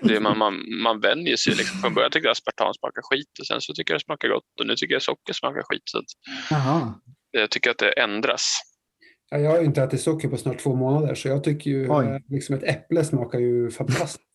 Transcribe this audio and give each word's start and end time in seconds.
det 0.00 0.20
man, 0.20 0.38
man, 0.38 0.54
man 0.82 1.00
vänjer 1.00 1.36
sig. 1.36 1.54
Liksom. 1.54 1.80
Från 1.80 1.94
början 1.94 2.10
tyckte 2.10 2.26
jag 2.26 2.32
aspartam 2.32 2.74
smakar 2.74 3.02
skit 3.02 3.38
och 3.40 3.46
sen 3.46 3.60
så 3.60 3.74
tycker 3.74 3.94
jag 3.94 4.00
det 4.00 4.04
smakar 4.04 4.28
gott 4.28 4.60
och 4.60 4.66
nu 4.66 4.76
tycker 4.76 4.94
jag 4.94 5.02
socker 5.02 5.32
smakar 5.32 5.62
skit. 5.62 5.82
Så 5.84 6.02
jag 7.30 7.50
tycker 7.50 7.70
att 7.70 7.78
det 7.78 7.92
ändras. 7.92 8.60
Ja, 9.30 9.38
jag 9.38 9.50
har 9.50 9.58
ju 9.58 9.64
inte 9.64 9.82
ätit 9.82 10.00
socker 10.00 10.28
på 10.28 10.36
snart 10.36 10.58
två 10.58 10.74
månader 10.74 11.14
så 11.14 11.28
jag 11.28 11.44
tycker 11.44 11.70
ju 11.70 11.88
Oj. 11.90 12.24
liksom 12.28 12.54
ett 12.54 12.62
äpple 12.64 13.04
smakar 13.04 13.38
ju 13.38 13.70
fantastiskt. 13.70 14.26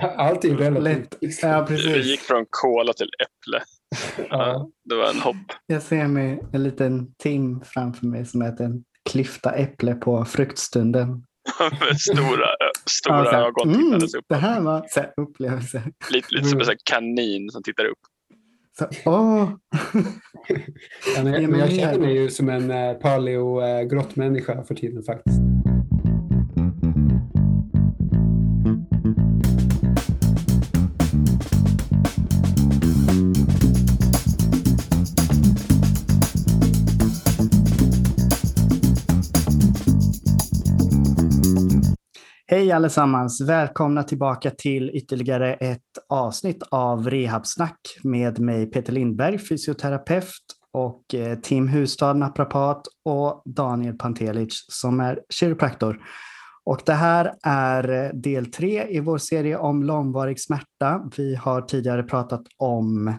Allt 0.16 0.44
är 0.44 0.48
ju 0.48 0.56
relativt. 0.56 1.42
Ja, 1.42 1.66
Vi 1.70 2.10
gick 2.10 2.20
från 2.20 2.46
kola 2.50 2.92
till 2.92 3.10
äpple. 3.18 3.62
Ja. 4.30 4.70
Det 4.84 4.94
var 4.94 5.10
en 5.10 5.20
hopp. 5.20 5.36
Jag 5.66 5.82
ser 5.82 6.06
mig 6.06 6.40
en 6.52 6.62
liten 6.62 7.14
Tim 7.14 7.60
framför 7.64 8.06
mig 8.06 8.26
som 8.26 8.42
äter 8.42 8.66
en 8.66 8.84
klyfta 9.10 9.52
äpple 9.52 9.94
på 9.94 10.24
fruktstunden. 10.24 11.24
Stora, 11.98 12.48
stora 12.86 13.32
ja, 13.32 13.46
ögon 13.46 13.74
mm, 13.74 13.94
upp. 13.94 14.24
Det 14.28 14.34
här 14.34 14.60
var 14.60 14.86
så 14.90 15.00
här, 15.00 15.12
upplevelse. 15.16 15.82
Lite, 16.10 16.28
lite 16.30 16.48
som 16.48 16.60
en 16.60 16.64
mm. 16.64 16.76
kanin 16.84 17.50
som 17.50 17.62
tittar 17.62 17.84
upp. 17.84 17.98
Så, 18.78 18.86
åh. 19.04 19.50
ja, 21.16 21.22
men, 21.22 21.50
men 21.50 21.60
jag 21.60 21.72
känner 21.72 21.98
mig 21.98 22.14
ju 22.14 22.30
som 22.30 22.48
en 22.48 22.70
uh, 22.70 22.98
paleo-grottmänniska 22.98 24.54
uh, 24.54 24.64
för 24.64 24.74
tiden 24.74 25.02
faktiskt. 25.02 25.43
Hej 42.54 42.72
allesammans! 42.72 43.40
Välkomna 43.40 44.02
tillbaka 44.02 44.50
till 44.50 44.90
ytterligare 44.90 45.54
ett 45.54 45.80
avsnitt 46.08 46.62
av 46.70 47.10
Rehabsnack 47.10 47.78
med 48.02 48.38
mig 48.38 48.66
Peter 48.66 48.92
Lindberg, 48.92 49.38
fysioterapeut 49.38 50.44
och 50.72 51.14
eh, 51.14 51.38
Tim 51.38 51.68
Hustad, 51.68 52.12
naprapat 52.12 52.82
och 53.04 53.42
Daniel 53.44 53.98
Pantelic 53.98 54.66
som 54.68 55.00
är 55.00 55.20
kiropraktor. 55.28 56.00
Och 56.64 56.80
det 56.86 56.92
här 56.92 57.34
är 57.42 58.04
eh, 58.04 58.10
del 58.12 58.46
tre 58.46 58.86
i 58.90 59.00
vår 59.00 59.18
serie 59.18 59.56
om 59.56 59.82
långvarig 59.82 60.40
smärta. 60.40 61.10
Vi 61.16 61.34
har 61.34 61.62
tidigare 61.62 62.02
pratat 62.02 62.42
om 62.56 63.18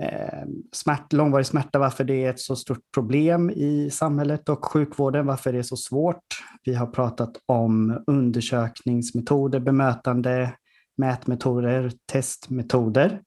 eh, 0.00 0.44
smärt, 0.72 1.12
långvarig 1.12 1.46
smärta, 1.46 1.78
varför 1.78 2.04
det 2.04 2.24
är 2.24 2.30
ett 2.30 2.40
så 2.40 2.56
stort 2.56 2.82
problem 2.94 3.50
i 3.50 3.90
samhället 3.92 4.48
och 4.48 4.64
sjukvården, 4.64 5.26
varför 5.26 5.52
det 5.52 5.58
är 5.58 5.62
så 5.62 5.76
svårt. 5.76 6.24
Vi 6.64 6.74
har 6.74 6.86
pratat 6.86 7.32
om 7.46 8.04
undersökningsmetoder, 8.06 9.60
bemötande, 9.60 10.52
mätmetoder, 10.96 11.92
testmetoder, 12.12 13.20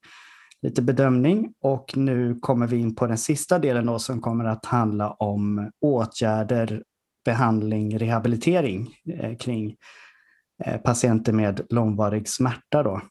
lite 0.61 0.81
bedömning 0.81 1.53
och 1.61 1.97
nu 1.97 2.39
kommer 2.39 2.67
vi 2.67 2.77
in 2.77 2.95
på 2.95 3.07
den 3.07 3.17
sista 3.17 3.59
delen 3.59 3.85
då, 3.85 3.99
som 3.99 4.21
kommer 4.21 4.45
att 4.45 4.66
handla 4.66 5.11
om 5.11 5.71
åtgärder, 5.81 6.83
behandling, 7.25 7.99
rehabilitering 7.99 8.95
eh, 9.09 9.38
kring 9.38 9.75
eh, 10.66 10.81
patienter 10.81 11.33
med 11.33 11.61
långvarig 11.69 12.29
smärta. 12.29 12.83
Då. 12.83 13.01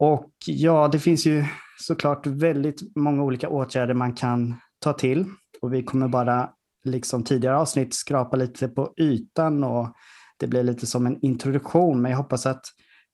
Och 0.00 0.32
ja, 0.46 0.88
det 0.88 0.98
finns 0.98 1.26
ju 1.26 1.44
såklart 1.80 2.26
väldigt 2.26 2.96
många 2.96 3.22
olika 3.22 3.48
åtgärder 3.48 3.94
man 3.94 4.12
kan 4.12 4.54
ta 4.78 4.92
till 4.92 5.24
och 5.62 5.74
vi 5.74 5.82
kommer 5.82 6.08
bara, 6.08 6.50
liksom 6.84 7.24
tidigare 7.24 7.56
avsnitt, 7.56 7.94
skrapa 7.94 8.36
lite 8.36 8.68
på 8.68 8.92
ytan 8.96 9.64
och 9.64 9.88
det 10.38 10.46
blir 10.46 10.62
lite 10.62 10.86
som 10.86 11.06
en 11.06 11.24
introduktion, 11.24 12.02
men 12.02 12.10
jag 12.10 12.18
hoppas 12.18 12.46
att 12.46 12.64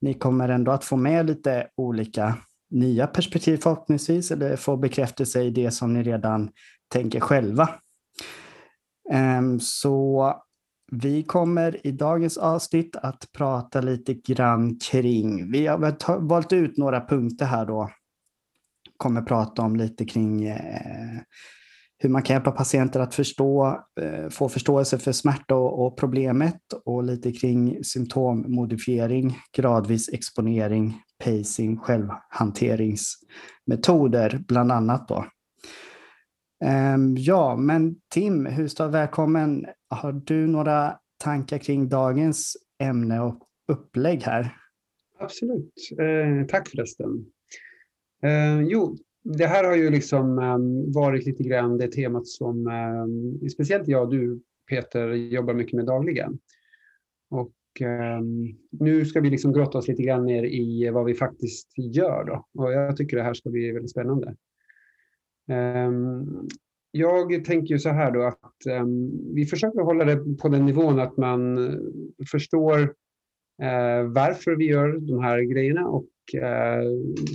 ni 0.01 0.15
kommer 0.15 0.49
ändå 0.49 0.73
att 0.73 0.85
få 0.85 0.97
med 0.97 1.27
lite 1.27 1.67
olika 1.77 2.39
nya 2.71 3.07
perspektiv 3.07 3.57
förhoppningsvis, 3.57 4.31
eller 4.31 4.57
få 4.57 4.77
bekräftelse 4.77 5.43
i 5.43 5.51
det 5.51 5.71
som 5.71 5.93
ni 5.93 6.03
redan 6.03 6.51
tänker 6.93 7.21
själva. 7.21 7.69
Ehm, 9.13 9.61
så 9.61 10.35
vi 10.93 11.23
kommer 11.23 11.87
i 11.87 11.93
dagens 11.93 12.37
avsnitt 12.37 12.97
att 12.97 13.33
prata 13.33 13.81
lite 13.81 14.15
grann 14.15 14.79
kring, 14.79 15.51
vi 15.51 15.67
har 15.67 16.21
valt 16.21 16.53
ut 16.53 16.77
några 16.77 17.07
punkter 17.07 17.47
här 17.47 17.67
då 17.67 17.91
kommer 18.97 19.23
prata 19.23 19.63
om 19.63 19.77
lite 19.77 20.05
kring 20.05 20.45
eh, 20.45 21.21
hur 21.99 22.11
man 22.11 22.23
kan 22.23 22.35
hjälpa 22.35 22.51
patienter 22.51 23.01
att 23.01 23.15
förstå, 23.15 23.81
eh, 24.01 24.29
få 24.29 24.49
förståelse 24.49 24.99
för 24.99 25.13
smärta 25.13 25.55
och, 25.55 25.99
problemet 25.99 26.61
och 26.85 27.05
lite 27.05 27.33
kring 27.33 27.85
symptommodifiering, 27.85 29.39
gradvis 29.57 30.09
exponering, 30.09 31.01
pacing, 31.25 31.79
självhanteringsmetoder 31.79 34.45
bland 34.49 34.73
annat. 34.73 35.09
Då. 35.09 35.27
Ehm, 36.65 37.17
ja, 37.19 37.57
men 37.57 37.97
Tim 38.11 38.47
Hustad, 38.47 38.89
välkommen. 38.89 39.67
Har 39.89 40.13
du 40.13 40.47
några 40.47 40.99
tankar 41.25 41.59
kring 41.59 41.89
dagens 41.89 42.57
ämne 42.83 43.21
och 43.21 43.39
upplägg 43.73 44.23
här? 44.23 44.57
Absolut. 45.19 45.73
Eh, 45.99 46.47
tack 46.47 46.69
förresten. 46.69 47.27
Eh, 48.23 48.61
jo, 48.61 48.97
det 49.23 49.47
här 49.47 49.65
har 49.65 49.77
ju 49.77 49.91
liksom 49.91 50.39
ehm, 50.39 50.93
varit 50.93 51.27
lite 51.27 51.43
grann 51.43 51.79
det 51.79 51.93
temat 51.93 52.27
som 52.27 52.67
ehm, 52.67 53.49
speciellt 53.49 53.89
jag 53.89 54.03
och 54.03 54.11
du 54.11 54.41
Peter 54.71 55.09
jobbar 55.09 55.55
mycket 55.55 55.73
med 55.73 55.87
dagligen. 55.87 56.39
Och 57.31 57.53
nu 58.71 59.05
ska 59.05 59.21
vi 59.21 59.31
liksom 59.31 59.53
grotta 59.53 59.79
oss 59.79 59.89
lite 59.89 60.03
grann 60.03 60.25
ner 60.25 60.45
i 60.45 60.91
vad 60.91 61.05
vi 61.05 61.15
faktiskt 61.15 61.69
gör 61.77 62.25
då. 62.25 62.63
Och 62.63 62.73
jag 62.73 62.97
tycker 62.97 63.17
det 63.17 63.23
här 63.23 63.35
ska 63.35 63.51
bli 63.51 63.73
väldigt 63.73 63.91
spännande. 63.91 64.37
Ehm, 65.49 66.49
jag 66.91 67.45
tänker 67.45 67.75
ju 67.75 67.79
så 67.79 67.89
här 67.89 68.11
då 68.11 68.23
att 68.23 68.67
ehm, 68.67 69.11
vi 69.35 69.47
försöker 69.47 69.81
hålla 69.81 70.05
det 70.05 70.37
på 70.43 70.49
den 70.49 70.67
nivån 70.67 71.01
att 71.01 71.17
man 71.17 71.59
eh, 71.59 71.75
förstår 72.31 72.81
eh, 73.63 74.03
varför 74.09 74.57
vi 74.57 74.67
gör 74.67 74.99
de 74.99 75.23
här 75.23 75.41
grejerna 75.41 75.89
och 75.89 76.09
eh, 76.35 76.85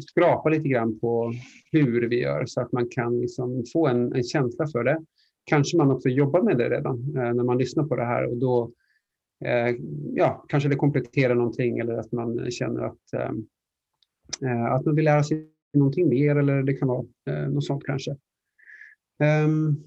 skrapa 0.07 0.49
lite 0.49 0.69
grann 0.69 0.99
på 0.99 1.33
hur 1.71 2.07
vi 2.07 2.21
gör 2.21 2.45
så 2.45 2.61
att 2.61 2.71
man 2.71 2.87
kan 2.89 3.21
liksom 3.21 3.63
få 3.73 3.87
en, 3.87 4.13
en 4.13 4.23
känsla 4.23 4.67
för 4.67 4.83
det. 4.83 5.01
Kanske 5.43 5.77
man 5.77 5.91
också 5.91 6.09
jobbar 6.09 6.41
med 6.41 6.57
det 6.57 6.69
redan 6.69 7.11
när 7.13 7.43
man 7.43 7.57
lyssnar 7.57 7.83
på 7.83 7.95
det 7.95 8.05
här 8.05 8.25
och 8.25 8.37
då 8.37 8.71
ja, 10.13 10.45
kanske 10.47 10.69
det 10.69 10.75
kompletterar 10.75 11.35
någonting 11.35 11.79
eller 11.79 11.93
att 11.93 12.11
man 12.11 12.51
känner 12.51 12.81
att, 12.83 13.13
ehm, 13.13 13.47
att 14.71 14.85
man 14.85 14.95
vill 14.95 15.05
lära 15.05 15.23
sig 15.23 15.50
någonting 15.73 16.09
mer 16.09 16.35
eller 16.35 16.63
det 16.63 16.73
kan 16.73 16.87
vara 16.87 17.05
eh, 17.29 17.49
något 17.49 17.65
sånt 17.65 17.83
kanske. 17.85 18.11
Um, 19.45 19.83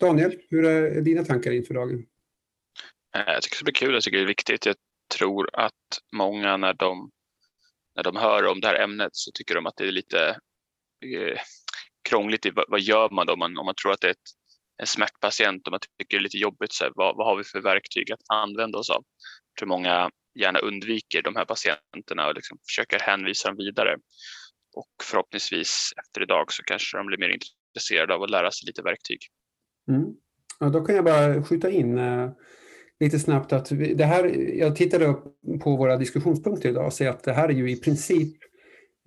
Daniel, 0.00 0.40
hur 0.50 0.64
är 0.64 1.00
dina 1.00 1.24
tankar 1.24 1.52
inför 1.52 1.74
dagen? 1.74 2.06
Eh, 3.16 3.32
jag 3.32 3.42
tycker 3.42 3.58
det 3.58 3.64
blir 3.64 3.74
kul, 3.74 3.94
jag 3.94 4.02
tycker 4.02 4.18
det 4.18 4.24
är 4.24 4.26
viktigt. 4.26 4.66
Jag 4.66 4.76
tror 5.18 5.50
att 5.52 6.00
många 6.12 6.56
när 6.56 6.74
de 6.74 7.10
när 7.96 8.02
de 8.02 8.16
hör 8.16 8.46
om 8.46 8.60
det 8.60 8.66
här 8.66 8.82
ämnet 8.82 9.10
så 9.12 9.30
tycker 9.34 9.54
de 9.54 9.66
att 9.66 9.76
det 9.76 9.88
är 9.88 9.92
lite 9.92 10.28
eh, 11.04 11.38
krångligt. 12.08 12.46
Vad, 12.54 12.64
vad 12.68 12.80
gör 12.80 13.10
man 13.10 13.26
då 13.26 13.32
om 13.32 13.38
man, 13.38 13.58
om 13.58 13.66
man 13.66 13.74
tror 13.74 13.92
att 13.92 14.00
det 14.00 14.06
är 14.06 14.10
ett, 14.10 14.30
en 14.82 14.86
smärtpatient 14.86 15.66
och 15.66 15.70
man 15.70 15.80
tycker 15.80 16.16
det 16.16 16.20
är 16.20 16.22
lite 16.22 16.38
jobbigt? 16.38 16.72
Så 16.72 16.84
här, 16.84 16.92
vad, 16.94 17.16
vad 17.16 17.26
har 17.26 17.36
vi 17.36 17.44
för 17.44 17.60
verktyg 17.60 18.12
att 18.12 18.20
använda 18.28 18.78
oss 18.78 18.90
av? 18.90 19.04
Jag 19.54 19.58
tror 19.58 19.68
många 19.68 20.10
gärna 20.40 20.58
undviker 20.58 21.22
de 21.22 21.36
här 21.36 21.44
patienterna 21.44 22.26
och 22.26 22.34
liksom 22.34 22.58
försöker 22.68 22.98
hänvisa 22.98 23.48
dem 23.48 23.56
vidare. 23.56 23.96
Och 24.74 24.90
förhoppningsvis 25.02 25.92
efter 25.96 26.22
idag 26.22 26.52
så 26.52 26.62
kanske 26.62 26.96
de 26.96 27.06
blir 27.06 27.18
mer 27.18 27.28
intresserade 27.28 28.14
av 28.14 28.22
att 28.22 28.30
lära 28.30 28.50
sig 28.50 28.66
lite 28.66 28.82
verktyg. 28.82 29.18
Mm. 29.88 30.04
Ja, 30.60 30.68
då 30.68 30.84
kan 30.84 30.94
jag 30.94 31.04
bara 31.04 31.42
skjuta 31.44 31.70
in 31.70 31.98
eh, 31.98 32.30
lite 33.00 33.18
snabbt 33.18 33.52
att 33.52 33.68
det 33.94 34.04
här, 34.04 34.24
jag 34.58 34.76
tittade 34.76 35.06
upp 35.06 35.24
på 35.62 35.76
våra 35.76 35.96
diskussionspunkter 35.96 36.68
idag 36.68 36.86
och 36.86 36.92
ser 36.92 37.10
att 37.10 37.22
det 37.22 37.32
här 37.32 37.48
är 37.48 37.52
ju 37.52 37.70
i 37.70 37.76
princip 37.76 38.36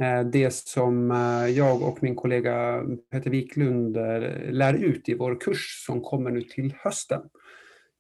eh, 0.02 0.22
det 0.22 0.54
som 0.54 1.12
eh, 1.12 1.50
jag 1.58 1.82
och 1.82 2.04
min 2.04 2.16
kollega 2.16 2.84
Peter 3.12 3.30
Wiklund 3.30 3.98
eh, 3.98 4.52
lär 4.52 4.74
ut 4.74 5.10
i 5.10 5.14
vår 5.14 5.40
kurs 5.40 5.86
som 5.86 6.02
kommer 6.02 6.32
nu 6.32 6.42
till 6.42 6.74
hösten. 6.80 7.22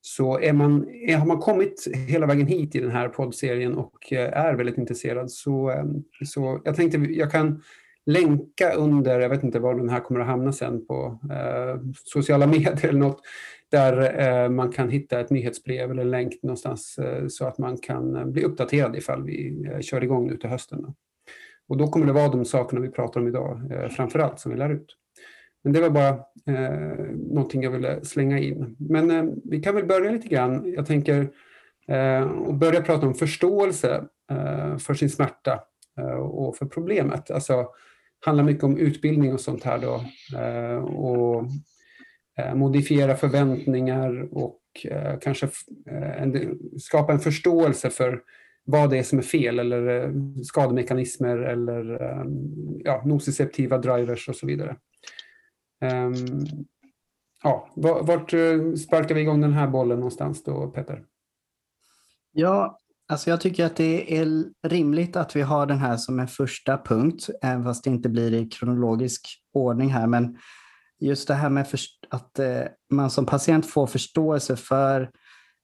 Så 0.08 0.40
är 0.40 0.54
man, 0.54 0.88
har 1.20 1.26
man 1.26 1.40
kommit 1.40 1.88
hela 2.08 2.26
vägen 2.26 2.48
hit 2.48 2.76
i 2.76 2.80
den 2.80 2.92
här 2.92 3.10
poddserien 3.10 3.76
och 3.76 4.14
eh, 4.14 4.38
är 4.38 4.54
väldigt 4.54 4.78
intresserad 4.78 5.32
så, 5.32 5.70
ehm, 5.70 6.04
så 6.26 6.62
jag 6.66 6.76
tänkte 6.76 6.98
jag 6.98 7.32
kan 7.32 7.62
länka 8.06 8.74
under, 8.74 9.20
jag 9.20 9.30
vet 9.30 9.44
inte 9.44 9.60
var 9.60 9.76
den 9.76 9.90
här 9.90 10.00
kommer 10.00 10.20
att 10.20 10.28
hamna 10.28 10.54
sen 10.54 10.88
på 10.88 11.20
eh, 11.32 11.82
sociala 12.04 12.48
medier 12.48 12.86
eller 12.86 13.00
något, 13.00 13.22
där 13.72 14.20
eh, 14.20 14.50
man 14.50 14.72
kan 14.72 14.90
hitta 14.90 15.20
ett 15.20 15.30
nyhetsbrev 15.30 15.92
eller 15.92 16.02
en 16.02 16.12
länk 16.12 16.44
någonstans 16.44 16.98
eh, 16.98 17.28
så 17.28 17.46
att 17.46 17.58
man 17.58 17.78
kan 17.78 18.16
eh, 18.16 18.26
bli 18.26 18.44
uppdaterad 18.44 18.96
ifall 18.96 19.24
vi 19.24 19.68
eh, 19.74 19.80
kör 19.80 20.04
igång 20.04 20.28
nu 20.28 20.38
till 20.38 20.50
hösten. 20.50 20.86
Och 21.68 21.78
då 21.78 21.88
kommer 21.88 22.06
det 22.06 22.14
vara 22.14 22.28
de 22.28 22.46
sakerna 22.46 22.82
vi 22.82 22.90
pratar 22.90 23.20
om 23.22 23.28
idag 23.28 23.62
framför 23.96 24.20
allt 24.20 24.40
som 24.40 24.52
vi 24.52 24.58
lär 24.58 24.70
ut. 24.70 24.96
Men 25.68 25.74
det 25.74 25.82
var 25.82 25.90
bara 25.90 26.10
eh, 26.46 27.06
någonting 27.16 27.64
jag 27.64 27.72
ville 27.72 28.06
slänga 28.06 28.40
in. 28.40 28.76
Men 28.80 29.12
eh, 29.12 29.24
vi 29.44 29.60
kan 29.60 29.76
väl 29.76 29.86
börja 29.86 30.12
lite 30.12 30.28
grann. 30.28 30.74
Jag 30.76 30.86
tänker 30.86 31.30
eh, 31.88 32.22
och 32.22 32.54
börja 32.54 32.82
prata 32.82 33.08
om 33.08 33.14
förståelse 33.14 34.04
eh, 34.32 34.78
för 34.78 34.94
sin 34.94 35.10
smärta 35.10 35.60
eh, 36.00 36.20
och 36.20 36.58
för 36.58 36.66
problemet. 36.66 37.32
Alltså, 37.32 37.68
handlar 38.26 38.44
mycket 38.44 38.64
om 38.64 38.78
utbildning 38.78 39.34
och 39.34 39.40
sånt 39.40 39.64
här 39.64 39.80
då. 39.80 40.04
Och 40.84 41.44
modifiera 42.56 43.16
förväntningar 43.16 44.28
och 44.32 44.62
kanske 45.22 45.50
skapa 46.80 47.14
en 47.14 47.20
förståelse 47.20 47.90
för 47.90 48.22
vad 48.66 48.90
det 48.90 48.98
är 48.98 49.04
som 49.04 49.20
är 49.20 49.24
fel 49.24 49.60
eller 49.60 50.14
skademekanismer 50.44 51.38
eller 51.38 52.00
ja, 52.84 53.04
nociceptiva 53.06 53.78
drivers 53.78 54.30
och 54.30 54.36
så 54.36 54.48
vidare. 54.48 54.76
Um, 55.82 56.46
ja, 57.44 57.70
vart 57.76 58.34
eh, 58.34 58.74
sparkar 58.74 59.16
vi 59.16 59.22
igång 59.22 59.42
den 59.42 59.54
här 59.54 59.68
bollen 59.68 59.98
någonstans 59.98 60.44
då, 60.44 60.68
Peter? 60.68 61.04
Ja, 62.32 62.80
alltså 63.08 63.30
jag 63.30 63.42
tycker 63.42 63.66
att 63.66 63.76
det 63.76 64.18
är 64.18 64.46
rimligt 64.68 65.16
att 65.16 65.36
vi 65.36 65.42
har 65.42 65.66
den 65.66 65.78
här 65.78 65.98
som 65.98 66.20
en 66.20 66.28
första 66.28 66.78
punkt, 66.78 67.30
även 67.42 67.64
fast 67.64 67.84
det 67.84 67.90
inte 67.90 68.10
blir 68.10 68.34
i 68.34 68.50
kronologisk 68.50 69.28
ordning 69.54 69.90
här. 69.90 70.08
Men 70.08 70.38
just 71.00 71.28
det 71.28 71.34
här 71.34 71.50
med 71.50 71.68
att 72.10 72.40
eh, 72.40 72.62
man 72.92 73.10
som 73.10 73.26
patient 73.26 73.66
får 73.66 73.88
förståelse 73.88 74.56
för 74.56 75.10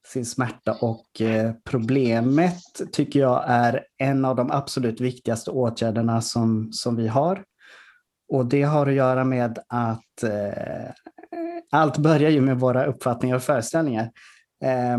sin 0.08 0.26
smärta 0.26 0.78
och 0.82 1.22
eh, 1.22 1.54
problemet 1.64 2.62
tycker 2.92 3.20
jag 3.20 3.44
är 3.48 3.86
en 3.98 4.26
av 4.26 4.36
de 4.36 4.52
absolut 4.52 5.02
viktigaste 5.02 5.52
åtgärderna 5.52 6.22
som, 6.22 6.72
som 6.72 6.96
vi 6.96 7.08
har. 7.08 7.44
Och 8.34 8.46
det 8.46 8.64
har 8.64 8.88
att 8.88 8.94
göra 8.94 9.24
med 9.24 9.60
att 9.68 10.24
eh, 10.24 10.92
allt 11.72 11.98
börjar 11.98 12.30
ju 12.30 12.42
med 12.42 12.60
våra 12.60 12.86
uppfattningar 12.86 13.36
och 13.36 13.44
föreställningar. 13.44 14.12
Eh, 14.64 14.98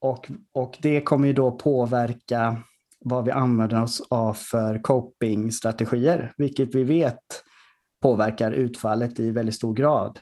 och, 0.00 0.30
och 0.54 0.78
det 0.82 1.00
kommer 1.00 1.26
ju 1.26 1.32
då 1.32 1.50
påverka 1.50 2.62
vad 3.00 3.24
vi 3.24 3.30
använder 3.30 3.82
oss 3.82 4.02
av 4.10 4.34
för 4.34 4.82
copingstrategier, 4.82 6.32
vilket 6.36 6.74
vi 6.74 6.84
vet 6.84 7.22
påverkar 8.02 8.52
utfallet 8.52 9.20
i 9.20 9.30
väldigt 9.30 9.54
stor 9.54 9.74
grad. 9.74 10.18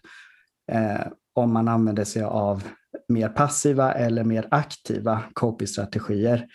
Eh, 0.72 1.06
om 1.34 1.52
man 1.52 1.68
använder 1.68 2.04
sig 2.04 2.22
av 2.22 2.62
mer 3.08 3.28
passiva 3.28 3.92
eller 3.92 4.24
mer 4.24 4.48
aktiva 4.50 5.22
copingstrategier. 5.32 6.46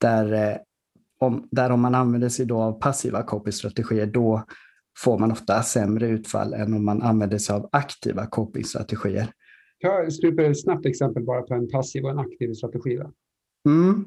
Där, 0.00 0.32
eh, 0.32 0.56
om, 1.20 1.48
där 1.50 1.70
om 1.70 1.80
man 1.80 1.94
använder 1.94 2.28
sig 2.28 2.46
då 2.46 2.62
av 2.62 2.80
passiva 2.80 3.22
copingstrategier, 3.22 4.06
då 4.06 4.44
får 4.98 5.18
man 5.18 5.32
ofta 5.32 5.62
sämre 5.62 6.08
utfall 6.08 6.54
än 6.54 6.74
om 6.74 6.84
man 6.84 7.02
använder 7.02 7.38
sig 7.38 7.56
av 7.56 7.68
aktiva 7.72 8.26
copingstrategier. 8.26 9.32
Jag 9.78 10.12
super 10.12 10.54
snabbt 10.54 10.86
exempel 10.86 11.24
bara 11.24 11.42
på 11.42 11.54
en 11.54 11.68
passiv 11.68 12.04
och 12.04 12.10
en 12.10 12.18
aktiv 12.18 12.54
strategi. 12.54 12.96
Då. 12.96 13.10
Mm, 13.70 14.04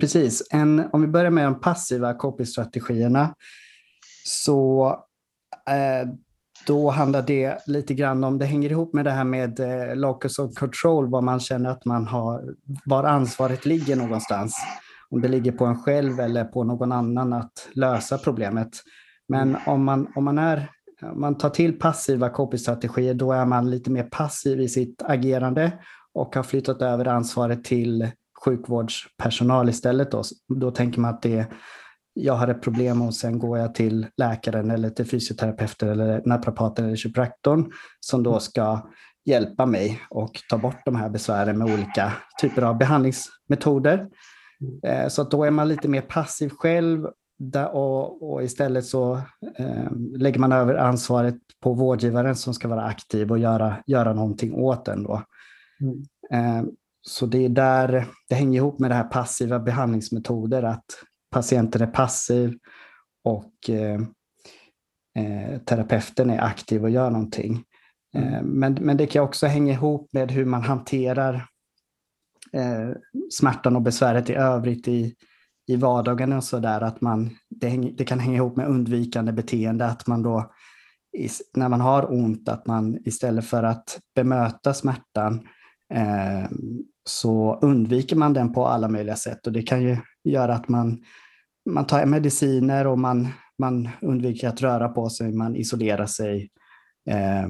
precis. 0.00 0.48
En, 0.50 0.84
om 0.92 1.02
vi 1.02 1.08
börjar 1.08 1.30
med 1.30 1.44
de 1.44 1.60
passiva 1.60 2.14
copingstrategierna 2.14 3.34
så 4.24 4.86
eh, 5.70 6.08
då 6.66 6.90
handlar 6.90 7.22
det 7.22 7.58
lite 7.66 7.94
grann 7.94 8.24
om, 8.24 8.38
det 8.38 8.44
hänger 8.44 8.70
ihop 8.70 8.94
med 8.94 9.04
det 9.04 9.10
här 9.10 9.24
med 9.24 9.60
eh, 9.60 9.96
locus 9.96 10.38
of 10.38 10.54
control, 10.54 11.10
var 11.10 11.22
man 11.22 11.40
känner 11.40 11.70
att 11.70 11.84
man 11.84 12.06
har, 12.06 12.54
var 12.84 13.04
ansvaret 13.04 13.66
ligger 13.66 13.96
någonstans. 13.96 14.56
Om 15.10 15.20
det 15.20 15.28
ligger 15.28 15.52
på 15.52 15.64
en 15.64 15.82
själv 15.82 16.20
eller 16.20 16.44
på 16.44 16.64
någon 16.64 16.92
annan 16.92 17.32
att 17.32 17.68
lösa 17.72 18.18
problemet. 18.18 18.70
Men 19.28 19.48
mm. 19.48 19.60
om 19.66 19.84
man, 19.84 20.12
om 20.14 20.24
man, 20.24 20.38
är, 20.38 20.70
om 21.02 21.20
man 21.20 21.38
tar 21.38 21.50
till 21.50 21.78
passiva 21.78 22.28
copystrategier, 22.28 23.14
då 23.14 23.32
är 23.32 23.44
man 23.44 23.70
lite 23.70 23.90
mer 23.90 24.02
passiv 24.02 24.60
i 24.60 24.68
sitt 24.68 25.02
agerande 25.02 25.72
och 26.14 26.34
har 26.34 26.42
flyttat 26.42 26.82
över 26.82 27.08
ansvaret 27.08 27.64
till 27.64 28.10
sjukvårdspersonal 28.44 29.68
istället. 29.68 30.10
Då, 30.10 30.22
då 30.48 30.70
tänker 30.70 31.00
man 31.00 31.14
att 31.14 31.22
det, 31.22 31.46
jag 32.14 32.34
har 32.34 32.48
ett 32.48 32.62
problem 32.62 33.02
och 33.02 33.14
sen 33.14 33.38
går 33.38 33.58
jag 33.58 33.74
till 33.74 34.06
läkaren 34.16 34.70
eller 34.70 34.90
till 34.90 35.06
fysioterapeuten 35.06 35.88
eller 35.88 36.22
naprapaten 36.24 36.84
eller 36.84 36.96
kiropraktorn 36.96 37.72
som 38.00 38.22
då 38.22 38.40
ska 38.40 38.90
hjälpa 39.24 39.66
mig 39.66 40.00
och 40.10 40.40
ta 40.50 40.58
bort 40.58 40.80
de 40.84 40.96
här 40.96 41.08
besvären 41.08 41.58
med 41.58 41.74
olika 41.74 42.12
typer 42.40 42.62
av 42.62 42.78
behandlingsmetoder. 42.78 44.08
Mm. 44.60 45.02
Eh, 45.02 45.08
så 45.08 45.22
att 45.22 45.30
då 45.30 45.44
är 45.44 45.50
man 45.50 45.68
lite 45.68 45.88
mer 45.88 46.00
passiv 46.00 46.48
själv 46.48 47.06
och, 47.72 48.32
och 48.32 48.42
istället 48.42 48.84
så 48.84 49.14
eh, 49.56 49.90
lägger 50.18 50.40
man 50.40 50.52
över 50.52 50.74
ansvaret 50.74 51.36
på 51.60 51.74
vårdgivaren 51.74 52.36
som 52.36 52.54
ska 52.54 52.68
vara 52.68 52.84
aktiv 52.84 53.30
och 53.30 53.38
göra, 53.38 53.76
göra 53.86 54.12
någonting 54.12 54.54
åt 54.54 54.84
den. 54.84 55.02
Då. 55.02 55.22
Mm. 55.80 56.02
Eh, 56.30 56.68
så 57.08 57.26
det 57.26 57.44
är 57.44 57.48
där 57.48 58.06
det 58.28 58.34
hänger 58.34 58.60
ihop 58.60 58.78
med 58.78 58.90
det 58.90 58.94
här 58.94 59.04
passiva 59.04 59.58
behandlingsmetoder, 59.58 60.62
att 60.62 60.84
patienten 61.30 61.82
är 61.82 61.86
passiv 61.86 62.58
och 63.24 63.70
eh, 63.70 64.00
eh 65.18 65.58
terapeuten 65.58 66.30
är 66.30 66.40
aktiv 66.40 66.82
och 66.82 66.90
gör 66.90 67.10
någonting. 67.10 67.64
Mm. 68.16 68.34
Eh, 68.34 68.42
men, 68.42 68.78
men 68.80 68.96
det 68.96 69.06
kan 69.06 69.22
också 69.22 69.46
hänga 69.46 69.72
ihop 69.72 70.12
med 70.12 70.30
hur 70.30 70.44
man 70.44 70.62
hanterar 70.62 71.34
eh, 72.52 72.90
smärtan 73.30 73.76
och 73.76 73.82
besväret 73.82 74.30
i 74.30 74.34
övrigt 74.34 74.88
i, 74.88 75.14
i 75.66 75.76
vardagen 75.76 76.32
och 76.32 76.44
så 76.44 76.58
där 76.58 76.80
att 76.80 77.00
man, 77.00 77.30
det, 77.50 77.68
häng, 77.68 77.96
det, 77.96 78.04
kan 78.04 78.18
hänga 78.18 78.36
ihop 78.36 78.56
med 78.56 78.68
undvikande 78.68 79.32
beteende, 79.32 79.86
att 79.86 80.06
man 80.06 80.22
då 80.22 80.52
när 81.54 81.68
man 81.68 81.80
har 81.80 82.12
ont, 82.12 82.48
att 82.48 82.66
man 82.66 82.98
istället 83.04 83.44
för 83.44 83.62
att 83.62 83.98
bemöta 84.14 84.74
smärtan 84.74 85.48
eh, 85.94 86.50
så 87.08 87.58
undviker 87.62 88.16
man 88.16 88.32
den 88.32 88.52
på 88.52 88.66
alla 88.66 88.88
möjliga 88.88 89.16
sätt 89.16 89.46
och 89.46 89.52
det 89.52 89.62
kan 89.62 89.82
ju 89.82 89.96
göra 90.24 90.54
att 90.54 90.68
man, 90.68 91.02
man 91.70 91.86
tar 91.86 92.06
mediciner 92.06 92.86
och 92.86 92.98
man, 92.98 93.28
man 93.58 93.88
undviker 94.02 94.48
att 94.48 94.62
röra 94.62 94.88
på 94.88 95.10
sig, 95.10 95.32
man 95.32 95.56
isolerar 95.56 96.06
sig 96.06 96.50
eh, 97.10 97.48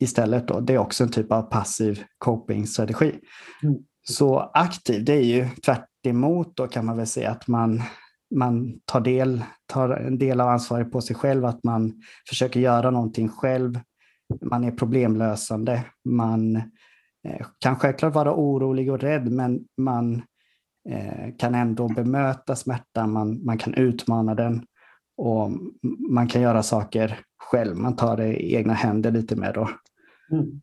istället. 0.00 0.48
Då. 0.48 0.60
Det 0.60 0.74
är 0.74 0.78
också 0.78 1.04
en 1.04 1.10
typ 1.10 1.32
av 1.32 1.42
passiv 1.42 2.02
coping-strategi. 2.18 3.14
Mm. 3.62 3.78
Så 4.10 4.38
aktiv, 4.38 5.04
det 5.04 5.12
är 5.12 5.24
ju 5.24 5.48
tvärt 5.48 5.86
emot 6.06 6.56
då 6.56 6.66
kan 6.66 6.86
man 6.86 6.96
väl 6.96 7.06
säga 7.06 7.30
att 7.30 7.48
man, 7.48 7.82
man 8.34 8.80
tar, 8.84 9.00
del, 9.00 9.42
tar 9.66 9.90
en 9.90 10.18
del 10.18 10.40
av 10.40 10.48
ansvaret 10.48 10.92
på 10.92 11.00
sig 11.00 11.16
själv, 11.16 11.44
att 11.44 11.64
man 11.64 12.02
försöker 12.28 12.60
göra 12.60 12.90
någonting 12.90 13.28
själv. 13.28 13.80
Man 14.42 14.64
är 14.64 14.70
problemlösande. 14.70 15.84
Man 16.04 16.56
eh, 17.26 17.46
kan 17.58 17.76
självklart 17.76 18.14
vara 18.14 18.34
orolig 18.34 18.92
och 18.92 19.00
rädd, 19.00 19.32
men 19.32 19.60
man 19.76 20.22
eh, 20.88 21.36
kan 21.38 21.54
ändå 21.54 21.88
bemöta 21.88 22.56
smärtan, 22.56 23.12
man, 23.12 23.44
man 23.44 23.58
kan 23.58 23.74
utmana 23.74 24.34
den 24.34 24.64
och 25.16 25.50
man 26.10 26.28
kan 26.28 26.42
göra 26.42 26.62
saker 26.62 27.18
själv. 27.50 27.76
Man 27.76 27.96
tar 27.96 28.16
det 28.16 28.42
i 28.42 28.54
egna 28.54 28.72
händer 28.72 29.10
lite 29.10 29.36
mer 29.36 29.52
då. 29.52 29.70
Mm. 30.32 30.60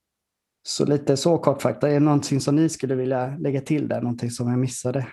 Så 0.68 0.86
lite 0.86 1.18
så 1.18 1.38
kortfattat, 1.38 1.84
är 1.84 1.94
det 1.94 2.00
någonting 2.00 2.42
som 2.42 2.56
ni 2.56 2.70
skulle 2.70 2.96
vilja 2.96 3.38
lägga 3.38 3.62
till 3.62 3.88
där, 3.88 4.02
någonting 4.02 4.32
som 4.32 4.50
jag 4.50 4.60
missade? 4.60 5.08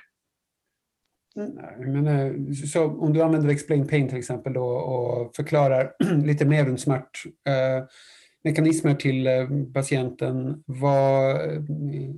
Men, 1.79 2.07
eh, 2.07 2.33
så 2.73 2.85
om 2.85 3.13
du 3.13 3.23
använder 3.23 3.49
Explain 3.49 3.89
Pain 3.89 4.09
till 4.09 4.19
exempel 4.19 4.53
då 4.53 4.67
och 4.67 5.37
förklarar 5.37 5.93
lite 6.25 6.45
mer 6.45 6.65
runt 6.65 6.81
smärtmekanismer 6.81 8.91
eh, 8.91 8.97
till 8.97 9.27
eh, 9.27 9.49
patienten, 9.75 10.63
vad, 10.67 11.37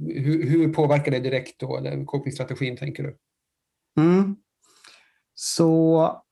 hur, 0.07 0.51
hur, 0.51 0.73
påverkar 0.73 1.13
det 1.13 1.21
direkt 1.21 1.61
då, 1.61 1.77
eller 1.77 2.05
copingstrategin 2.05 2.77
tänker 2.77 3.03
du? 3.03 3.17
Mm. 4.01 4.37
Så 5.35 6.23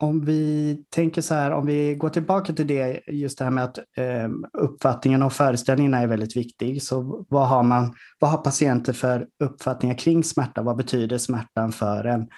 om 0.00 0.24
vi 0.24 0.76
tänker 0.90 1.22
så 1.22 1.34
här, 1.34 1.50
om 1.50 1.66
vi 1.66 1.94
går 1.94 2.08
tillbaka 2.08 2.52
till 2.52 2.66
det, 2.66 3.00
just 3.06 3.38
det 3.38 3.44
här 3.44 3.50
med 3.50 3.64
att 3.64 3.78
eh, 3.78 4.28
uppfattningen 4.58 5.22
och 5.22 5.32
föreställningarna 5.32 5.98
är 5.98 6.06
väldigt 6.06 6.36
viktig. 6.36 6.82
Så 6.82 7.26
vad 7.28 7.48
har, 7.48 7.62
man, 7.62 7.94
vad 8.18 8.30
har 8.30 8.38
patienter 8.38 8.92
för 8.92 9.26
uppfattningar 9.44 9.94
kring 9.94 10.24
smärta? 10.24 10.62
Vad 10.62 10.76
betyder 10.76 11.18
smärtan 11.18 11.72
för 11.72 12.04
en? 12.04 12.28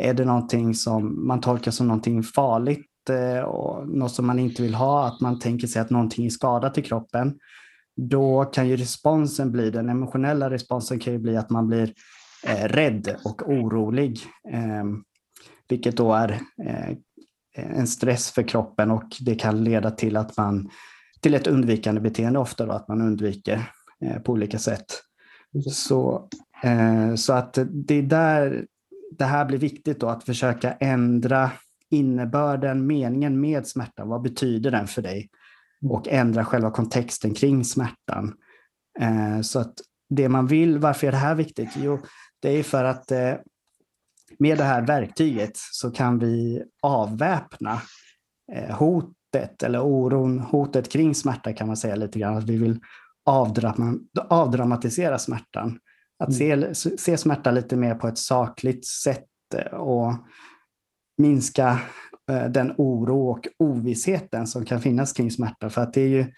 Är 0.00 0.14
det 0.14 0.24
någonting 0.24 0.74
som 0.74 1.26
man 1.26 1.40
tolkar 1.40 1.70
som 1.70 1.88
någonting 1.88 2.22
farligt 2.22 3.10
eh, 3.10 3.44
och 3.44 3.88
något 3.88 4.12
som 4.12 4.26
man 4.26 4.38
inte 4.38 4.62
vill 4.62 4.74
ha? 4.74 5.06
Att 5.06 5.20
man 5.20 5.38
tänker 5.38 5.66
sig 5.66 5.82
att 5.82 5.90
någonting 5.90 6.26
är 6.26 6.30
skadat 6.30 6.78
i 6.78 6.82
kroppen? 6.82 7.38
Då 7.96 8.44
kan 8.44 8.68
ju 8.68 8.76
responsen 8.76 9.52
bli, 9.52 9.70
den 9.70 9.88
emotionella 9.88 10.50
responsen 10.50 10.98
kan 10.98 11.12
ju 11.12 11.18
bli 11.18 11.36
att 11.36 11.50
man 11.50 11.66
blir 11.66 11.92
eh, 12.46 12.64
rädd 12.64 13.16
och 13.24 13.42
orolig. 13.48 14.18
Eh, 14.52 14.84
vilket 15.68 15.96
då 15.96 16.12
är 16.12 16.40
eh, 16.64 16.96
en 17.54 17.86
stress 17.86 18.30
för 18.30 18.42
kroppen 18.42 18.90
och 18.90 19.16
det 19.20 19.34
kan 19.34 19.64
leda 19.64 19.90
till 19.90 20.16
att 20.16 20.36
man 20.36 20.70
till 21.20 21.34
ett 21.34 21.46
undvikande 21.46 22.00
beteende 22.00 22.38
ofta 22.38 22.66
då, 22.66 22.72
att 22.72 22.88
man 22.88 23.00
undviker 23.00 23.70
eh, 24.04 24.18
på 24.18 24.32
olika 24.32 24.58
sätt. 24.58 24.86
Så, 25.72 26.28
eh, 26.62 27.14
så 27.14 27.32
att 27.32 27.58
det 27.66 27.94
är 27.94 28.02
där 28.02 28.66
det 29.18 29.24
här 29.24 29.44
blir 29.44 29.58
viktigt 29.58 30.00
då, 30.00 30.08
att 30.08 30.24
försöka 30.24 30.72
ändra 30.72 31.50
innebörden, 31.90 32.86
meningen 32.86 33.40
med 33.40 33.66
smärtan. 33.66 34.08
Vad 34.08 34.22
betyder 34.22 34.70
den 34.70 34.86
för 34.86 35.02
dig? 35.02 35.28
Mm. 35.82 35.92
Och 35.92 36.08
ändra 36.08 36.44
själva 36.44 36.70
kontexten 36.70 37.34
kring 37.34 37.64
smärtan. 37.64 38.34
Så 39.42 39.58
att 39.58 39.74
det 40.08 40.28
man 40.28 40.46
vill. 40.46 40.78
Varför 40.78 41.06
är 41.06 41.12
det 41.12 41.18
här 41.18 41.34
viktigt? 41.34 41.68
Jo, 41.76 41.98
det 42.40 42.58
är 42.58 42.62
för 42.62 42.84
att 42.84 43.12
med 44.38 44.58
det 44.58 44.64
här 44.64 44.82
verktyget 44.82 45.52
så 45.54 45.90
kan 45.90 46.18
vi 46.18 46.62
avväpna 46.82 47.82
eh, 48.52 48.76
hotet 48.76 49.62
eller 49.62 49.80
oron, 49.80 50.38
hotet 50.38 50.92
kring 50.92 51.14
smärta 51.14 51.52
kan 51.52 51.66
man 51.66 51.76
säga 51.76 51.96
lite 51.96 52.18
grann. 52.18 52.36
Att 52.36 52.44
vi 52.44 52.56
vill 52.56 52.80
avdramatisera 54.28 55.18
smärtan. 55.18 55.78
Att 56.18 56.40
mm. 56.40 56.74
se, 56.74 56.98
se 56.98 57.16
smärta 57.16 57.50
lite 57.50 57.76
mer 57.76 57.94
på 57.94 58.08
ett 58.08 58.18
sakligt 58.18 58.86
sätt 58.86 59.26
eh, 59.54 59.78
och 59.78 60.14
minska 61.18 61.80
den 62.50 62.74
oro 62.78 63.30
och 63.30 63.48
ovissheten 63.58 64.46
som 64.46 64.64
kan 64.64 64.80
finnas 64.80 65.12
kring 65.12 65.30
smärta. 65.30 65.70
För 65.70 65.82
att 65.82 65.92
det 65.92 66.00
är 66.00 66.08
ju 66.08 66.22
Eh, 66.22 66.32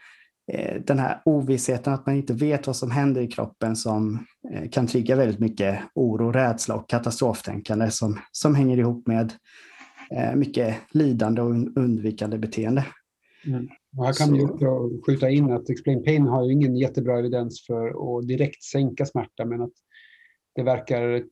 den 0.86 0.98
här 0.98 1.22
ovissheten 1.24 1.92
att 1.92 2.06
man 2.06 2.16
inte 2.16 2.32
vet 2.32 2.66
vad 2.66 2.76
som 2.76 2.90
händer 2.90 3.20
i 3.20 3.26
kroppen 3.26 3.76
som 3.76 4.26
eh, 4.52 4.68
kan 4.70 4.86
trigga 4.86 5.16
väldigt 5.16 5.38
mycket 5.38 5.80
oro, 5.94 6.32
rädsla 6.32 6.74
och 6.74 6.88
katastroftänkande 6.88 7.90
som, 7.90 8.18
som 8.32 8.54
hänger 8.54 8.78
ihop 8.78 9.06
med 9.06 9.32
eh, 10.10 10.34
mycket 10.34 10.76
lidande 10.90 11.42
och 11.42 11.50
undvikande 11.76 12.38
beteende. 12.38 12.86
Mm. 13.46 13.68
Och 13.96 14.06
här 14.06 14.12
kan 14.12 14.32
vi 14.32 14.48
skjuta 15.06 15.30
in 15.30 15.52
att 15.52 15.70
Explain 15.70 16.04
Pain 16.04 16.26
har 16.26 16.44
ju 16.44 16.52
ingen 16.52 16.76
jättebra 16.76 17.18
evidens 17.18 17.66
för 17.66 18.18
att 18.18 18.28
direkt 18.28 18.62
sänka 18.62 19.06
smärta 19.06 19.44
men 19.44 19.62
att 19.62 19.72
det 20.54 20.62
verkar, 20.62 21.24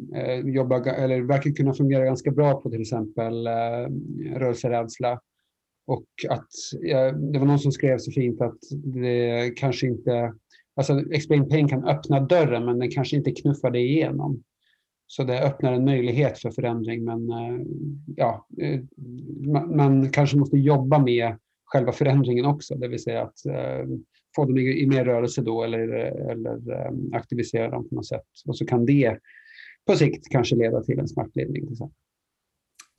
jobba, 0.44 0.84
eller 0.84 1.20
verkar 1.20 1.50
kunna 1.50 1.74
fungera 1.74 2.04
ganska 2.04 2.30
bra 2.30 2.60
på 2.60 2.70
till 2.70 2.80
exempel 2.80 3.48
rörelserädsla 4.36 5.20
och 5.88 6.06
att 6.28 6.48
det 7.32 7.38
var 7.38 7.46
någon 7.46 7.58
som 7.58 7.72
skrev 7.72 7.98
så 7.98 8.12
fint 8.12 8.40
att 8.40 8.58
det 8.84 9.52
kanske 9.56 9.86
inte, 9.86 10.34
alltså 10.76 11.12
Explain 11.12 11.48
Pain 11.48 11.68
kan 11.68 11.84
öppna 11.84 12.20
dörren 12.20 12.64
men 12.64 12.78
den 12.78 12.90
kanske 12.90 13.16
inte 13.16 13.30
knuffar 13.30 13.70
det 13.70 13.78
igenom. 13.78 14.42
Så 15.06 15.24
det 15.24 15.42
öppnar 15.42 15.72
en 15.72 15.84
möjlighet 15.84 16.38
för 16.38 16.50
förändring 16.50 17.04
men 17.04 17.30
eh, 17.30 17.66
ja, 18.16 18.46
eh, 18.60 18.80
man, 19.76 20.10
kanske 20.10 20.36
måste 20.36 20.56
jobba 20.56 20.98
med 20.98 21.36
själva 21.64 21.92
förändringen 21.92 22.44
också, 22.44 22.74
det 22.74 22.88
vill 22.88 23.02
säga 23.02 23.22
att 23.22 23.46
eh, 23.46 23.86
få 24.36 24.44
dem 24.44 24.58
i, 24.58 24.86
mer 24.86 25.04
rörelse 25.04 25.42
då 25.42 25.64
eller, 25.64 25.88
eller 26.30 26.72
eh, 26.72 26.92
aktivisera 27.12 27.70
dem 27.70 27.88
på 27.88 27.94
något 27.94 28.06
sätt. 28.06 28.26
Och 28.46 28.56
så 28.56 28.66
kan 28.66 28.86
det 28.86 29.18
på 29.86 29.96
sikt 29.96 30.28
kanske 30.30 30.56
leda 30.56 30.82
till 30.82 30.98
en 30.98 31.08
smärtlindring. 31.08 31.68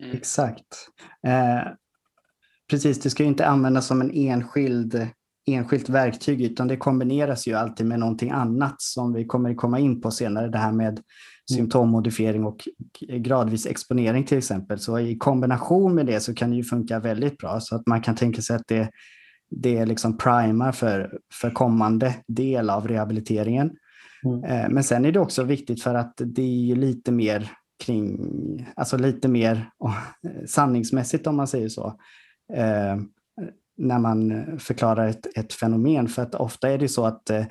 Mm. 0.04 0.18
Exakt. 0.18 0.90
Eh, 1.28 1.72
Precis, 2.70 3.00
det 3.00 3.10
ska 3.10 3.24
ju 3.24 3.30
inte 3.30 3.48
användas 3.48 3.88
som 3.88 4.02
en 4.02 4.12
enskild, 4.12 5.08
enskilt 5.48 5.90
verktyg 5.90 6.42
utan 6.42 6.68
det 6.68 6.78
kombineras 6.78 7.48
ju 7.48 7.54
alltid 7.54 7.86
med 7.86 8.00
någonting 8.00 8.32
annat 8.32 8.76
som 8.82 9.14
vi 9.14 9.26
kommer 9.26 9.56
komma 9.56 9.80
in 9.80 10.02
på 10.02 10.12
senare. 10.12 10.50
Det 10.50 10.58
här 10.58 10.72
med 10.72 10.88
mm. 10.90 11.04
symptommodifiering 11.56 12.46
och 12.46 12.68
gradvis 13.00 13.66
exponering 13.66 14.24
till 14.24 14.38
exempel. 14.38 14.80
Så 14.80 15.00
i 15.00 15.18
kombination 15.18 15.96
med 15.96 16.06
det 16.06 16.20
så 16.20 16.34
kan 16.34 16.50
det 16.50 16.56
ju 16.56 16.64
funka 16.64 17.00
väldigt 17.00 17.38
bra 17.38 17.60
så 17.60 17.76
att 17.76 17.88
man 17.88 18.02
kan 18.02 18.16
tänka 18.16 18.42
sig 18.42 18.56
att 18.56 18.68
det, 18.68 18.90
det 19.50 19.78
är 19.78 19.86
liksom 19.86 20.18
primar 20.18 20.72
för, 20.72 21.20
för 21.34 21.52
kommande 21.52 22.16
del 22.28 22.70
av 22.70 22.88
rehabiliteringen. 22.88 23.72
Mm. 24.26 24.44
Eh, 24.44 24.70
men 24.70 24.84
sen 24.84 25.06
är 25.06 25.12
det 25.12 25.20
också 25.20 25.44
viktigt 25.44 25.84
för 25.84 25.96
att 25.96 26.14
det 26.18 26.42
är 26.42 26.66
ju 26.66 26.76
lite 26.76 27.12
mer 27.12 27.52
kring, 27.86 28.20
alltså 28.76 28.98
lite 28.98 29.28
mer 29.28 29.70
sanningsmässigt 30.48 31.28
om 31.28 31.36
man 31.36 31.48
säger 31.48 31.70
så 31.70 32.00
eh, 32.54 32.98
när 33.78 34.00
man 34.00 34.46
förklarar 34.60 35.08
ett, 35.08 35.38
ett, 35.38 35.54
fenomen. 35.54 36.08
För 36.08 36.22
att 36.22 36.36
ofta 36.36 36.70
är 36.70 36.78
det 36.78 36.88
så 36.88 37.06
att 37.06 37.30
eh, 37.30 37.46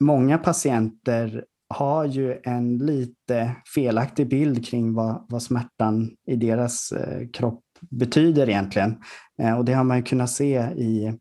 många 0.00 0.38
patienter 0.38 1.44
har 1.74 2.04
ju 2.04 2.40
en 2.44 2.78
lite 2.78 3.56
felaktig 3.74 4.28
bild 4.28 4.66
kring 4.66 4.94
vad, 4.94 5.26
vad 5.28 5.42
smärtan 5.42 6.10
i 6.26 6.36
deras 6.36 6.92
eh, 6.92 7.28
kropp 7.28 7.64
betyder 7.90 8.48
egentligen. 8.48 9.02
Eh, 9.42 9.58
och 9.58 9.64
det 9.64 9.72
har 9.72 9.84
man 9.84 9.96
ju 9.96 10.02
kunnat 10.02 10.30
se 10.30 10.58
i 10.60 11.18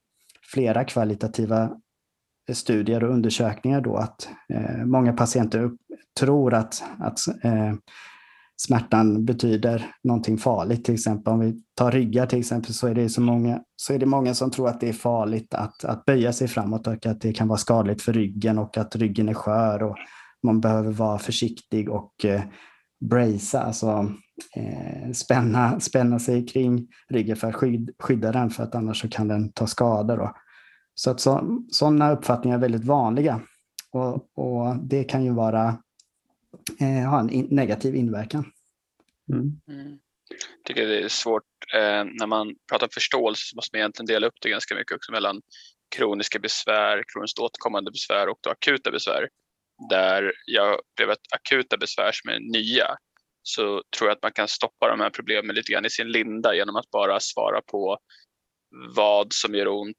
flera 0.53 0.84
kvalitativa 0.84 1.72
studier 2.53 3.03
och 3.03 3.13
undersökningar 3.13 3.81
då 3.81 3.98
att 3.98 4.29
eh, 4.53 4.86
många 4.86 5.13
patienter 5.13 5.72
tror 6.19 6.53
att, 6.53 6.84
att 7.00 7.19
eh, 7.43 7.74
smärtan 8.61 9.25
betyder 9.25 9.91
någonting 10.03 10.37
farligt. 10.37 10.85
Till 10.85 10.93
exempel 10.93 11.33
om 11.33 11.39
vi 11.39 11.63
tar 11.75 11.91
ryggar 11.91 12.25
till 12.25 12.39
exempel 12.39 12.73
så 12.73 12.87
är 12.87 12.95
det, 12.95 13.09
så 13.09 13.21
många, 13.21 13.61
så 13.75 13.93
är 13.93 13.99
det 13.99 14.05
många 14.05 14.33
som 14.33 14.51
tror 14.51 14.69
att 14.69 14.79
det 14.79 14.89
är 14.89 14.93
farligt 14.93 15.53
att, 15.53 15.85
att 15.85 16.05
böja 16.05 16.33
sig 16.33 16.47
framåt 16.47 16.87
och 16.87 17.05
att 17.05 17.21
det 17.21 17.33
kan 17.33 17.47
vara 17.47 17.57
skadligt 17.57 18.01
för 18.01 18.13
ryggen 18.13 18.57
och 18.57 18.77
att 18.77 18.95
ryggen 18.95 19.29
är 19.29 19.33
skör 19.33 19.83
och 19.83 19.95
man 20.43 20.61
behöver 20.61 20.91
vara 20.91 21.19
försiktig 21.19 21.89
och 21.89 22.25
eh, 22.25 22.41
bracea, 23.09 23.61
alltså 23.61 24.11
eh, 24.55 25.11
spänna, 25.13 25.79
spänna 25.79 26.19
sig 26.19 26.47
kring 26.47 26.87
ryggen 27.09 27.35
för 27.35 27.47
att 27.47 27.55
skyd, 27.55 27.91
skydda 27.99 28.31
den 28.31 28.49
för 28.49 28.63
att 28.63 28.75
annars 28.75 29.01
så 29.01 29.09
kan 29.09 29.27
den 29.27 29.51
ta 29.51 29.67
skada. 29.67 30.15
Då. 30.15 30.35
Så 30.95 31.11
att 31.11 31.19
så, 31.19 31.61
sådana 31.71 32.11
uppfattningar 32.11 32.57
är 32.57 32.61
väldigt 32.61 32.85
vanliga 32.85 33.41
och, 33.91 34.15
och 34.15 34.75
det 34.83 35.03
kan 35.03 35.23
ju 35.23 35.31
vara 35.31 35.77
eh, 36.79 37.10
ha 37.10 37.20
en 37.20 37.29
in, 37.29 37.48
negativ 37.51 37.96
inverkan. 37.96 38.51
Mm. 39.34 39.62
Mm. 39.68 40.00
Jag 40.29 40.65
tycker 40.65 40.88
det 40.88 41.00
är 41.03 41.08
svårt 41.08 41.44
eh, 41.75 42.03
när 42.20 42.27
man 42.27 42.56
pratar 42.70 42.88
om 42.88 42.91
förståelse 42.94 43.41
så 43.46 43.56
måste 43.56 43.75
man 43.75 43.79
egentligen 43.79 44.08
dela 44.08 44.27
upp 44.27 44.41
det 44.41 44.50
ganska 44.50 44.75
mycket 44.75 44.96
också 44.96 45.12
mellan 45.12 45.41
kroniska 45.96 46.39
besvär, 46.39 47.03
kroniskt 47.13 47.39
återkommande 47.39 47.91
besvär 47.91 48.29
och 48.29 48.38
då 48.41 48.50
akuta 48.50 48.91
besvär. 48.91 49.29
Där 49.89 50.34
jag 50.46 50.79
upplever 50.79 51.13
att 51.13 51.34
akuta 51.36 51.77
besvär 51.77 52.12
som 52.12 52.29
är 52.29 52.39
nya 52.39 52.98
så 53.44 53.84
tror 53.98 54.10
jag 54.10 54.15
att 54.15 54.24
man 54.24 54.32
kan 54.32 54.48
stoppa 54.48 54.88
de 54.88 55.00
här 55.00 55.10
problemen 55.10 55.56
lite 55.56 55.72
grann 55.72 55.86
i 55.86 55.89
sin 55.89 56.08
linda 56.08 56.56
genom 56.56 56.75
att 56.75 56.91
bara 56.91 57.20
svara 57.20 57.62
på 57.62 57.98
vad 58.96 59.34
som 59.34 59.56
gör 59.56 59.68
ont, 59.68 59.96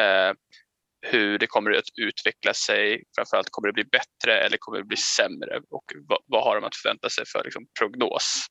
eh, 0.00 0.34
hur 1.10 1.38
det 1.38 1.46
kommer 1.46 1.70
att 1.70 1.88
utveckla 2.00 2.54
sig. 2.54 3.02
Framförallt 3.16 3.50
kommer 3.50 3.68
det 3.68 3.72
bli 3.72 3.84
bättre 3.84 4.40
eller 4.40 4.56
kommer 4.56 4.78
det 4.78 4.84
bli 4.84 4.96
sämre 4.96 5.60
och 5.70 5.84
vad, 6.08 6.18
vad 6.26 6.44
har 6.44 6.54
de 6.54 6.64
att 6.64 6.76
förvänta 6.76 7.08
sig 7.08 7.24
för 7.32 7.44
liksom, 7.44 7.66
prognos? 7.78 8.46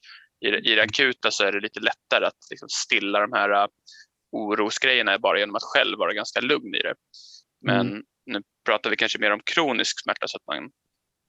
I 0.46 0.52
det, 0.52 0.58
I 0.58 0.76
det 0.76 0.84
akuta 0.84 1.32
så 1.32 1.44
är 1.44 1.52
det 1.52 1.60
lite 1.60 1.80
lättare 1.80 2.26
att 2.26 2.42
liksom, 2.50 2.70
stilla 2.70 3.20
de 3.20 3.34
här 3.34 3.64
uh, 3.64 3.68
orosgrejerna 4.32 5.20
bara 5.20 5.40
genom 5.40 5.56
att 5.56 5.64
själv 5.64 5.98
vara 5.98 6.14
ganska 6.14 6.40
lugn 6.42 6.76
i 6.76 6.80
det. 6.80 6.96
Men 7.66 7.88
mm. 7.88 8.04
nu 8.26 8.42
pratar 8.66 8.90
vi 8.90 8.96
kanske 8.96 9.20
mer 9.20 9.32
om 9.32 9.42
kronisk 9.46 10.04
smärta 10.04 10.28
så 10.28 10.38
att 10.38 10.48
man, 10.56 10.70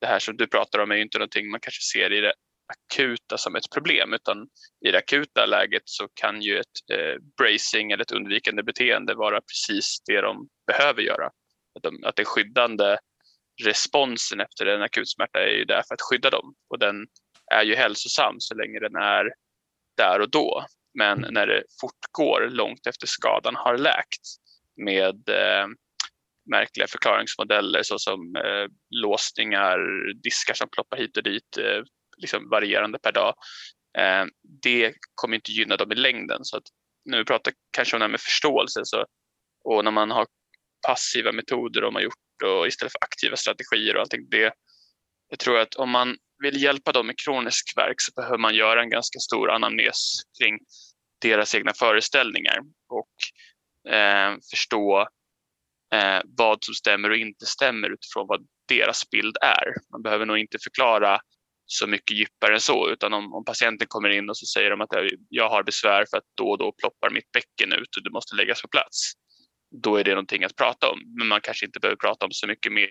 det 0.00 0.06
här 0.06 0.18
som 0.18 0.37
du 0.37 0.47
pratar 0.47 0.78
om 0.78 0.90
är 0.90 0.97
ju 0.97 1.02
inte 1.02 1.18
någonting 1.18 1.50
man 1.50 1.61
kanske 1.61 1.82
ser 1.82 2.12
i 2.12 2.20
det 2.20 2.32
akuta 2.68 3.38
som 3.38 3.56
ett 3.56 3.70
problem 3.75 4.14
utan 4.14 4.49
i 4.87 4.90
det 4.90 4.99
akuta 4.99 5.47
läget 5.47 5.82
så 5.85 6.08
kan 6.14 6.42
ju 6.42 6.58
ett 6.58 6.78
eh, 6.92 7.23
bracing 7.38 7.92
eller 7.92 8.02
ett 8.02 8.12
undvikande 8.12 8.62
beteende 8.62 9.14
vara 9.14 9.40
precis 9.40 10.02
det 10.06 10.20
de 10.20 10.49
behöver 10.68 11.02
göra. 11.02 11.26
Att, 11.75 11.82
de, 11.82 12.04
att 12.04 12.16
den 12.16 12.25
skyddande 12.25 12.98
responsen 13.64 14.40
efter 14.40 14.66
en 14.66 14.82
akut 14.82 15.10
smärta 15.10 15.38
är 15.38 15.50
ju 15.50 15.64
där 15.64 15.82
för 15.88 15.94
att 15.94 16.02
skydda 16.10 16.30
dem 16.30 16.54
och 16.70 16.78
den 16.78 17.06
är 17.50 17.62
ju 17.62 17.75
hälsosam 17.75 18.37
så 18.38 18.54
länge 18.54 18.78
den 18.78 18.96
är 18.96 19.32
där 19.96 20.20
och 20.20 20.30
då. 20.30 20.66
Men 20.98 21.26
när 21.30 21.46
det 21.46 21.62
fortgår 21.80 22.48
långt 22.50 22.87
efter 22.87 23.06
skadan 23.06 23.56
har 23.56 23.78
läkt 23.78 24.26
med 24.76 25.28
eh, 25.28 25.66
märkliga 26.50 26.87
förklaringsmodeller 26.87 27.82
såsom 27.82 28.37
eh, 28.37 28.66
låsningar, 28.90 29.78
diskar 30.22 30.54
som 30.54 30.68
ploppar 30.68 30.96
hit 30.96 31.16
och 31.16 31.22
dit, 31.22 31.56
eh, 31.58 31.82
liksom 32.16 32.48
varierande 32.50 32.98
per 32.98 33.12
dag. 33.12 33.34
Eh, 33.98 34.25
det 34.62 34.94
kommer 35.14 35.34
inte 35.34 35.52
gynna 35.52 35.76
dem 35.76 35.92
i 35.92 35.94
längden. 35.94 36.38
Så 36.42 36.56
att 36.56 36.62
när 37.04 37.18
vi 37.18 37.25
pratar 37.25 37.52
kanske 37.70 37.96
om 37.96 38.00
det 38.00 38.04
här 38.04 38.10
med 38.10 38.20
förståelse 38.20 38.80
så, 38.84 39.06
och 39.64 39.84
när 39.84 39.90
man 39.90 40.10
har 40.10 40.26
passiva 40.87 41.32
metoder 41.32 41.80
de 41.80 41.94
har 41.94 42.02
gjort 42.02 42.42
och 42.44 42.66
istället 42.66 42.92
för 42.92 43.04
aktiva 43.04 43.37
strategier 43.37 43.94
och 43.94 44.00
allting. 44.00 44.28
Det, 44.30 44.52
jag 45.28 45.38
tror 45.38 45.58
att 45.58 45.75
om 45.75 45.90
man 45.90 46.16
vill 46.42 46.62
hjälpa 46.62 46.92
dem 46.92 47.06
med 47.06 47.18
kronisk 47.18 47.73
verk 47.76 48.00
så 48.00 48.12
behöver 48.16 48.38
man 48.38 48.54
göra 48.54 48.82
en 48.82 48.90
ganska 48.90 49.18
stor 49.18 49.50
anamnes 49.50 50.23
kring 50.40 50.58
deras 51.20 51.54
egna 51.54 51.73
föreställningar 51.75 52.58
och 52.88 53.92
eh, 53.92 54.37
förstå 54.50 55.08
eh, 55.94 56.20
vad 56.25 56.64
som 56.64 56.75
stämmer 56.75 57.11
och 57.11 57.16
inte 57.16 57.47
stämmer 57.47 57.90
utifrån 57.90 58.26
vad 58.26 58.47
deras 58.68 59.11
bild 59.11 59.37
är. 59.42 59.75
Man 59.92 60.02
behöver 60.02 60.26
nog 60.26 60.38
inte 60.38 60.58
förklara 60.64 61.20
så 61.66 61.87
mycket 61.87 62.16
djupare 62.16 62.54
än 62.54 62.61
så 62.61 62.90
utan 62.90 63.12
om, 63.12 63.35
om, 63.35 63.44
patienten 63.44 63.88
kommer 63.88 64.08
in 64.08 64.30
och 64.30 64.37
så 64.37 64.47
säger 64.47 64.70
de 64.70 64.80
att 64.80 64.88
jag 65.28 65.49
har 65.49 65.62
besvär 65.62 66.04
för 66.11 66.16
att 66.16 66.25
då 66.35 66.50
och 66.50 66.58
då 66.58 66.73
ploppar 66.73 67.11
mitt 67.11 67.32
bäcken 67.32 67.73
ut 67.73 67.97
och 67.97 68.02
det 68.02 68.11
måste 68.11 68.37
läggas 68.37 68.62
på 68.62 68.68
plats. 68.68 69.12
Då 69.70 69.96
är 69.96 70.04
det 70.04 70.10
någonting 70.10 70.44
att 70.44 70.56
prata 70.56 70.90
om 70.90 70.98
men 71.18 71.28
man 71.28 71.40
kanske 71.40 71.66
inte 71.66 71.80
behöver 71.80 71.96
prata 71.96 72.26
om 72.26 72.32
så 72.32 72.46
mycket 72.46 72.72
mer 72.72 72.90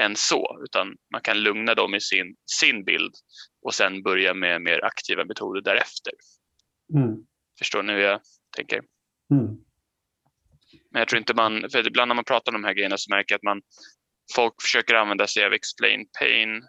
än 0.00 0.16
så 0.16 0.60
utan 0.64 0.96
man 1.12 1.20
kan 1.20 1.42
lugna 1.42 1.74
dem 1.74 1.94
i 1.94 2.00
sin, 2.00 2.36
sin 2.60 2.84
bild 2.84 3.14
och 3.62 3.74
sen 3.74 4.02
börja 4.02 4.34
med 4.34 4.62
mer 4.62 4.84
aktiva 4.84 5.24
metoder 5.24 5.60
därefter. 5.60 6.12
Mm. 6.94 7.16
Förstår 7.58 7.82
ni 7.82 7.92
hur 7.92 8.00
jag 8.00 8.20
tänker? 8.56 8.80
Mm. 9.30 9.46
Men 10.90 11.00
jag 11.00 11.08
tror 11.08 11.18
inte 11.18 11.34
man, 11.34 11.70
för 11.72 11.86
ibland 11.86 12.08
när 12.08 12.14
man 12.14 12.24
pratar 12.24 12.54
om 12.54 12.62
de 12.62 12.66
här 12.66 12.74
grejerna 12.74 12.98
så 12.98 13.10
märker 13.10 13.32
jag 13.32 13.38
att 13.38 13.42
man 13.42 13.62
folk 14.34 14.62
försöker 14.62 14.94
använda 14.94 15.26
sig 15.26 15.44
av 15.44 15.52
explain 15.52 16.06
pain 16.18 16.62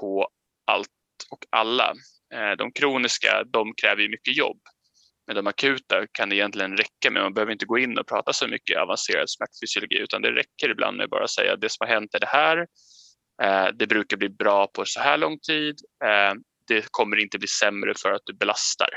på 0.00 0.28
allt 0.64 0.88
och 1.30 1.46
alla. 1.50 1.94
Eh, 2.34 2.50
de 2.58 2.72
kroniska, 2.72 3.44
de 3.44 3.74
kräver 3.82 4.08
mycket 4.08 4.36
jobb. 4.36 4.60
Men 5.28 5.36
de 5.36 5.46
akuta 5.46 6.06
kan 6.12 6.32
egentligen 6.32 6.76
räcka 6.76 7.10
med, 7.10 7.22
man 7.22 7.34
behöver 7.34 7.52
inte 7.52 7.66
gå 7.66 7.78
in 7.78 7.98
och 7.98 8.06
prata 8.06 8.32
så 8.32 8.48
mycket 8.48 8.78
avancerad 8.78 9.30
smärtfysiologi 9.30 9.98
utan 9.98 10.22
det 10.22 10.32
räcker 10.32 10.70
ibland 10.70 10.96
med 10.96 11.08
bara 11.08 11.24
att 11.24 11.30
säga 11.30 11.52
att 11.52 11.60
det 11.60 11.68
som 11.68 11.86
har 11.86 11.94
hänt 11.94 12.14
är 12.14 12.20
det 12.20 12.26
här. 12.26 12.66
Eh, 13.42 13.68
det 13.74 13.86
brukar 13.86 14.16
bli 14.16 14.28
bra 14.28 14.66
på 14.66 14.84
så 14.84 15.00
här 15.00 15.18
lång 15.18 15.38
tid. 15.38 15.76
Eh, 16.04 16.34
det 16.68 16.86
kommer 16.90 17.16
inte 17.16 17.38
bli 17.38 17.48
sämre 17.48 17.94
för 18.02 18.12
att 18.12 18.22
du 18.24 18.32
belastar. 18.32 18.88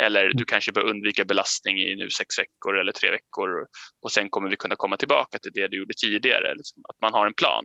Eller 0.00 0.32
du 0.34 0.44
kanske 0.44 0.72
bör 0.72 0.82
undvika 0.82 1.24
belastning 1.24 1.78
i 1.78 1.96
nu 1.96 2.10
sex 2.10 2.38
veckor 2.38 2.78
eller 2.78 2.92
tre 2.92 3.10
veckor 3.10 3.66
och 4.02 4.12
sen 4.12 4.30
kommer 4.30 4.50
vi 4.50 4.56
kunna 4.56 4.76
komma 4.76 4.96
tillbaka 4.96 5.38
till 5.38 5.52
det 5.54 5.68
du 5.68 5.78
gjorde 5.78 5.94
tidigare. 5.94 6.54
Liksom 6.54 6.82
att 6.88 7.00
man 7.00 7.12
har 7.12 7.26
en 7.26 7.34
plan. 7.34 7.64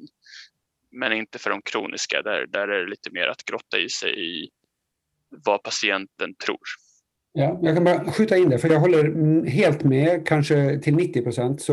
Men 0.91 1.13
inte 1.13 1.39
för 1.39 1.49
de 1.49 1.61
kroniska, 1.61 2.21
där, 2.21 2.45
där 2.47 2.67
är 2.67 2.83
det 2.83 2.89
lite 2.89 3.09
mer 3.11 3.27
att 3.27 3.45
grotta 3.45 3.79
i 3.79 3.89
sig 3.89 4.43
i 4.43 4.49
vad 5.29 5.63
patienten 5.63 6.35
tror. 6.35 6.84
Ja, 7.37 7.59
jag 7.61 7.75
kan 7.75 7.83
bara 7.83 8.11
skjuta 8.11 8.37
in 8.37 8.49
det, 8.49 8.57
för 8.57 8.69
jag 8.69 8.79
håller 8.79 9.45
helt 9.45 9.83
med, 9.83 10.27
kanske 10.27 10.79
till 10.79 10.95
90 10.95 11.21
procent. 11.21 11.67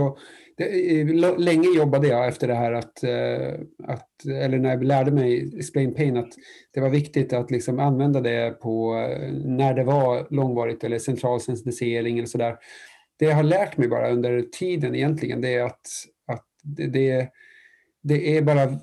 Eh, 0.58 1.36
länge 1.38 1.68
jobbade 1.76 2.08
jag 2.08 2.28
efter 2.28 2.48
det 2.48 2.54
här 2.54 2.72
att, 2.72 3.04
eh, 3.04 3.60
att, 3.88 4.24
eller 4.26 4.58
när 4.58 4.70
jag 4.70 4.84
lärde 4.84 5.10
mig 5.10 5.52
explain 5.58 5.94
pain, 5.94 6.16
att 6.16 6.32
det 6.74 6.80
var 6.80 6.88
viktigt 6.88 7.32
att 7.32 7.50
liksom 7.50 7.78
använda 7.78 8.20
det 8.20 8.50
på 8.50 8.94
eh, 8.94 9.32
när 9.32 9.74
det 9.74 9.84
var 9.84 10.26
långvarigt 10.30 10.84
eller 10.84 10.98
central 10.98 11.40
sensitisering 11.40 12.18
eller 12.18 12.26
sådär. 12.26 12.56
Det 13.18 13.24
jag 13.24 13.34
har 13.34 13.42
lärt 13.42 13.76
mig 13.76 13.88
bara 13.88 14.10
under 14.10 14.42
tiden 14.42 14.94
egentligen, 14.94 15.40
det 15.40 15.54
är 15.54 15.64
att, 15.64 15.86
att 16.26 16.46
det, 16.62 16.86
det 16.86 17.28
det 18.02 18.36
är 18.36 18.42
bara 18.42 18.78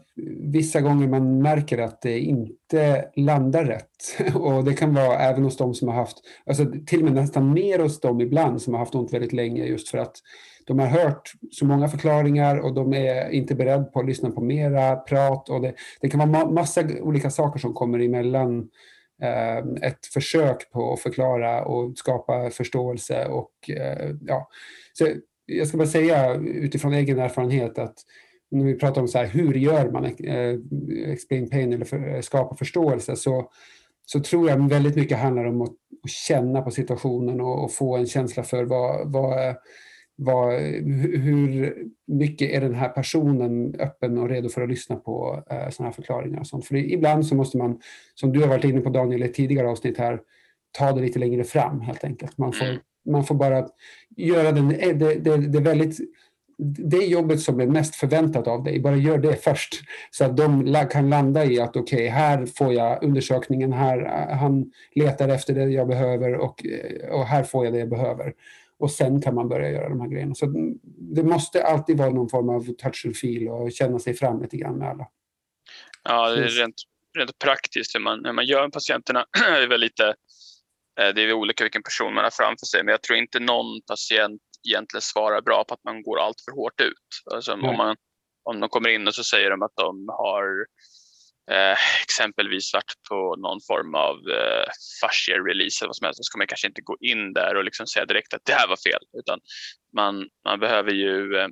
vissa 0.54 0.82
gånger 0.82 1.08
man 1.08 1.42
märker 1.42 1.78
att 1.78 2.02
det 2.02 2.20
inte 2.20 3.06
landar 3.16 3.66
rätt. 3.66 4.36
Och 4.36 4.64
det 4.64 4.74
kan 4.74 4.94
vara 4.94 5.20
även 5.20 5.44
hos 5.44 5.58
de 5.58 5.74
som 5.74 5.88
har 5.88 5.96
haft, 5.96 6.18
alltså 6.46 6.66
till 6.86 7.00
och 7.00 7.06
med 7.06 7.14
nästan 7.14 7.54
mer 7.54 7.80
hos 7.80 8.00
dem 8.00 8.22
ibland 8.22 8.62
som 8.62 8.74
har 8.74 8.80
haft 8.80 8.96
ont 8.96 9.14
väldigt 9.14 9.34
länge 9.34 9.66
just 9.66 9.90
för 9.90 9.98
att 9.98 10.16
de 10.68 10.80
har 10.80 10.88
hört 10.88 11.32
så 11.52 11.66
många 11.66 11.88
förklaringar 11.88 12.58
och 12.58 12.74
de 12.74 12.94
är 12.94 13.30
inte 13.30 13.56
beredda 13.56 13.84
på 13.84 14.00
att 14.00 14.06
lyssna 14.06 14.32
på 14.32 14.42
mera 14.42 14.96
prat. 14.96 15.50
Och 15.50 15.62
det, 15.62 15.74
det 16.02 16.10
kan 16.10 16.32
vara 16.32 16.50
massa 16.52 16.84
olika 17.02 17.30
saker 17.30 17.60
som 17.60 17.74
kommer 17.74 18.00
emellan 18.00 18.70
eh, 19.22 19.88
ett 19.90 20.06
försök 20.14 20.72
på 20.72 20.94
att 20.94 21.00
förklara 21.00 21.66
och 21.66 21.98
skapa 21.98 22.50
förståelse. 22.50 23.26
Och, 23.26 23.70
eh, 23.70 24.16
ja. 24.22 24.50
Så 24.94 25.08
jag 25.46 25.68
ska 25.68 25.78
bara 25.78 25.88
säga 25.88 26.36
utifrån 26.36 26.94
egen 26.94 27.20
erfarenhet 27.20 27.80
att 27.80 27.96
när 28.52 28.66
vi 28.66 28.76
pratar 28.76 29.02
om 29.02 29.08
så 29.08 29.18
här, 29.18 29.26
hur 29.26 29.54
gör 29.54 29.92
man 29.92 30.06
eh, 30.06 30.60
explain 31.12 31.50
pain 31.50 31.74
eller 31.74 31.86
för, 31.86 32.16
eh, 32.16 32.22
skapa 32.22 32.56
förståelse 32.56 33.16
så, 33.16 33.50
så 34.06 34.20
tror 34.20 34.50
jag 34.50 34.70
väldigt 34.70 34.96
mycket 34.96 35.18
handlar 35.18 35.46
om 35.46 35.62
att, 35.62 35.70
att 36.04 36.10
känna 36.10 36.62
på 36.62 36.72
situationen 36.72 37.42
och, 37.42 37.64
och, 37.64 37.74
få 37.74 37.98
en 37.98 38.06
känsla 38.06 38.44
för 38.44 38.64
vad, 38.64 39.12
vad, 39.12 39.56
vad, 40.16 40.54
hur 40.54 41.76
mycket 42.08 42.50
är 42.52 42.62
den 42.62 42.76
här 42.76 42.90
personen 42.90 43.76
öppen 43.80 44.18
och 44.18 44.30
redo 44.30 44.50
för 44.50 44.62
att 44.62 44.70
lyssna 44.70 44.96
på 44.96 45.44
eh, 45.50 45.70
sådana 45.70 45.90
här 45.90 45.96
förklaringar. 45.96 46.40
Och 46.40 46.48
sånt. 46.48 46.66
För 46.66 46.76
ibland 46.76 47.26
så 47.26 47.36
måste 47.36 47.58
man, 47.58 47.80
som 48.16 48.32
du 48.32 48.40
har 48.40 48.48
varit 48.48 48.64
inne 48.64 48.82
på 48.82 48.90
Daniel 48.90 49.24
i 49.24 49.26
ett 49.26 49.34
tidigare 49.34 49.70
avsnitt 49.70 49.98
här, 49.98 50.20
ta 50.72 50.92
det 50.92 51.02
lite 51.02 51.20
längre 51.20 51.44
fram 51.44 51.82
helt 51.82 52.04
enkelt. 52.04 52.38
Man 52.38 52.54
får, 52.54 52.68
man 53.10 53.24
får 53.24 53.36
bara 53.36 53.68
göra 54.18 54.52
den, 54.52 54.72
eh, 54.72 54.98
det, 54.98 55.16
det, 55.16 55.38
det 55.38 55.58
är 55.58 55.64
väldigt 55.64 55.98
det 56.62 57.06
jobbet 57.06 57.42
som 57.42 57.60
är 57.60 57.68
mest 57.68 57.96
förväntat 57.96 58.48
av 58.48 58.64
dig, 58.64 58.80
bara 58.80 58.96
gör 58.96 59.18
det 59.18 59.44
först. 59.44 59.82
Så 60.12 60.26
att 60.26 60.38
de 60.38 60.76
kan 60.92 61.10
landa 61.10 61.46
i 61.46 61.60
att 61.60 61.76
okej, 61.76 61.98
okay, 61.98 62.08
här 62.08 62.46
får 62.46 62.74
jag 62.74 63.04
undersökningen, 63.04 63.74
här, 63.74 64.28
han 64.36 64.72
letar 64.96 65.30
efter 65.30 65.54
det 65.54 65.64
jag 65.64 65.88
behöver 65.88 66.36
och, 66.36 66.66
och 67.12 67.26
här 67.26 67.44
får 67.44 67.66
jag 67.66 67.74
det 67.74 67.80
jag 67.80 67.90
behöver. 67.90 68.34
Och 68.80 68.92
sen 68.92 69.22
kan 69.22 69.36
man 69.36 69.50
börja 69.50 69.70
göra 69.72 69.90
de 69.90 70.02
här 70.02 70.08
grejerna. 70.08 70.36
Så 70.36 70.46
det 71.16 71.24
måste 71.24 71.64
alltid 71.64 71.98
vara 71.98 72.10
någon 72.10 72.30
form 72.30 72.50
av 72.50 72.74
touch 72.74 73.06
and 73.06 73.18
feel 73.18 73.48
och 73.48 73.72
känna 73.72 74.00
sig 74.00 74.14
fram 74.14 74.42
lite 74.42 74.58
grann 74.58 74.78
med 74.78 74.90
alla. 74.90 75.08
Ja, 76.04 76.30
det 76.30 76.44
är 76.44 76.48
rent, 76.48 76.76
rent 77.18 77.40
praktiskt 77.40 77.96
hur 77.96 78.00
man, 78.00 78.26
hur 78.26 78.34
man 78.34 78.46
gör 78.46 78.62
med 78.62 78.72
patienterna. 78.72 79.26
det 79.40 79.64
är 79.64 79.68
väl 79.68 79.82
lite 79.82 80.08
eh, 81.00 81.14
det 81.16 81.22
är 81.22 81.34
olika 81.34 81.64
vilken 81.64 81.84
person 81.84 82.14
man 82.14 82.24
har 82.24 82.32
framför 82.32 82.66
sig, 82.66 82.84
men 82.84 82.92
jag 82.92 83.02
tror 83.02 83.18
inte 83.18 83.40
någon 83.40 83.82
patient 83.82 84.42
egentligen 84.68 85.02
svarar 85.02 85.42
bra 85.42 85.64
på 85.64 85.74
att 85.74 85.84
man 85.84 86.04
går 86.04 86.20
allt 86.20 86.42
för 86.46 86.52
hårt 86.52 86.82
ut. 86.82 87.34
Alltså 87.34 87.52
mm. 87.52 87.66
om, 87.70 87.78
man, 87.78 87.96
om 88.44 88.60
de 88.60 88.70
kommer 88.70 88.90
in 88.90 89.08
och 89.08 89.16
så 89.16 89.24
säger 89.24 89.50
de 89.50 89.62
att 89.62 89.76
de 89.76 90.10
har 90.10 90.66
eh, 91.52 91.78
exempelvis 92.04 92.74
varit 92.74 92.94
på 93.10 93.36
någon 93.36 93.60
form 93.68 93.96
av 93.96 94.16
eh, 94.16 94.68
fascia 95.02 95.36
release 95.36 95.84
eller 95.84 95.90
vad 95.90 95.96
som 95.96 96.06
helst 96.06 96.18
så 96.18 96.24
ska 96.24 96.38
man 96.38 96.48
kanske 96.48 96.68
inte 96.68 96.82
gå 96.82 96.98
in 97.00 97.34
där 97.34 97.56
och 97.56 97.64
liksom 97.64 97.88
säga 97.88 98.06
direkt 98.06 98.34
att 98.34 98.46
det 98.46 98.54
här 98.54 98.68
var 98.68 98.78
fel 98.78 99.04
utan 99.20 99.40
man, 99.96 100.28
man 100.46 100.60
behöver 100.60 100.92
ju 100.92 101.38
eh, 101.38 101.48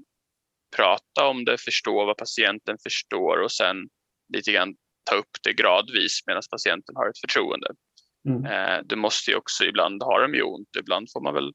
prata 0.76 1.28
om 1.28 1.46
det, 1.46 1.58
förstå 1.58 2.06
vad 2.06 2.18
patienten 2.18 2.78
förstår 2.84 3.42
och 3.42 3.52
sen 3.52 3.78
lite 4.34 4.52
grann 4.52 4.76
ta 5.10 5.16
upp 5.16 5.34
det 5.44 5.54
gradvis 5.54 6.20
medan 6.28 6.42
patienten 6.52 6.96
har 6.96 7.10
ett 7.10 7.20
förtroende. 7.20 7.68
Mm. 8.30 8.46
Eh, 8.46 8.80
du 8.86 8.96
måste 8.96 9.32
ju 9.32 9.38
också 9.38 9.66
ibland 9.66 10.04
ha 10.04 10.20
dem 10.20 10.34
ju 10.34 10.42
ont, 10.42 10.76
ibland 10.80 11.08
får 11.14 11.22
man 11.22 11.34
väl 11.34 11.52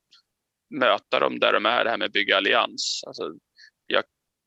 möta 0.73 1.21
dem 1.21 1.39
där 1.39 1.53
de 1.53 1.67
är, 1.67 1.85
det 1.85 1.91
här 1.91 1.99
med 1.99 2.07
att 2.07 2.13
bygga 2.13 2.37
allians. 2.37 3.01
Alltså, 3.07 3.23
jag 3.87 4.05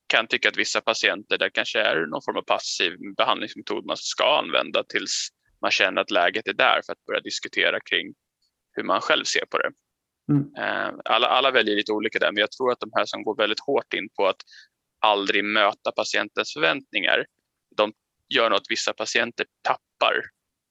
kan 0.07 0.27
tycka 0.27 0.49
att 0.49 0.57
vissa 0.57 0.81
patienter, 0.81 1.37
där 1.37 1.49
kanske 1.49 1.79
är 1.79 2.05
någon 2.05 2.21
form 2.25 2.37
av 2.37 2.41
passiv 2.41 2.91
behandlingsmetod 3.17 3.85
man 3.85 3.97
ska 3.97 4.39
använda 4.39 4.83
tills 4.83 5.29
man 5.61 5.71
känner 5.71 6.01
att 6.01 6.11
läget 6.11 6.47
är 6.47 6.53
där 6.53 6.81
för 6.85 6.93
att 6.93 7.05
börja 7.05 7.19
diskutera 7.21 7.79
kring 7.79 8.13
hur 8.71 8.83
man 8.83 9.01
själv 9.01 9.23
ser 9.23 9.45
på 9.45 9.57
det. 9.57 9.71
Mm. 10.31 10.55
Eh, 10.57 10.93
alla, 11.05 11.27
alla 11.27 11.51
väljer 11.51 11.75
lite 11.75 11.91
olika 11.91 12.19
där, 12.19 12.31
men 12.31 12.41
jag 12.41 12.51
tror 12.51 12.71
att 12.71 12.79
de 12.79 12.89
här 12.93 13.05
som 13.05 13.23
går 13.23 13.37
väldigt 13.37 13.59
hårt 13.59 13.93
in 13.93 14.09
på 14.15 14.27
att 14.27 14.41
aldrig 14.99 15.45
möta 15.45 15.91
patientens 15.91 16.53
förväntningar, 16.53 17.25
de 17.77 17.93
gör 18.29 18.49
nog 18.49 18.57
att 18.57 18.69
vissa 18.69 18.93
patienter 18.93 19.45
tappar 19.61 20.21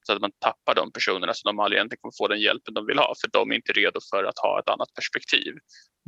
så 0.07 0.13
att 0.13 0.21
man 0.21 0.33
tappar 0.39 0.75
de 0.75 0.93
personerna 0.93 1.35
så 1.35 1.49
de 1.49 1.59
aldrig 1.59 1.79
egentligen 1.79 2.01
kommer 2.01 2.19
få 2.19 2.29
den 2.29 2.41
hjälpen 2.41 2.75
de 2.75 2.87
vill 2.87 2.99
ha 2.99 3.15
för 3.21 3.31
de 3.33 3.51
är 3.51 3.55
inte 3.55 3.73
redo 3.73 4.01
för 4.11 4.25
att 4.25 4.39
ha 4.39 4.61
ett 4.61 4.69
annat 4.69 4.95
perspektiv. 4.95 5.53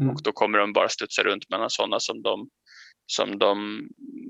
Mm. 0.01 0.11
Och 0.15 0.23
då 0.23 0.33
kommer 0.33 0.59
de 0.59 0.73
bara 0.73 0.89
studsa 0.89 1.23
runt 1.23 1.51
mellan 1.51 1.71
sådana 1.71 2.01
som 2.01 2.23
de, 2.23 2.49
som 3.07 3.39
de, 3.39 3.83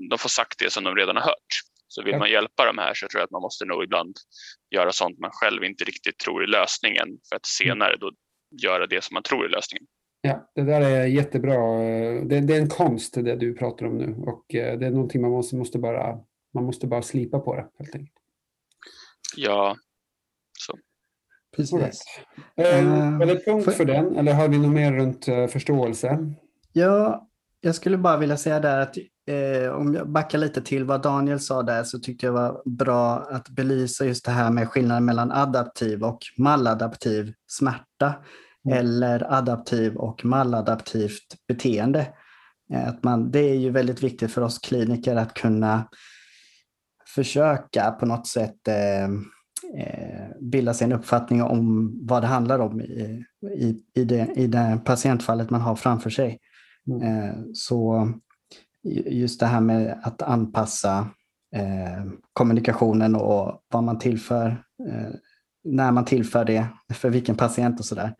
de 0.09 0.17
får 0.19 0.29
sagt 0.29 0.59
det 0.59 0.73
som 0.73 0.83
de 0.83 0.95
redan 0.95 1.15
har 1.15 1.23
hört. 1.23 1.51
Så 1.87 2.03
vill 2.03 2.17
man 2.17 2.31
hjälpa 2.31 2.65
de 2.65 2.77
här 2.77 2.93
så 2.93 3.07
tror 3.07 3.19
jag 3.19 3.25
att 3.25 3.31
man 3.31 3.41
måste 3.41 3.65
nog 3.65 3.83
ibland 3.83 4.15
göra 4.75 4.91
sånt 4.91 5.19
man 5.19 5.31
själv 5.33 5.63
inte 5.63 5.83
riktigt 5.83 6.17
tror 6.17 6.43
är 6.43 6.47
lösningen 6.47 7.07
för 7.29 7.35
att 7.35 7.47
mm. 7.47 7.75
senare 7.75 7.97
då 7.99 8.11
göra 8.63 8.87
det 8.87 9.03
som 9.03 9.13
man 9.13 9.23
tror 9.23 9.45
är 9.45 9.49
lösningen. 9.49 9.87
Ja, 10.21 10.51
det 10.55 10.61
där 10.61 10.81
är 10.81 11.05
jättebra. 11.05 11.57
Det, 12.23 12.39
det 12.39 12.55
är 12.55 12.61
en 12.61 12.69
konst 12.69 13.13
det 13.13 13.35
du 13.35 13.53
pratar 13.53 13.85
om 13.85 13.97
nu 13.97 14.15
och 14.25 14.55
eh, 14.55 14.79
det 14.79 14.85
är 14.85 14.91
någonting 14.91 15.21
man 15.21 15.31
måste, 15.31 15.55
måste 15.55 15.79
bara, 15.79 16.19
man 16.53 16.63
måste 16.63 16.87
bara 16.87 17.01
slipa 17.01 17.39
på 17.39 17.55
det 17.55 17.67
helt 17.79 17.95
enkelt. 17.95 18.16
Ja, 19.35 19.75
så. 20.59 20.77
Precis. 21.55 22.01
Uh, 22.59 23.17
var 23.19 23.25
det 23.25 23.45
punkt 23.45 23.65
för, 23.65 23.71
för 23.71 23.85
den 23.85 24.15
eller 24.15 24.33
har 24.33 24.47
vi 24.47 24.57
något 24.57 24.73
mer 24.73 24.93
runt 24.93 25.27
uh, 25.27 25.47
förståelse? 25.47 26.35
Ja, 26.73 27.27
jag 27.61 27.75
skulle 27.75 27.97
bara 27.97 28.17
vilja 28.17 28.37
säga 28.37 28.59
där 28.59 28.79
att 28.79 28.97
eh, 29.27 29.71
om 29.71 29.93
jag 29.93 30.09
backar 30.09 30.37
lite 30.37 30.61
till 30.61 30.83
vad 30.83 31.01
Daniel 31.01 31.39
sa 31.39 31.63
där 31.63 31.83
så 31.83 31.99
tyckte 31.99 32.25
jag 32.25 32.33
var 32.33 32.61
bra 32.65 33.27
att 33.31 33.49
belysa 33.49 34.05
just 34.05 34.25
det 34.25 34.31
här 34.31 34.51
med 34.51 34.69
skillnaden 34.69 35.05
mellan 35.05 35.31
adaptiv 35.31 36.03
och 36.03 36.19
maladaptiv 36.37 37.33
smärta 37.47 38.13
mm. 38.65 38.77
eller 38.77 39.33
adaptiv 39.33 39.95
och 39.95 40.25
maladaptivt 40.25 41.35
beteende. 41.47 42.07
Att 42.73 43.03
man, 43.03 43.31
det 43.31 43.39
är 43.39 43.55
ju 43.55 43.69
väldigt 43.69 44.03
viktigt 44.03 44.31
för 44.31 44.41
oss 44.41 44.59
kliniker 44.59 45.15
att 45.15 45.33
kunna 45.33 45.89
försöka 47.17 47.91
på 47.91 48.05
något 48.05 48.27
sätt 48.27 48.67
eh, 48.67 49.03
eh, 49.03 50.29
bilda 50.41 50.73
sig 50.73 50.85
en 50.85 50.91
uppfattning 50.91 51.43
om 51.43 51.91
vad 52.01 52.23
det 52.23 52.27
handlar 52.27 52.59
om 52.59 52.81
i, 52.81 53.25
i, 53.55 53.83
i, 53.93 54.03
det, 54.03 54.27
i 54.35 54.47
det 54.47 54.79
patientfallet 54.85 55.49
man 55.49 55.61
har 55.61 55.75
framför 55.75 56.09
sig. 56.09 56.39
Mm. 56.87 57.01
Eh, 57.01 57.35
så 57.53 58.09
just 59.05 59.39
det 59.39 59.45
här 59.45 59.61
med 59.61 59.99
att 60.03 60.21
anpassa 60.21 61.07
eh, 61.55 62.05
kommunikationen 62.33 63.15
och 63.15 63.61
vad 63.67 63.83
man 63.83 63.99
tillför, 63.99 64.63
när 65.63 65.91
man 65.91 66.05
tillför 66.05 66.45
det, 66.45 66.67
för 66.93 67.09
vilken 67.09 67.35
patient 67.35 67.79
och 67.79 67.85
sådär. 67.85 68.15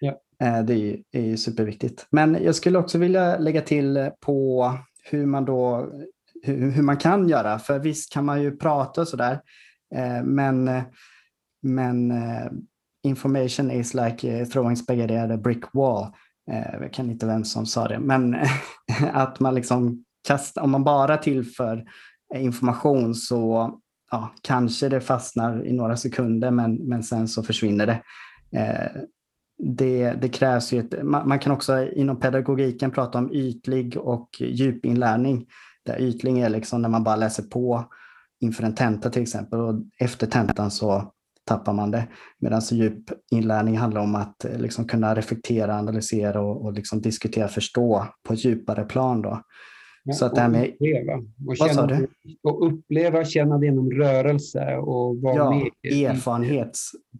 Ja. 0.00 0.20
Det 0.62 1.02
är 1.12 1.36
superviktigt. 1.36 2.06
Men 2.10 2.38
jag 2.42 2.54
skulle 2.54 2.78
också 2.78 2.98
vilja 2.98 3.38
lägga 3.38 3.60
till 3.60 4.10
på 4.20 4.72
hur 5.10 5.26
man 5.26 5.44
då 5.44 5.90
hur, 6.46 6.70
hur, 6.70 6.82
man 6.82 6.96
kan 6.96 7.28
göra. 7.28 7.58
För 7.58 7.78
visst 7.78 8.12
kan 8.12 8.24
man 8.24 8.42
ju 8.42 8.56
prata 8.56 9.00
och 9.00 9.08
sådär, 9.08 9.40
eh, 9.94 10.22
men, 10.22 10.70
men 11.62 12.10
eh, 12.10 12.50
information 13.04 13.70
is 13.70 13.94
like 13.94 14.38
eh, 14.38 14.46
throwing 14.46 14.76
spaghetti 14.76 15.16
at 15.16 15.30
a 15.30 15.36
brick 15.36 15.64
wall. 15.72 16.06
Eh, 16.50 16.80
jag 16.80 16.92
kan 16.92 17.10
inte 17.10 17.26
vem 17.26 17.44
som 17.44 17.66
sa 17.66 17.88
det, 17.88 17.98
men 17.98 18.36
att 19.12 19.40
man 19.40 19.54
liksom 19.54 20.04
kastar, 20.28 20.62
om 20.62 20.70
man 20.70 20.84
bara 20.84 21.16
tillför 21.16 21.84
information 22.34 23.14
så 23.14 23.70
ja, 24.10 24.34
kanske 24.42 24.88
det 24.88 25.00
fastnar 25.00 25.66
i 25.66 25.72
några 25.72 25.96
sekunder 25.96 26.50
men, 26.50 26.74
men 26.74 27.02
sen 27.02 27.28
så 27.28 27.42
försvinner 27.42 27.86
det. 27.86 28.02
Eh, 28.58 29.02
det, 29.58 30.12
det, 30.12 30.28
krävs 30.28 30.72
ju 30.72 30.80
ett, 30.80 31.02
man, 31.02 31.28
man, 31.28 31.38
kan 31.38 31.52
också 31.52 31.88
inom 31.92 32.20
pedagogiken 32.20 32.90
prata 32.90 33.18
om 33.18 33.32
ytlig 33.32 33.96
och 33.96 34.28
djupinlärning. 34.40 35.46
Där 35.86 36.00
ytling 36.00 36.38
är 36.38 36.48
liksom 36.48 36.82
när 36.82 36.88
man 36.88 37.04
bara 37.04 37.16
läser 37.16 37.42
på 37.42 37.84
inför 38.40 38.62
en 38.62 38.74
tenta 38.74 39.10
till 39.10 39.22
exempel 39.22 39.60
och 39.60 39.74
efter 39.98 40.26
tentan 40.26 40.70
så 40.70 41.12
tappar 41.44 41.72
man 41.72 41.90
det. 41.90 42.08
Medan 42.38 42.60
djup 42.60 43.04
inlärning 43.30 43.76
handlar 43.76 44.00
om 44.00 44.14
att 44.14 44.44
eh, 44.44 44.58
liksom 44.58 44.84
kunna 44.84 45.14
reflektera, 45.14 45.78
analysera 45.78 46.40
och, 46.40 46.64
och 46.64 46.72
liksom 46.72 47.00
diskutera, 47.00 47.48
förstå 47.48 48.06
på 48.28 48.32
ett 48.32 48.44
djupare 48.44 48.84
plan. 48.84 49.22
Då. 49.22 49.42
Ja, 50.04 50.12
så 50.12 50.26
att 50.26 50.34
det 50.34 50.40
här 50.40 50.48
med... 50.48 50.68
Uppleva. 50.68 51.12
Och, 51.46 51.56
känna, 51.56 52.06
och 52.42 52.66
uppleva, 52.66 53.24
känna 53.24 53.58
det 53.58 53.66
genom 53.66 53.90
rörelse 53.90 54.76
och 54.76 55.16
vara 55.16 55.36
ja, 55.36 55.50
med. 55.50 55.68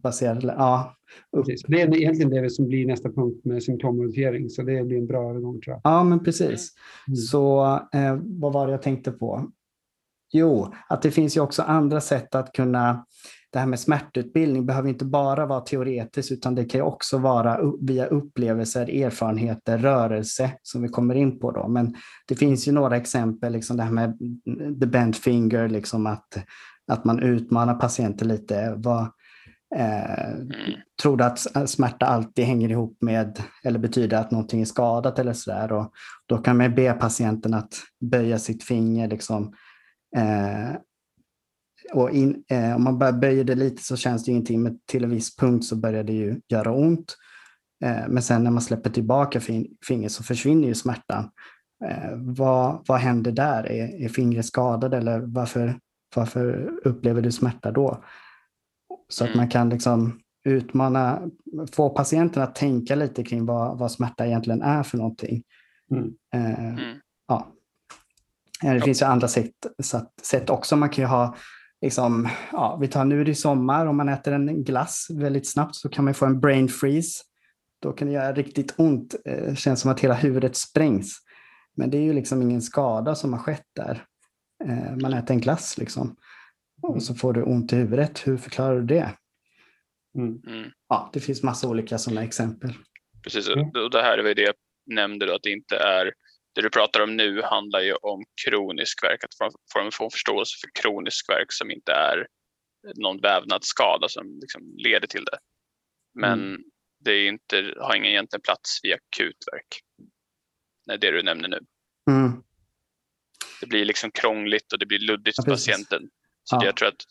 Erfarenhetsbaserad. 0.05 0.45
Ja, 0.45 0.97
precis. 1.37 1.63
Det 1.63 1.83
är 1.83 1.97
egentligen 1.97 2.43
det 2.43 2.51
som 2.51 2.67
blir 2.67 2.87
nästa 2.87 3.09
punkt 3.09 3.45
med 3.45 3.63
symptommodifiering, 3.63 4.51
så 4.51 4.63
det 4.63 4.85
blir 4.85 4.99
en 4.99 5.07
bra 5.07 5.31
övergång 5.31 5.61
tror 5.61 5.75
jag. 5.75 5.81
Ja, 5.85 6.05
men 6.05 6.25
precis. 6.25 6.73
Mm. 7.09 7.17
Så 7.17 7.65
eh, 7.95 8.19
vad 8.23 8.53
var 8.53 8.67
det 8.67 8.73
jag 8.73 8.83
tänkte 8.83 9.13
på? 9.13 9.51
Jo, 10.33 10.73
att 10.89 11.03
det 11.03 11.11
finns 11.11 11.37
ju 11.37 11.41
också 11.41 11.63
andra 11.63 12.01
sätt 12.01 12.35
att 12.35 12.53
kunna 12.53 13.05
det 13.57 13.61
här 13.61 13.67
med 13.67 13.81
smärtutbildning 13.81 14.67
behöver 14.67 14.89
inte 14.89 15.05
bara 15.05 15.47
vara 15.47 15.61
teoretiskt 15.61 16.33
utan 16.33 16.55
det 16.55 16.65
kan 16.65 16.81
också 16.81 17.19
vara 17.19 17.61
via 17.81 18.07
upplevelser, 18.07 19.03
erfarenheter, 19.03 19.79
rörelse 19.79 20.53
som 20.63 20.83
vi 20.83 20.89
kommer 20.89 21.15
in 21.15 21.39
på. 21.39 21.51
Då. 21.51 21.69
Men 21.69 21.95
det 22.29 22.35
finns 22.35 22.69
ju 22.69 22.73
några 22.73 22.97
exempel, 22.97 23.53
liksom 23.53 23.77
det 23.77 23.83
här 23.83 23.93
med 23.93 24.19
the 24.81 24.87
bent 24.87 25.17
finger, 25.17 25.69
liksom 25.69 26.07
att, 26.07 26.39
att 26.87 27.05
man 27.05 27.23
utmanar 27.23 27.75
patienter 27.75 28.27
lite. 28.27 28.75
Vad, 28.77 29.09
Mm. 29.75 29.87
eh, 29.91 30.31
mm. 30.31 30.51
tror 31.03 31.17
du 31.17 31.25
att 31.25 31.71
smärta 31.71 32.07
alltid 32.07 32.45
hänger 32.45 32.69
ihop 32.69 32.97
med 33.01 33.43
eller 33.65 33.79
betyder 33.79 34.19
att 34.19 34.31
någonting 34.31 34.61
är 34.61 34.65
skadat 34.65 35.19
eller 35.19 35.33
sådär? 35.33 35.73
Och 35.73 35.93
då 36.27 36.39
kan 36.39 36.57
man 36.57 36.75
be 36.75 36.93
patienten 36.93 37.55
att 37.55 37.75
böja 38.01 38.39
sitt 38.39 38.65
finger 38.65 39.09
liksom, 39.09 39.55
eh, 40.17 40.77
och 41.93 42.11
in, 42.11 42.45
eh, 42.49 42.77
om 42.77 42.85
man 42.85 42.99
bara 42.99 43.13
böjer 43.13 43.45
det 43.45 43.55
lite 43.55 43.83
så 43.83 43.97
känns 43.97 44.25
det 44.25 44.31
ingenting, 44.31 44.63
men 44.63 44.79
till 44.87 45.05
en 45.05 45.11
viss 45.11 45.37
punkt 45.37 45.65
så 45.65 45.77
börjar 45.77 46.05
det 46.05 46.13
ju 46.13 46.41
göra 46.49 46.73
ont. 46.73 47.17
Eh, 47.85 48.09
men 48.09 48.23
sen 48.23 48.45
när 48.45 48.51
man 48.51 48.63
släpper 48.63 48.91
tillbaka 48.91 49.41
fin 49.41 49.77
fingret 49.89 50.13
så 50.13 50.23
försvinner 50.23 50.69
ju 50.69 50.75
smärtan. 50.75 51.31
Eh, 51.85 52.11
vad, 52.15 52.85
vad 52.89 52.99
händer 52.99 53.33
där? 53.33 53.73
Är, 53.73 54.05
är 54.05 54.09
fingret 54.09 54.47
skadat 54.47 54.93
eller 54.93 55.21
varför, 55.21 55.79
varför 56.15 56.71
upplever 56.85 57.23
du 57.23 57.33
smärta 57.33 57.73
då? 57.73 58.05
Så 59.09 59.25
att 59.25 59.31
mm. 59.31 59.37
man 59.37 59.49
kan 59.49 59.69
liksom 59.69 60.21
utmana, 60.45 61.23
få 61.73 61.90
patienten 61.90 62.42
att 62.42 62.55
tänka 62.55 62.95
lite 62.95 63.25
kring 63.25 63.47
vad, 63.47 63.79
vad 63.79 63.92
smärta 63.92 64.27
egentligen 64.27 64.62
är 64.62 64.83
för 64.83 64.99
någonting. 64.99 65.42
Mm. 65.90 66.12
Eh, 66.35 66.64
mm. 66.64 66.99
Ja. 67.29 67.53
Eh, 68.64 68.75
det 68.75 68.81
finns 68.81 69.03
ju 69.03 69.07
andra 69.07 69.29
sätt, 69.29 69.53
sätt 70.23 70.51
också. 70.51 70.77
Man 70.77 70.88
kan 70.88 71.05
ju 71.05 71.09
ha 71.09 71.37
liksom, 71.83 72.29
ja, 72.53 72.77
vi 72.81 72.88
tar 72.88 73.05
nu 73.05 73.21
är 73.21 73.25
det 73.25 73.35
sommar, 73.35 73.87
om 73.87 73.97
man 73.97 74.09
äter 74.09 74.33
en 74.33 74.64
glass 74.64 75.07
väldigt 75.11 75.49
snabbt 75.49 75.75
så 75.75 75.88
kan 75.88 76.05
man 76.05 76.14
få 76.14 76.27
en 76.27 76.40
brain 76.40 76.69
freeze. 76.69 77.23
Då 77.83 77.92
kan 77.92 78.09
det 78.09 78.14
göra 78.14 78.33
riktigt 78.33 78.75
ont, 78.77 79.14
det 79.25 79.31
eh, 79.31 79.55
känns 79.55 79.81
som 79.81 79.90
att 79.90 80.01
hela 80.01 80.14
huvudet 80.14 80.57
sprängs. 80.57 81.19
Men 81.77 81.90
det 81.90 81.99
är 81.99 82.03
ju 82.03 82.12
liksom 82.12 82.42
ingen 82.42 82.62
skada 82.62 83.14
som 83.14 83.33
har 83.33 83.40
skett 83.40 83.66
där. 83.77 84.05
Eh, 84.64 84.97
man 84.97 85.12
äter 85.14 85.35
en 85.35 85.40
glass 85.40 85.79
liksom. 85.79 86.16
Och 86.88 87.03
så 87.03 87.14
får 87.14 87.33
du 87.33 87.42
ont 87.42 87.72
i 87.72 87.77
huvudet. 87.77 88.27
Hur 88.27 88.37
förklarar 88.37 88.77
du 88.77 88.87
det? 88.87 89.16
Mm. 90.18 90.42
mm. 90.46 90.70
Ja, 90.88 91.11
det 91.12 91.20
finns 91.20 91.42
massa 91.42 91.68
olika 91.68 91.99
sådana 91.99 92.25
exempel. 92.25 92.72
Precis, 93.25 93.49
och 93.49 93.90
det 93.90 94.03
här 94.03 94.18
är 94.18 94.35
det 94.35 94.42
jag 94.42 94.55
nämnde 94.87 95.27
då, 95.27 95.35
att 95.35 95.42
det 95.42 95.51
inte 95.51 95.77
är 95.77 96.12
det 96.55 96.62
du 96.62 96.70
pratar 96.70 97.01
om 97.01 97.16
nu 97.16 97.42
handlar 97.42 97.81
ju 97.81 97.94
om 97.94 98.25
kronisk 98.46 99.05
verk, 99.05 99.25
att 99.25 99.35
få, 99.38 99.59
få 99.72 99.81
en 99.81 100.11
förståelse 100.11 100.57
för 100.61 100.83
kronisk 100.83 101.29
verk 101.29 101.53
som 101.53 101.70
inte 101.70 101.92
är 101.92 102.27
någon 102.94 103.20
vävnadsskada 103.20 104.09
som 104.09 104.38
liksom 104.40 104.62
leder 104.77 105.07
till 105.07 105.25
det. 105.25 105.38
Men 106.14 106.49
mm. 106.49 106.62
det 107.05 107.12
är 107.12 107.29
inte, 107.29 107.75
har 107.81 107.96
ingen 107.96 108.11
egentligen 108.11 108.42
plats 108.42 108.85
i 108.85 108.92
akutverk. 108.92 109.81
Nej, 110.87 110.99
det 110.99 111.11
du 111.11 111.22
nämner 111.22 111.49
nu. 111.49 111.61
Mm. 112.11 112.42
Det 113.61 113.66
blir 113.66 113.85
liksom 113.85 114.11
krångligt 114.11 114.72
och 114.72 114.79
det 114.79 114.87
blir 114.87 114.99
luddigt 114.99 115.37
för 115.37 115.51
patienten. 115.51 116.03
Så 116.49 116.57
ja. 116.61 116.67
jag 116.67 116.77
tror 116.77 116.89
att 116.89 117.03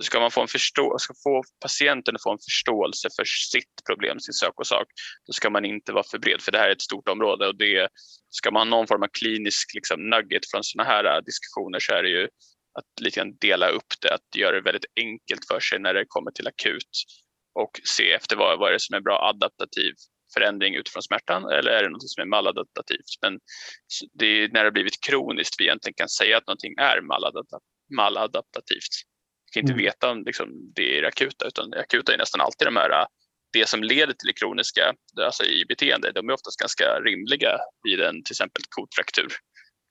Ska 0.00 0.20
man 0.20 0.30
få, 0.30 0.42
en 0.42 0.48
förstå 0.48 0.98
ska 0.98 1.14
få 1.24 1.42
patienten 1.60 2.16
att 2.16 2.22
få 2.22 2.32
en 2.32 2.38
förståelse 2.38 3.08
för 3.16 3.24
sitt 3.24 3.74
problem, 3.88 4.20
sin 4.20 4.32
sak 4.32 4.60
och 4.60 4.66
sak, 4.66 4.86
då 5.26 5.32
ska 5.32 5.50
man 5.50 5.64
inte 5.64 5.92
vara 5.92 6.04
för 6.10 6.18
bred, 6.18 6.42
för 6.42 6.52
det 6.52 6.58
här 6.58 6.68
är 6.68 6.72
ett 6.72 6.82
stort 6.82 7.08
område 7.08 7.46
och 7.46 7.56
det 7.56 7.88
ska 8.30 8.50
man 8.50 8.68
ha 8.68 8.76
någon 8.76 8.86
form 8.86 9.02
av 9.02 9.08
klinisk 9.18 9.74
liksom, 9.74 10.10
nugget 10.10 10.50
från 10.50 10.64
sådana 10.64 10.90
här 10.90 11.04
äh, 11.04 11.22
diskussioner 11.24 11.78
så 11.80 11.92
är 11.92 12.02
det 12.02 12.08
ju 12.08 12.24
att 12.78 13.00
lite 13.00 13.20
grann 13.20 13.36
dela 13.40 13.68
upp 13.68 13.90
det, 14.02 14.14
att 14.14 14.36
göra 14.36 14.56
det 14.56 14.60
väldigt 14.60 14.90
enkelt 15.00 15.46
för 15.48 15.60
sig 15.60 15.78
när 15.78 15.94
det 15.94 16.04
kommer 16.08 16.30
till 16.30 16.48
akut 16.48 16.94
och 17.60 17.80
se 17.96 18.12
efter 18.12 18.36
vad, 18.36 18.58
vad 18.58 18.68
är 18.68 18.72
det 18.72 18.80
som 18.80 18.96
är 18.96 19.00
bra 19.00 19.28
adaptativ 19.28 19.94
förändring 20.34 20.74
utifrån 20.74 21.02
smärtan 21.02 21.44
eller 21.44 21.70
är 21.70 21.82
det 21.82 21.88
något 21.88 22.10
som 22.10 22.22
är 22.22 22.26
maladaptativt? 22.26 23.12
Men 23.22 23.38
det 24.12 24.26
är 24.26 24.48
när 24.48 24.60
det 24.60 24.66
har 24.66 24.78
blivit 24.78 25.00
kroniskt 25.06 25.54
vi 25.58 25.64
egentligen 25.64 25.94
kan 25.94 26.08
säga 26.08 26.36
att 26.38 26.46
någonting 26.46 26.74
är 26.78 27.00
maladaptativt 27.00 27.73
kan 29.52 29.60
inte 29.60 29.72
mm. 29.72 29.84
veta 29.84 30.10
om 30.10 30.24
liksom, 30.24 30.72
det 30.74 30.98
är 30.98 31.02
det 31.02 31.08
akuta, 31.08 31.46
utan 31.46 31.70
det 31.70 31.80
akuta 31.80 32.14
är 32.14 32.18
nästan 32.18 32.40
alltid 32.40 32.66
de 32.66 32.76
här, 32.76 33.06
det 33.52 33.68
som 33.68 33.82
leder 33.82 34.12
till 34.12 34.26
det 34.26 34.32
kroniska, 34.32 34.94
alltså 35.20 35.44
i 35.44 35.64
beteende, 35.68 36.12
de 36.12 36.28
är 36.28 36.32
oftast 36.32 36.60
ganska 36.60 37.00
rimliga 37.00 37.58
vid 37.84 38.00
en 38.00 38.22
till 38.22 38.32
exempel 38.32 38.62
kotfraktur 38.68 39.28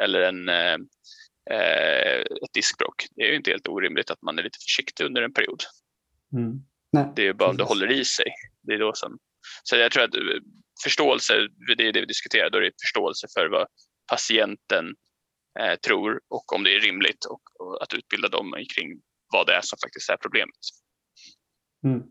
eller 0.03 0.21
en, 0.21 0.49
eh, 0.49 2.19
ett 2.19 2.53
diskbråck. 2.53 3.05
Det 3.15 3.21
är 3.21 3.29
ju 3.29 3.35
inte 3.35 3.51
helt 3.51 3.67
orimligt 3.67 4.11
att 4.11 4.21
man 4.21 4.39
är 4.39 4.43
lite 4.43 4.57
försiktig 4.67 5.05
under 5.05 5.21
en 5.21 5.33
period. 5.33 5.63
Mm. 6.33 7.13
Det 7.15 7.27
är 7.27 7.33
bara 7.33 7.49
om 7.49 7.57
det 7.57 7.63
håller 7.63 7.91
i 7.91 8.05
sig. 8.05 8.25
Det 8.61 8.73
är 8.73 8.79
då 8.79 8.93
som, 8.95 9.17
så 9.63 9.75
jag 9.75 9.91
tror 9.91 10.03
att 10.03 10.15
förståelse, 10.83 11.33
det 11.77 11.87
är 11.87 11.93
det 11.93 11.99
vi 11.99 12.05
diskuterar, 12.05 12.49
då 12.49 12.57
är 12.57 12.61
det 12.61 12.71
förståelse 12.81 13.27
för 13.33 13.47
vad 13.47 13.67
patienten 14.11 14.85
eh, 15.59 15.75
tror 15.75 16.21
och 16.29 16.53
om 16.53 16.63
det 16.63 16.75
är 16.75 16.79
rimligt 16.79 17.25
och, 17.25 17.41
och 17.59 17.83
att 17.83 17.93
utbilda 17.93 18.27
dem 18.27 18.53
kring 18.75 19.01
vad 19.33 19.47
det 19.47 19.55
är 19.55 19.61
som 19.61 19.77
faktiskt 19.83 20.09
är 20.09 20.17
problemet. 20.17 20.59
Mm. 21.85 22.01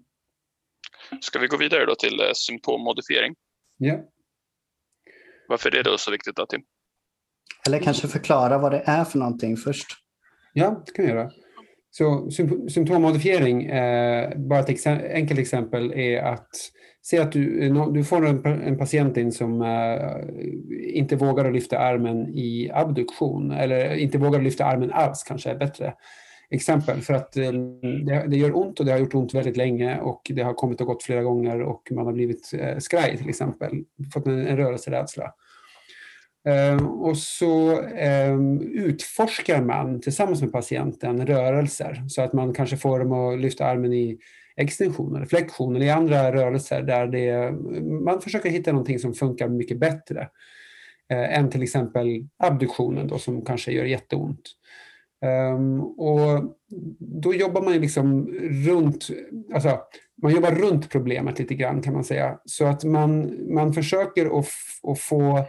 Ska 1.21 1.39
vi 1.39 1.47
gå 1.47 1.57
vidare 1.57 1.87
då 1.87 1.95
till 1.95 2.21
eh, 2.21 2.33
symptommodifiering? 2.35 3.35
Ja. 3.77 3.99
Varför 5.49 5.69
är 5.69 5.83
det 5.83 5.91
då 5.91 5.99
så 5.99 6.11
viktigt 6.11 6.37
då, 6.37 6.47
Tim? 6.47 6.63
Eller 7.67 7.79
kanske 7.79 8.09
förklara 8.09 8.59
vad 8.59 8.73
det 8.73 8.83
är 8.87 9.05
för 9.05 9.19
någonting 9.19 9.57
först. 9.57 9.87
Ja, 10.53 10.83
det 10.87 10.93
kan 10.93 11.05
jag 11.05 11.15
göra. 11.15 11.31
Så 11.95 12.31
symptommodifiering, 12.69 13.65
eh, 13.65 14.37
bara 14.37 14.61
ett 14.61 14.69
ex 14.69 14.87
enkelt 14.87 15.41
exempel 15.41 15.93
är 15.93 16.23
att 16.23 16.49
se 17.03 17.19
att 17.19 17.33
du, 17.33 17.67
eh, 17.67 17.89
du 17.89 18.05
får 18.05 18.27
en, 18.27 18.47
en 18.47 18.79
patient 18.79 19.17
in 19.17 19.33
som 19.33 19.63
eh, 19.63 20.99
inte 20.99 21.17
vågar 21.17 21.51
lyfta 21.51 21.79
armen 21.79 22.29
i 22.29 22.71
abduktion 22.75 23.51
eller 23.51 23.95
inte 23.95 24.19
vågar 24.19 24.41
lyfta 24.41 24.65
armen 24.65 24.93
alls 24.93 25.23
kanske 25.23 25.51
är 25.51 25.59
bättre 25.59 25.95
exempel. 26.51 27.01
För 27.01 27.15
att 27.15 27.37
eh, 27.37 27.53
det, 28.07 28.25
det, 28.29 28.37
gör 28.37 28.57
ont 28.57 28.81
och 28.81 28.87
det 28.87 28.93
har 28.93 28.99
gjort 28.99 29.15
ont 29.15 29.35
väldigt 29.35 29.57
länge 29.57 30.01
och 30.01 30.31
det 30.35 30.43
har 30.43 30.55
kommit 30.55 30.81
och 30.81 30.87
gått 30.87 31.03
flera 31.03 31.23
gånger 31.23 31.63
och 31.63 31.89
man 31.91 32.07
har 32.07 32.13
blivit 32.13 32.51
eh, 32.59 32.79
skraj 32.79 33.19
till 33.19 33.29
exempel, 33.29 33.85
fått 34.15 34.27
en, 34.27 34.47
en 34.47 34.57
rörelserädsla. 34.57 35.35
Ehm, 36.45 36.87
och 36.87 37.19
så 37.19 37.81
ehm, 37.83 38.61
utforskar 38.61 39.63
man 39.63 40.01
tillsammans 40.01 40.43
med 40.43 40.53
patienten 40.53 41.27
rörelser 41.27 42.05
så 42.09 42.23
att 42.23 42.33
man 42.33 42.55
kanske 42.55 42.77
får 42.77 42.99
dem 42.99 43.13
att 43.13 43.41
lyfta 43.41 43.67
armen 43.67 43.93
i 43.93 44.19
extension 44.57 45.17
eller 45.17 45.27
flexion 45.27 45.77
eller 45.77 45.87
i 45.87 45.91
andra 45.91 46.33
rörelser 46.33 46.83
där 46.83 47.07
det, 47.07 47.53
man 48.05 48.21
försöker 48.21 48.51
hitta 48.51 48.73
någonting 48.73 48.99
som 48.99 49.15
funkar 49.15 49.49
mycket 49.49 49.79
bättre 49.79 50.29
eh, 51.13 51.39
än 51.39 51.51
till 51.51 51.63
exempel 51.63 52.29
abduktionen 52.39 53.09
då, 53.09 53.19
som 53.19 53.45
kanske 53.45 53.73
gör 53.73 53.85
jätteont. 53.85 54.41
Um, 55.55 55.81
och 55.81 56.57
då 56.99 57.35
jobbar 57.35 57.63
man 57.63 57.81
liksom 57.81 58.27
runt, 58.67 59.09
alltså 59.55 59.79
man 60.23 60.33
jobbar 60.33 60.51
runt 60.51 60.91
problemet 60.91 61.39
lite 61.39 61.55
grann 61.55 61.83
kan 61.83 61.95
man 61.95 62.05
säga. 62.05 62.39
Så 62.45 62.67
att 62.67 62.85
man, 62.85 63.37
man 63.55 63.73
försöker 63.73 64.39
att, 64.39 64.49
att 64.83 64.99
få 64.99 65.45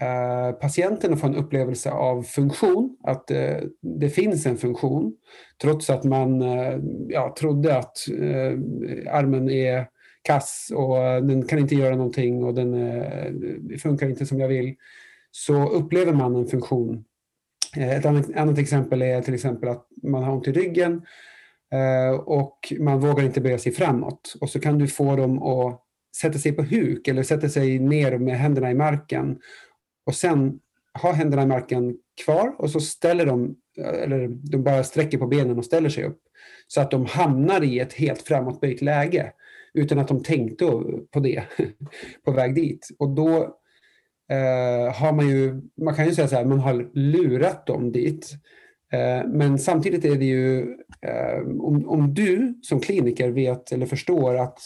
Eh, 0.00 0.52
patienten 0.52 1.12
att 1.12 1.20
få 1.20 1.26
en 1.26 1.36
upplevelse 1.36 1.90
av 1.90 2.22
funktion, 2.22 2.96
att 3.02 3.30
eh, 3.30 3.56
det 3.82 4.10
finns 4.10 4.46
en 4.46 4.56
funktion, 4.56 5.14
trots 5.62 5.90
att 5.90 6.04
man 6.04 6.42
eh, 6.42 6.78
ja, 7.08 7.34
trodde 7.38 7.78
att 7.78 7.96
armen 9.10 9.50
är 9.50 9.86
kass 10.22 10.72
och 10.74 10.96
den 11.26 11.46
kan 11.46 11.58
inte 11.58 11.74
göra 11.74 11.96
någonting 11.96 12.44
och 12.44 12.54
den 12.54 13.78
funkar 13.78 14.08
inte 14.08 14.26
som 14.26 14.40
jag 14.40 14.48
vill. 14.48 14.74
Så 15.30 15.68
upplever 15.68 16.12
man 16.12 16.36
en 16.36 16.46
funktion 16.46 17.04
Ett 17.76 18.06
annat, 18.06 18.36
annat 18.36 18.58
exempel 18.58 19.02
är 19.02 19.22
till 19.22 19.34
exempel 19.34 19.68
att 19.68 19.86
man 20.02 20.22
har 20.24 20.32
ont 20.32 20.48
i 20.48 20.52
ryggen 20.52 21.02
och 22.24 22.72
man 22.80 23.00
vågar 23.00 23.24
inte 23.24 23.40
böja 23.40 23.58
sig 23.58 23.72
framåt. 23.72 24.34
Och 24.40 24.50
så 24.50 24.60
kan 24.60 24.78
du 24.78 24.86
få 24.86 25.16
dem 25.16 25.42
att 25.42 25.82
sätta 26.16 26.38
sig 26.38 26.52
på 26.52 26.62
huk 26.62 27.08
eller 27.08 27.22
sätta 27.22 27.48
sig 27.48 27.78
ner 27.78 28.18
med 28.18 28.38
händerna 28.38 28.70
i 28.70 28.74
marken 28.74 29.38
och 30.06 30.14
sen 30.14 30.60
ha 31.02 31.12
händerna 31.12 31.42
i 31.42 31.46
marken 31.46 31.96
kvar 32.24 32.54
och 32.58 32.70
så 32.70 32.80
ställer 32.80 33.26
de, 33.26 33.56
eller 33.78 34.28
de 34.28 34.62
bara 34.62 34.84
sträcker 34.84 35.18
på 35.18 35.26
benen 35.26 35.58
och 35.58 35.64
ställer 35.64 35.88
sig 35.88 36.04
upp 36.04 36.20
så 36.66 36.80
att 36.80 36.90
de 36.90 37.06
hamnar 37.06 37.64
i 37.64 37.78
ett 37.78 37.92
helt 37.92 38.22
framåtböjt 38.22 38.82
läge 38.82 39.32
utan 39.74 39.98
att 39.98 40.08
de 40.08 40.22
tänkte 40.22 40.64
på 41.10 41.20
det 41.20 41.42
på 42.24 42.32
väg 42.32 42.54
dit. 42.54 42.88
Och 42.98 43.08
då 43.08 43.36
eh, 44.30 44.94
har 44.94 45.12
man 45.12 45.28
ju, 45.28 45.60
man 45.84 45.94
kan 45.94 46.06
ju 46.06 46.14
säga 46.14 46.28
så 46.28 46.36
här, 46.36 46.44
man 46.44 46.60
har 46.60 46.90
lurat 46.92 47.66
dem 47.66 47.92
dit. 47.92 48.32
Eh, 48.92 49.26
men 49.28 49.58
samtidigt 49.58 50.04
är 50.04 50.16
det 50.16 50.24
ju, 50.24 50.60
eh, 51.00 51.40
om, 51.60 51.88
om 51.88 52.14
du 52.14 52.58
som 52.62 52.80
kliniker 52.80 53.30
vet 53.30 53.72
eller 53.72 53.86
förstår 53.86 54.34
att 54.36 54.58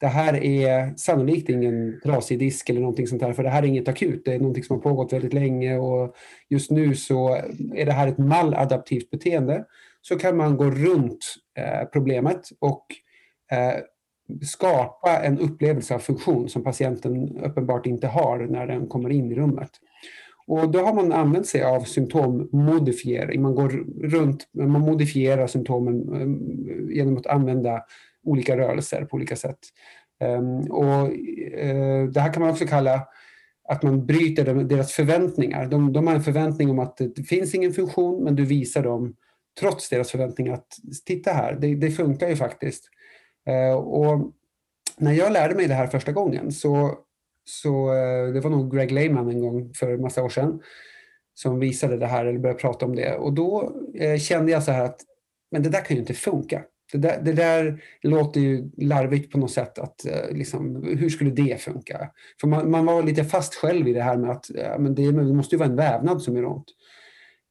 det 0.00 0.06
här 0.06 0.44
är 0.44 0.94
sannolikt 0.96 1.48
ingen 1.48 2.00
trasig 2.02 2.38
disk 2.38 2.70
eller 2.70 2.80
någonting 2.80 3.06
sånt 3.06 3.22
här, 3.22 3.32
för 3.32 3.42
det 3.42 3.48
här 3.48 3.62
är 3.62 3.66
inget 3.66 3.88
akut. 3.88 4.22
Det 4.24 4.34
är 4.34 4.38
någonting 4.38 4.64
som 4.64 4.76
har 4.76 4.82
pågått 4.82 5.12
väldigt 5.12 5.32
länge 5.32 5.78
och 5.78 6.14
just 6.48 6.70
nu 6.70 6.94
så 6.94 7.34
är 7.74 7.86
det 7.86 7.92
här 7.92 8.08
ett 8.08 8.18
maladaptivt 8.18 9.10
beteende. 9.10 9.64
Så 10.02 10.18
kan 10.18 10.36
man 10.36 10.56
gå 10.56 10.64
runt 10.64 11.34
eh, 11.58 11.88
problemet 11.92 12.48
och 12.58 12.86
eh, 13.52 13.80
skapa 14.42 15.16
en 15.22 15.38
upplevelse 15.38 15.94
av 15.94 15.98
funktion 15.98 16.48
som 16.48 16.64
patienten 16.64 17.38
uppenbart 17.44 17.86
inte 17.86 18.06
har 18.06 18.38
när 18.38 18.66
den 18.66 18.86
kommer 18.86 19.10
in 19.10 19.32
i 19.32 19.34
rummet. 19.34 19.70
Och 20.46 20.70
då 20.70 20.78
har 20.78 20.94
man 20.94 21.12
använt 21.12 21.46
sig 21.46 21.62
av 21.62 21.80
symptommodifiering. 21.80 23.42
Man 23.42 23.54
går 23.54 23.68
runt, 24.08 24.48
man 24.52 24.80
modifierar 24.80 25.46
symptomen 25.46 26.14
eh, 26.14 26.96
genom 26.96 27.16
att 27.16 27.26
använda 27.26 27.82
olika 28.24 28.56
rörelser 28.56 29.04
på 29.04 29.16
olika 29.16 29.36
sätt. 29.36 29.58
Ehm, 30.20 30.60
och, 30.70 31.12
eh, 31.58 32.04
det 32.04 32.20
här 32.20 32.32
kan 32.32 32.42
man 32.42 32.50
också 32.50 32.66
kalla 32.66 33.06
att 33.68 33.82
man 33.82 34.06
bryter 34.06 34.54
deras 34.54 34.92
förväntningar. 34.92 35.66
De, 35.66 35.92
de 35.92 36.06
har 36.06 36.14
en 36.14 36.22
förväntning 36.22 36.70
om 36.70 36.78
att 36.78 36.96
det 36.96 37.22
finns 37.22 37.54
ingen 37.54 37.72
funktion, 37.72 38.24
men 38.24 38.36
du 38.36 38.44
visar 38.44 38.82
dem 38.82 39.16
trots 39.60 39.88
deras 39.88 40.10
förväntningar 40.10 40.54
att 40.54 40.66
titta 41.06 41.32
här, 41.32 41.56
det, 41.60 41.74
det 41.74 41.90
funkar 41.90 42.28
ju 42.28 42.36
faktiskt. 42.36 42.84
Eh, 43.46 43.74
och 43.74 44.32
när 44.98 45.12
jag 45.12 45.32
lärde 45.32 45.54
mig 45.54 45.66
det 45.66 45.74
här 45.74 45.86
första 45.86 46.12
gången 46.12 46.52
så, 46.52 46.98
så 47.44 47.94
eh, 47.94 48.32
det 48.32 48.40
var 48.40 48.50
nog 48.50 48.76
Greg 48.76 48.92
Lehman 48.92 49.28
en 49.28 49.40
gång 49.40 49.74
för 49.74 49.92
en 49.92 50.00
massa 50.00 50.22
år 50.22 50.28
sedan 50.28 50.62
som 51.34 51.60
visade 51.60 51.96
det 51.96 52.06
här 52.06 52.26
eller 52.26 52.38
började 52.38 52.60
prata 52.60 52.86
om 52.86 52.96
det 52.96 53.14
och 53.14 53.32
då 53.32 53.72
kände 54.18 54.52
jag 54.52 54.62
så 54.62 54.72
här 54.72 54.84
att 54.84 55.00
men 55.50 55.62
det 55.62 55.68
där 55.68 55.80
kan 55.80 55.96
ju 55.96 56.00
inte 56.00 56.14
funka. 56.14 56.62
Det 56.92 56.98
där, 56.98 57.20
det 57.22 57.32
där 57.32 57.82
låter 58.02 58.40
ju 58.40 58.70
larvigt 58.76 59.32
på 59.32 59.38
något 59.38 59.50
sätt. 59.50 59.78
Att, 59.78 60.06
eh, 60.06 60.36
liksom, 60.36 60.84
hur 60.98 61.08
skulle 61.08 61.30
det 61.30 61.60
funka? 61.60 62.10
För 62.40 62.48
man, 62.48 62.70
man, 62.70 62.86
var 62.86 63.02
lite 63.02 63.24
fast 63.24 63.54
själv 63.54 63.88
i 63.88 63.92
det 63.92 64.02
här 64.02 64.16
med 64.16 64.30
att 64.30 64.54
eh, 64.54 64.62
ja, 64.62 64.78
men 64.78 64.94
det, 64.94 65.12
det 65.12 65.34
måste 65.34 65.54
ju 65.54 65.58
vara 65.58 65.68
en 65.68 65.76
vävnad 65.76 66.22
som 66.22 66.36
gör 66.36 66.44
ont. 66.44 66.66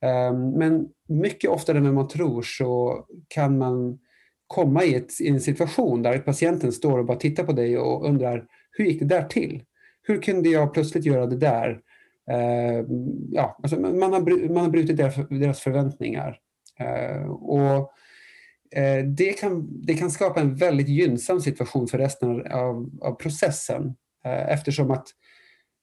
Um, 0.06 0.52
men 0.52 0.88
mycket 1.08 1.50
oftare 1.50 1.78
än 1.78 1.94
man 1.94 2.08
tror 2.08 2.42
så 2.42 3.04
kan 3.28 3.58
man 3.58 4.00
komma 4.48 4.84
i, 4.84 4.96
ett, 4.96 5.22
i, 5.22 5.28
en 5.28 5.42
situation 5.42 6.02
där 6.02 6.20
patienten 6.20 6.72
står 6.72 7.00
och 7.00 7.06
bara 7.06 7.18
tittar 7.18 7.44
på 7.44 7.52
dig 7.52 7.78
och 7.78 8.06
undrar 8.06 8.46
hur 8.72 8.86
gick 8.86 9.00
det 9.00 9.06
där 9.06 9.24
till? 9.24 9.64
Hur 10.02 10.22
kunde 10.22 10.50
jag 10.50 10.74
plötsligt 10.74 11.06
göra 11.06 11.26
det 11.26 11.38
där? 11.38 11.70
Uh, 12.32 12.86
ja, 13.32 13.60
alltså 13.64 13.80
man, 13.80 14.14
har, 14.14 14.50
man 14.54 14.64
har 14.64 14.70
brutit 14.70 14.98
deras, 14.98 15.60
förväntningar. 15.60 16.40
Uh, 16.82 17.32
och 17.32 17.92
Eh, 18.76 19.06
det 19.06 19.34
kan, 19.34 19.68
det 19.82 19.94
kan 19.94 20.12
skapa 20.12 20.42
en 20.42 20.56
väldigt 20.56 20.90
gynnsam 20.90 21.42
situation 21.42 21.88
för 21.88 21.98
resten 21.98 22.52
av, 22.52 22.90
av 23.02 23.14
processen 23.14 23.96
eh, 24.26 24.52
eftersom 24.52 24.92
att 24.92 25.08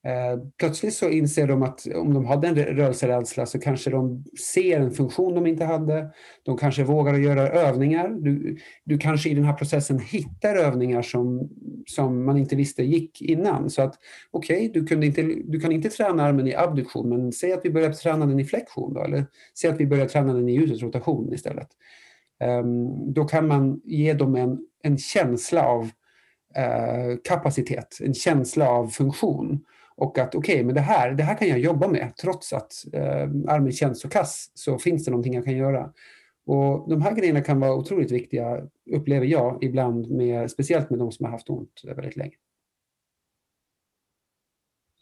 eh, 0.07 0.43
plötsligt 0.59 0.95
så 0.95 1.09
inser 1.09 1.47
de 1.47 1.63
att 1.63 1.87
om 1.87 2.15
de 2.15 2.25
hade 2.25 2.49
en 2.49 2.55
rörelserädsla 2.57 3.47
så 3.47 3.59
kanske 3.61 3.91
de 3.91 4.25
ser 4.53 4.81
en 4.81 4.91
funktion 4.91 5.35
de 5.35 5.47
inte 5.47 5.65
hade. 5.65 6.11
De 6.43 6.59
kanske 6.59 6.85
vågar 6.85 7.15
göra 7.15 7.49
övningar. 7.49 8.09
Du, 8.09 8.59
du 8.85 8.99
kanske 8.99 9.31
i 9.31 9.35
den 9.35 9.45
här 9.45 9.53
processen 9.53 9.99
hittar 9.99 10.57
övningar 10.57 11.03
som, 11.03 11.51
som 11.87 12.25
man 12.25 12.37
inte 12.37 12.57
visste 12.57 12.83
gick 12.83 13.23
innan. 13.23 13.71
Så 13.71 13.83
att 13.83 13.95
okej, 14.31 14.71
okay, 14.71 14.99
du, 15.11 15.43
du 15.47 15.61
kan 15.61 15.73
inte 15.73 15.89
träna 15.89 16.23
armen 16.23 16.47
i 16.47 16.55
abduktion 16.55 17.09
men 17.09 17.33
säg 17.33 17.53
att 17.53 17.65
vi 17.65 17.71
börjar 17.71 17.93
träna 17.93 18.27
den 18.27 18.41
i 18.41 18.45
flexion 18.45 18.95
då, 18.95 19.05
eller 19.05 19.27
säg 19.59 19.71
att 19.71 19.81
vi 19.81 19.87
börjar 19.87 20.07
träna 20.09 20.35
den 20.35 20.49
i 20.49 20.55
utåtrotation 20.55 21.35
istället. 21.35 21.69
Ehm, 22.41 23.13
då 23.13 23.25
kan 23.25 23.49
man 23.49 23.81
ge 23.85 24.13
dem 24.13 24.37
en, 24.37 24.59
en 24.83 24.99
känsla 24.99 25.67
av 25.67 25.91
eh, 26.55 27.17
kapacitet, 27.25 27.99
en 28.01 28.15
känsla 28.15 28.71
av 28.71 28.87
funktion. 28.87 29.65
Och 29.97 30.19
att 30.19 30.35
okej, 30.35 30.55
okay, 30.55 30.65
men 30.65 30.75
det 30.75 30.81
här, 30.81 31.13
det 31.13 31.23
här 31.23 31.35
kan 31.35 31.49
jag 31.49 31.59
jobba 31.59 31.89
med. 31.89 32.17
Trots 32.17 32.53
att 32.53 32.73
eh, 32.93 33.23
armen 33.49 33.73
känns 33.73 34.01
så 34.01 34.09
kass 34.09 34.51
så 34.55 34.79
finns 34.79 35.05
det 35.05 35.11
någonting 35.11 35.35
jag 35.35 35.45
kan 35.45 35.57
göra. 35.57 35.93
Och 36.47 36.91
De 36.91 37.03
här 37.03 37.15
grejerna 37.15 37.41
kan 37.41 37.61
vara 37.61 37.75
otroligt 37.75 38.11
viktiga, 38.11 38.63
upplever 38.91 39.27
jag 39.27 39.65
ibland, 39.65 40.11
med, 40.11 40.51
speciellt 40.51 40.91
med 40.91 40.99
de 40.99 41.13
som 41.13 41.25
har 41.25 41.33
haft 41.33 41.51
ont 41.51 41.83
väldigt 41.85 42.17
länge. 42.17 42.35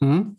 Mm. 0.01 0.35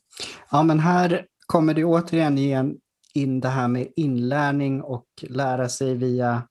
Ja, 0.50 0.62
men 0.62 0.78
här 0.78 1.26
kommer 1.46 1.74
det 1.74 1.84
återigen 1.84 2.38
igen 2.38 2.78
in 3.14 3.40
det 3.40 3.48
här 3.48 3.68
med 3.68 3.92
inlärning 3.96 4.82
och 4.82 5.06
lära 5.22 5.68
sig 5.68 5.94
via 5.94 6.42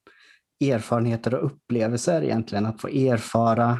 erfarenheter 0.60 1.34
och 1.34 1.46
upplevelser 1.46 2.22
egentligen, 2.22 2.66
att 2.66 2.82
få 2.82 2.88
erfara 2.88 3.80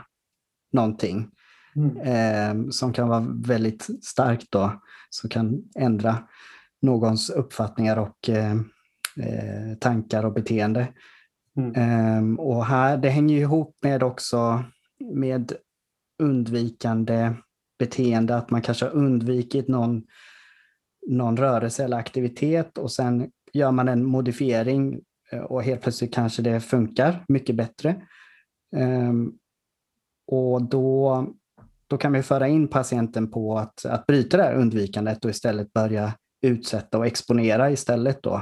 någonting 0.74 1.30
mm. 1.76 1.98
eh, 1.98 2.70
som 2.70 2.94
kan 2.94 3.08
vara 3.08 3.28
väldigt 3.46 4.06
starkt 4.06 4.48
då, 4.50 4.82
som 5.10 5.30
kan 5.30 5.64
ändra 5.80 6.18
någons 6.82 7.30
uppfattningar 7.30 7.98
och 7.98 8.30
eh, 8.30 8.54
eh 9.20 9.78
tankar 9.80 10.26
och 10.26 10.34
beteende. 10.34 10.88
Mm. 11.58 11.74
Eh, 11.76 12.40
och 12.40 12.66
här, 12.66 12.98
det 12.98 13.10
hänger 13.10 13.38
ihop 13.38 13.78
med 13.82 14.04
också 14.04 14.64
med 15.14 15.54
undvikande 16.24 17.34
beteende, 17.80 18.36
att 18.36 18.50
man 18.50 18.62
kanske 18.62 18.86
har 18.86 18.92
undvikit 18.92 19.68
någon, 19.68 20.04
någon 21.08 21.38
rörelse 21.38 21.84
eller 21.84 21.98
aktivitet 21.98 22.78
och 22.78 22.92
sen 22.92 23.32
gör 23.54 23.72
man 23.72 23.88
en 23.88 24.06
modifiering 24.06 25.02
och 25.50 25.64
helt 25.64 25.82
plötsligt 25.82 26.14
kanske 26.14 26.42
det 26.42 26.60
funkar 26.60 27.26
mycket 27.28 27.56
bättre. 27.56 28.02
Ehm, 28.76 29.34
och 30.28 30.62
då, 30.64 31.28
då 31.88 31.98
kan 31.98 32.14
vi 32.14 32.24
föra 32.24 32.48
in 32.48 32.68
patienten 32.68 33.32
på 33.32 33.58
att, 33.58 33.86
att 33.86 34.08
bryta 34.08 34.38
det 34.38 34.44
här 34.44 34.56
undvikandet 34.56 35.26
och 35.26 35.32
istället 35.32 35.74
börja 35.74 36.14
utsätta 36.42 36.98
och 36.98 37.06
exponera 37.06 37.72
istället. 37.72 38.24
Då. 38.24 38.42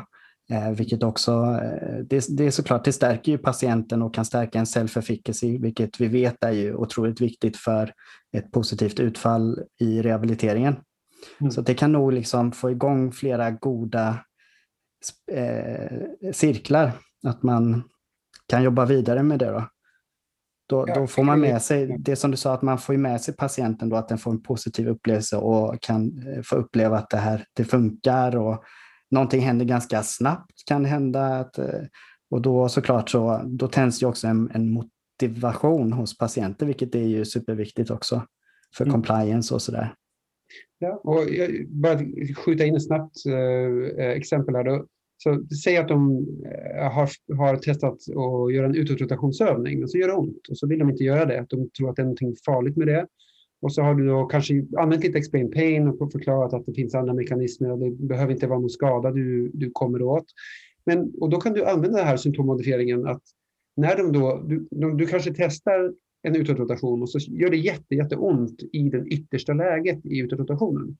Eh, 0.51 0.71
vilket 0.71 1.03
också, 1.03 1.31
eh, 1.31 1.97
det, 1.97 2.25
det 2.37 2.45
är 2.45 2.51
såklart, 2.51 2.85
det 2.85 2.93
stärker 2.93 3.31
ju 3.31 3.37
patienten 3.37 4.01
och 4.01 4.13
kan 4.13 4.25
stärka 4.25 4.59
en 4.59 4.65
self-efficacy, 4.65 5.61
vilket 5.61 6.01
vi 6.01 6.07
vet 6.07 6.43
är 6.43 6.51
ju 6.51 6.75
otroligt 6.75 7.21
viktigt 7.21 7.57
för 7.57 7.93
ett 8.37 8.51
positivt 8.51 8.99
utfall 8.99 9.59
i 9.79 10.01
rehabiliteringen. 10.01 10.75
Mm. 11.39 11.51
Så 11.51 11.61
det 11.61 11.73
kan 11.73 11.91
nog 11.91 12.13
liksom 12.13 12.51
få 12.51 12.71
igång 12.71 13.11
flera 13.11 13.51
goda 13.51 14.19
eh, 15.31 16.31
cirklar. 16.31 16.91
Att 17.27 17.43
man 17.43 17.83
kan 18.47 18.63
jobba 18.63 18.85
vidare 18.85 19.23
med 19.23 19.39
det. 19.39 19.51
Då. 19.51 19.67
Då, 20.69 20.85
då, 20.85 21.07
får 21.07 21.23
man 21.23 21.39
med 21.39 21.61
sig, 21.61 21.95
det 21.99 22.15
som 22.15 22.31
du 22.31 22.37
sa, 22.37 22.53
att 22.53 22.61
man 22.61 22.77
får 22.77 22.93
med 22.93 23.21
sig 23.21 23.35
patienten 23.35 23.89
då, 23.89 23.95
att 23.95 24.09
den 24.09 24.17
får 24.17 24.31
en 24.31 24.43
positiv 24.43 24.87
upplevelse 24.87 25.37
och 25.37 25.81
kan 25.81 26.27
eh, 26.27 26.41
få 26.43 26.55
uppleva 26.55 26.97
att 26.97 27.09
det 27.09 27.17
här 27.17 27.45
det 27.53 27.63
funkar 27.63 28.35
och 28.35 28.63
någonting 29.11 29.41
händer 29.41 29.65
ganska 29.65 30.03
snabbt 30.03 30.65
kan 30.67 30.85
hända. 30.85 31.39
Att, 31.39 31.57
eh, 31.57 31.81
och 32.31 32.41
då 32.41 32.69
såklart 32.69 33.09
så 33.09 33.41
då 33.45 33.67
tänds 33.67 34.03
ju 34.03 34.07
också 34.07 34.27
en, 34.27 34.51
en 34.53 34.71
motivation 34.71 35.93
hos 35.93 36.17
patienter, 36.17 36.65
vilket 36.65 36.95
är 36.95 37.07
ju 37.07 37.25
superviktigt 37.25 37.91
också 37.91 38.25
för 38.77 38.85
mm. 38.85 38.93
compliance 38.93 39.53
och 39.53 39.61
sådär. 39.61 39.93
Ja, 40.79 41.01
och 41.03 41.29
jag 41.29 41.67
bara 41.69 41.99
skjuta 42.35 42.65
in 42.65 42.75
ett 42.75 42.85
snabbt 42.85 43.25
eh, 43.25 44.05
exempel 44.05 44.55
här. 44.55 44.63
Då. 44.63 44.85
Så 45.23 45.43
säg 45.63 45.77
att 45.77 45.87
de 45.87 46.27
eh, 46.45 46.91
har, 46.91 47.09
har 47.37 47.57
testat 47.57 47.93
att 47.93 48.53
göra 48.53 48.65
en 48.65 48.75
utåtrotationsövning, 48.75 49.79
men 49.79 49.87
så 49.87 49.97
gör 49.97 50.07
det 50.07 50.13
ont 50.13 50.47
och 50.49 50.57
så 50.57 50.67
vill 50.67 50.79
de 50.79 50.89
inte 50.89 51.03
göra 51.03 51.25
det. 51.25 51.45
De 51.49 51.69
tror 51.69 51.89
att 51.89 51.95
det 51.95 52.01
är 52.01 52.05
något 52.05 52.45
farligt 52.45 52.77
med 52.77 52.87
det. 52.87 53.07
Och 53.61 53.73
så 53.73 53.81
har 53.81 53.95
du 53.95 54.07
då 54.07 54.25
kanske 54.25 54.65
använt 54.77 55.03
lite 55.03 55.17
explain 55.17 55.51
pain 55.51 55.87
och 55.87 56.11
förklarat 56.11 56.53
att 56.53 56.65
det 56.65 56.73
finns 56.73 56.95
andra 56.95 57.13
mekanismer 57.13 57.71
och 57.71 57.79
det 57.79 57.91
behöver 57.91 58.33
inte 58.33 58.47
vara 58.47 58.59
någon 58.59 58.69
skada 58.69 59.11
du, 59.11 59.51
du 59.53 59.71
kommer 59.71 60.01
åt. 60.01 60.25
Men, 60.85 61.13
och 61.19 61.29
då 61.29 61.39
kan 61.39 61.53
du 61.53 61.65
använda 61.65 61.97
den 61.97 62.07
här 62.07 62.17
symptommodifieringen 62.17 63.07
att 63.07 63.21
när 63.77 63.97
de 63.97 64.11
då, 64.11 64.43
du, 64.47 64.67
de, 64.71 64.97
du 64.97 65.05
kanske 65.05 65.33
testar 65.33 65.93
en 66.23 66.35
utåtrotation 66.35 67.01
och 67.01 67.09
så 67.09 67.19
gör 67.19 67.49
det 67.49 67.57
jätte, 67.57 67.95
jätteont 67.95 68.63
i 68.71 68.89
det 68.89 69.05
yttersta 69.07 69.53
läget 69.53 70.05
i 70.05 70.19
utåtrotationen 70.19 70.97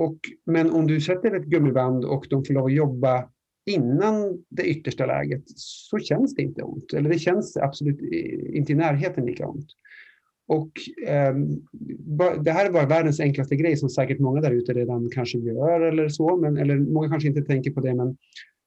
och, 0.00 0.18
men 0.46 0.70
om 0.70 0.86
du 0.86 1.00
sätter 1.00 1.36
ett 1.36 1.44
gummiband 1.44 2.04
och 2.04 2.26
de 2.30 2.44
får 2.44 2.54
lov 2.54 2.64
att 2.64 2.72
jobba 2.72 3.28
innan 3.66 4.44
det 4.48 4.64
yttersta 4.64 5.06
läget 5.06 5.42
så 5.56 5.98
känns 5.98 6.34
det 6.34 6.42
inte 6.42 6.62
ont. 6.62 6.92
Eller 6.92 7.10
det 7.10 7.18
känns 7.18 7.56
absolut 7.56 8.00
inte 8.52 8.72
i 8.72 8.74
närheten 8.74 9.26
lika 9.26 9.46
ont. 9.46 9.66
Och 10.48 10.70
eh, 11.06 11.34
det 12.42 12.50
här 12.50 12.66
är 12.66 12.70
bara 12.70 12.86
världens 12.86 13.20
enklaste 13.20 13.56
grej 13.56 13.76
som 13.76 13.88
säkert 13.88 14.18
många 14.18 14.40
där 14.40 14.50
ute 14.50 14.72
redan 14.72 15.10
kanske 15.10 15.38
gör 15.38 15.80
eller 15.80 16.08
så, 16.08 16.36
men, 16.36 16.56
eller 16.56 16.78
många 16.78 17.08
kanske 17.08 17.28
inte 17.28 17.42
tänker 17.42 17.70
på 17.70 17.80
det, 17.80 17.94
men, 17.94 18.16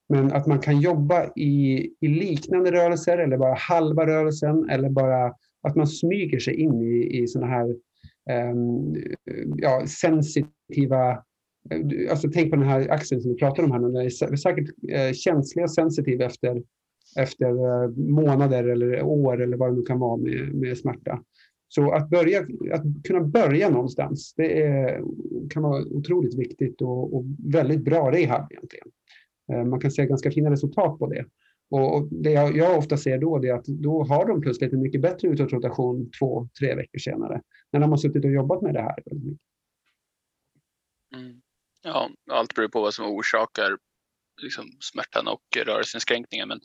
men 0.09 0.31
att 0.31 0.47
man 0.47 0.59
kan 0.59 0.81
jobba 0.81 1.31
i, 1.35 1.89
i 1.99 2.07
liknande 2.07 2.71
rörelser 2.71 3.17
eller 3.17 3.37
bara 3.37 3.55
halva 3.55 4.07
rörelsen 4.07 4.69
eller 4.69 4.89
bara 4.89 5.33
att 5.61 5.75
man 5.75 5.87
smyger 5.87 6.39
sig 6.39 6.53
in 6.53 6.81
i, 6.81 7.21
i 7.21 7.27
sådana 7.27 7.51
här 7.51 7.75
Ehm, 8.29 8.95
ja, 9.57 9.87
sensitiva 9.87 11.23
Alltså 12.09 12.29
tänk 12.33 12.49
på 12.49 12.55
den 12.55 12.65
här 12.65 12.89
axeln 12.89 13.21
som 13.21 13.31
vi 13.31 13.37
pratar 13.37 13.63
om 13.63 13.71
här. 13.71 13.79
Den 13.79 13.95
är 13.95 14.35
säkert 14.35 14.69
eh, 14.89 15.13
känslig 15.13 15.63
och 15.63 15.71
sensitiv 15.71 16.21
efter, 16.21 16.63
efter 17.19 17.47
eh, 17.49 17.89
månader 17.89 18.63
eller 18.63 19.03
år 19.03 19.41
eller 19.41 19.57
vad 19.57 19.71
det 19.71 19.75
nu 19.75 19.81
kan 19.81 19.99
vara 19.99 20.17
med, 20.17 20.55
med 20.55 20.77
smärta. 20.77 21.23
Så 21.67 21.91
att, 21.91 22.09
börja, 22.09 22.39
att 22.71 22.83
kunna 23.03 23.21
börja 23.21 23.69
någonstans, 23.69 24.33
det 24.37 24.61
är, 24.63 25.01
kan 25.49 25.63
vara 25.63 25.83
otroligt 25.83 26.39
viktigt 26.39 26.81
och, 26.81 27.15
och, 27.15 27.23
väldigt 27.47 27.83
bra 27.85 28.11
rehab 28.11 28.51
egentligen. 28.51 28.87
Ehm, 29.51 29.69
man 29.69 29.79
kan 29.79 29.91
se 29.91 30.05
ganska 30.05 30.31
fina 30.31 30.51
resultat 30.51 30.99
på 30.99 31.07
det. 31.07 31.25
Och 31.73 32.07
det 32.11 32.31
jag, 32.31 32.57
jag 32.57 32.77
ofta 32.77 32.97
ser 32.97 33.17
då 33.17 33.45
är 33.45 33.53
att 33.53 33.65
då 33.65 34.03
har 34.03 34.25
de 34.25 34.41
plötsligt 34.41 34.73
en 34.73 34.81
mycket 34.81 35.01
bättre 35.01 35.27
utåtrotation 35.27 36.11
två, 36.19 36.49
tre 36.59 36.75
veckor 36.75 36.99
senare. 36.99 37.41
När 37.71 37.79
de 37.79 37.91
har 37.91 37.97
suttit 37.97 38.25
och 38.25 38.31
jobbat 38.31 38.61
med 38.61 38.73
det 38.73 38.81
här. 38.81 39.03
Mm. 41.15 41.41
Ja, 41.83 42.09
allt 42.31 42.55
beror 42.55 42.67
på 42.67 42.81
vad 42.81 42.93
som 42.93 43.05
orsakar 43.05 43.77
liksom, 44.41 44.65
smärtan 44.79 45.27
och 45.27 45.43
rörelseinskränkningen. 45.65 46.47
Men 46.47 46.59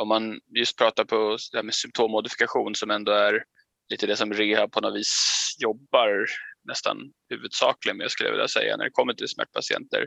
om 0.00 0.08
man 0.08 0.40
just 0.58 0.78
pratar 0.78 1.04
på 1.04 1.36
det 1.52 1.58
här 1.58 1.64
med 1.64 1.74
symptommodifikation 1.74 2.74
som 2.74 2.90
ändå 2.90 3.12
är 3.12 3.44
lite 3.90 4.06
det 4.06 4.16
som 4.16 4.32
rehab 4.32 4.72
på 4.72 4.80
något 4.80 4.94
vis 4.94 5.56
jobbar 5.58 6.26
nästan 6.68 6.96
huvudsakligen 7.28 7.96
med 7.96 8.10
skulle 8.10 8.28
jag 8.28 8.34
vilja 8.34 8.48
säga 8.48 8.76
när 8.76 8.84
det 8.84 8.90
kommer 8.90 9.14
till 9.14 9.28
smärtpatienter. 9.28 10.06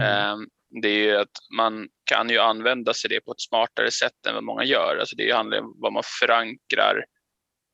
Mm. 0.00 0.48
Det 0.82 0.88
är 0.88 0.98
ju 0.98 1.16
att 1.16 1.28
man 1.56 1.88
kan 2.04 2.30
ju 2.30 2.38
använda 2.38 2.94
sig 2.94 3.10
det 3.10 3.20
på 3.20 3.32
ett 3.32 3.40
smartare 3.40 3.90
sätt 3.90 4.26
än 4.28 4.34
vad 4.34 4.44
många 4.44 4.64
gör. 4.64 4.96
Alltså 4.96 5.16
det 5.16 5.32
handlar 5.32 5.58
om 5.58 5.74
vad 5.76 5.92
man 5.92 6.02
förankrar 6.20 7.04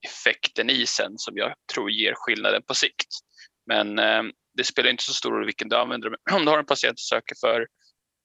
effekten 0.06 0.70
i 0.70 0.86
sen 0.86 1.12
som 1.16 1.36
jag 1.36 1.54
tror 1.74 1.90
ger 1.90 2.12
skillnaden 2.16 2.62
på 2.62 2.74
sikt. 2.74 3.08
Men 3.66 3.98
eh, 3.98 4.22
det 4.54 4.64
spelar 4.64 4.90
inte 4.90 5.04
så 5.04 5.12
stor 5.12 5.32
roll 5.32 5.44
vilken 5.46 5.68
du 5.68 5.76
använder. 5.76 6.10
Om 6.32 6.44
du 6.44 6.50
har 6.50 6.58
en 6.58 6.66
patient 6.66 6.98
som 6.98 7.16
söker 7.16 7.36
för 7.40 7.66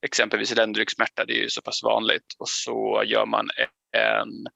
exempelvis 0.05 0.55
ländryggsmärta, 0.55 1.25
det 1.25 1.33
är 1.33 1.41
ju 1.41 1.49
så 1.49 1.61
pass 1.61 1.83
vanligt, 1.83 2.25
och 2.39 2.49
så 2.49 3.03
gör 3.05 3.25
man 3.25 3.49
en 3.97 4.47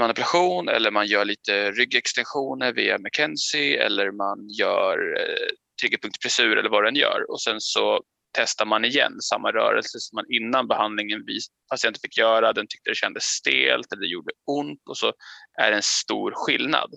manipulation 0.00 0.68
eller 0.68 0.90
man 0.90 1.06
gör 1.06 1.24
lite 1.24 1.70
ryggextensioner 1.70 2.72
via 2.72 2.98
McKenzie 2.98 3.84
eller 3.86 4.10
man 4.10 4.48
gör 4.48 5.20
eh, 5.20 5.48
triggerpunktpressur 5.80 6.58
eller 6.58 6.70
vad 6.70 6.84
den 6.84 6.96
gör 6.96 7.30
och 7.30 7.40
sen 7.40 7.60
så 7.60 8.02
testar 8.36 8.66
man 8.66 8.84
igen 8.84 9.20
samma 9.20 9.52
rörelse 9.52 10.00
som 10.00 10.16
man 10.16 10.24
innan 10.28 10.68
behandlingen 10.68 11.24
patienten 11.70 12.00
fick 12.00 12.18
göra. 12.18 12.52
Den 12.52 12.66
tyckte 12.66 12.90
det 12.90 12.94
kändes 12.94 13.22
stelt 13.22 13.92
eller 13.92 14.00
det 14.02 14.12
gjorde 14.12 14.32
ont 14.46 14.82
och 14.88 14.96
så 14.96 15.12
är 15.58 15.70
det 15.70 15.76
en 15.76 15.82
stor 15.82 16.32
skillnad. 16.34 16.90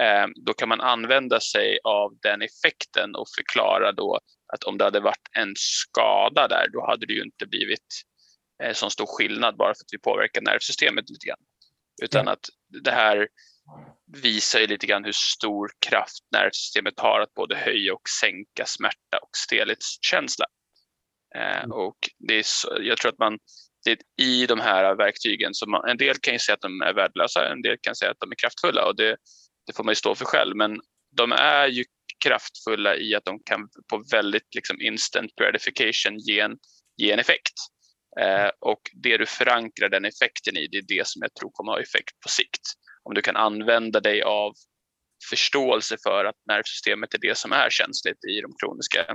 Eh, 0.00 0.26
då 0.44 0.52
kan 0.52 0.68
man 0.68 0.80
använda 0.80 1.40
sig 1.40 1.78
av 1.84 2.18
den 2.22 2.42
effekten 2.42 3.14
och 3.14 3.26
förklara 3.36 3.92
då 3.92 4.20
att 4.52 4.64
om 4.64 4.78
det 4.78 4.84
hade 4.84 5.00
varit 5.00 5.28
en 5.32 5.52
skada 5.56 6.48
där, 6.48 6.66
då 6.72 6.86
hade 6.86 7.06
det 7.06 7.12
ju 7.12 7.22
inte 7.22 7.46
blivit 7.46 7.86
eh, 8.62 8.72
så 8.72 8.90
stor 8.90 9.06
skillnad 9.06 9.56
bara 9.56 9.74
för 9.74 9.84
att 9.84 9.92
vi 9.92 9.98
påverkar 9.98 10.40
nervsystemet 10.40 11.10
lite 11.10 11.26
grann. 11.26 11.44
Utan 12.02 12.28
att 12.28 12.44
det 12.84 12.90
här 12.90 13.28
visar 14.22 14.60
ju 14.60 14.66
lite 14.66 14.86
grann 14.86 15.04
hur 15.04 15.12
stor 15.12 15.70
kraft 15.88 16.24
nervsystemet 16.32 17.00
har 17.00 17.20
att 17.20 17.34
både 17.34 17.56
höja 17.56 17.94
och 17.94 18.08
sänka 18.20 18.66
smärta 18.66 19.18
och 19.22 19.36
stelhetskänsla. 19.36 20.46
Eh, 21.36 21.58
mm. 21.58 21.72
och 21.72 21.98
det 22.28 22.34
är 22.34 22.42
så, 22.44 22.78
jag 22.80 22.98
tror 22.98 23.12
att 23.12 23.18
man 23.18 23.38
det 23.84 24.24
i 24.24 24.46
de 24.46 24.60
här 24.60 24.94
verktygen, 24.94 25.54
så 25.54 25.68
man, 25.68 25.88
en 25.88 25.96
del 25.96 26.16
kan 26.16 26.34
ju 26.34 26.38
säga 26.38 26.54
att 26.54 26.60
de 26.60 26.80
är 26.80 26.94
värdelösa, 26.94 27.52
en 27.52 27.62
del 27.62 27.76
kan 27.82 27.94
säga 27.94 28.10
att 28.10 28.20
de 28.20 28.30
är 28.30 28.36
kraftfulla 28.36 28.86
och 28.86 28.96
det, 28.96 29.16
det 29.66 29.72
får 29.76 29.84
man 29.84 29.92
ju 29.92 29.96
stå 29.96 30.14
för 30.14 30.24
själv. 30.24 30.56
Men 30.56 30.80
de 31.16 31.32
är 31.32 31.66
ju 31.66 31.84
kraftfulla 32.24 32.96
i 32.96 33.14
att 33.14 33.24
de 33.24 33.40
kan 33.44 33.68
på 33.90 34.04
väldigt 34.12 34.54
liksom 34.54 34.80
instant 34.80 35.34
gratification 35.40 36.18
ge 36.18 36.40
en, 36.40 36.58
ge 36.96 37.12
en 37.12 37.18
effekt. 37.18 37.54
Eh, 38.20 38.50
och 38.60 38.80
det 38.92 39.16
du 39.16 39.26
förankrar 39.26 39.88
den 39.88 40.04
effekten 40.04 40.56
i, 40.56 40.66
det 40.66 40.78
är 40.78 40.84
det 40.88 41.06
som 41.06 41.22
jag 41.22 41.34
tror 41.34 41.50
kommer 41.52 41.72
ha 41.72 41.80
effekt 41.80 42.20
på 42.20 42.28
sikt. 42.28 42.62
Om 43.08 43.14
du 43.14 43.22
kan 43.22 43.36
använda 43.36 44.00
dig 44.00 44.22
av 44.22 44.52
förståelse 45.30 45.96
för 46.06 46.24
att 46.24 46.36
nervsystemet 46.48 47.14
är 47.14 47.18
det 47.18 47.38
som 47.38 47.52
är 47.52 47.70
känsligt 47.70 48.24
i 48.24 48.40
de 48.40 48.52
kroniska 48.60 49.06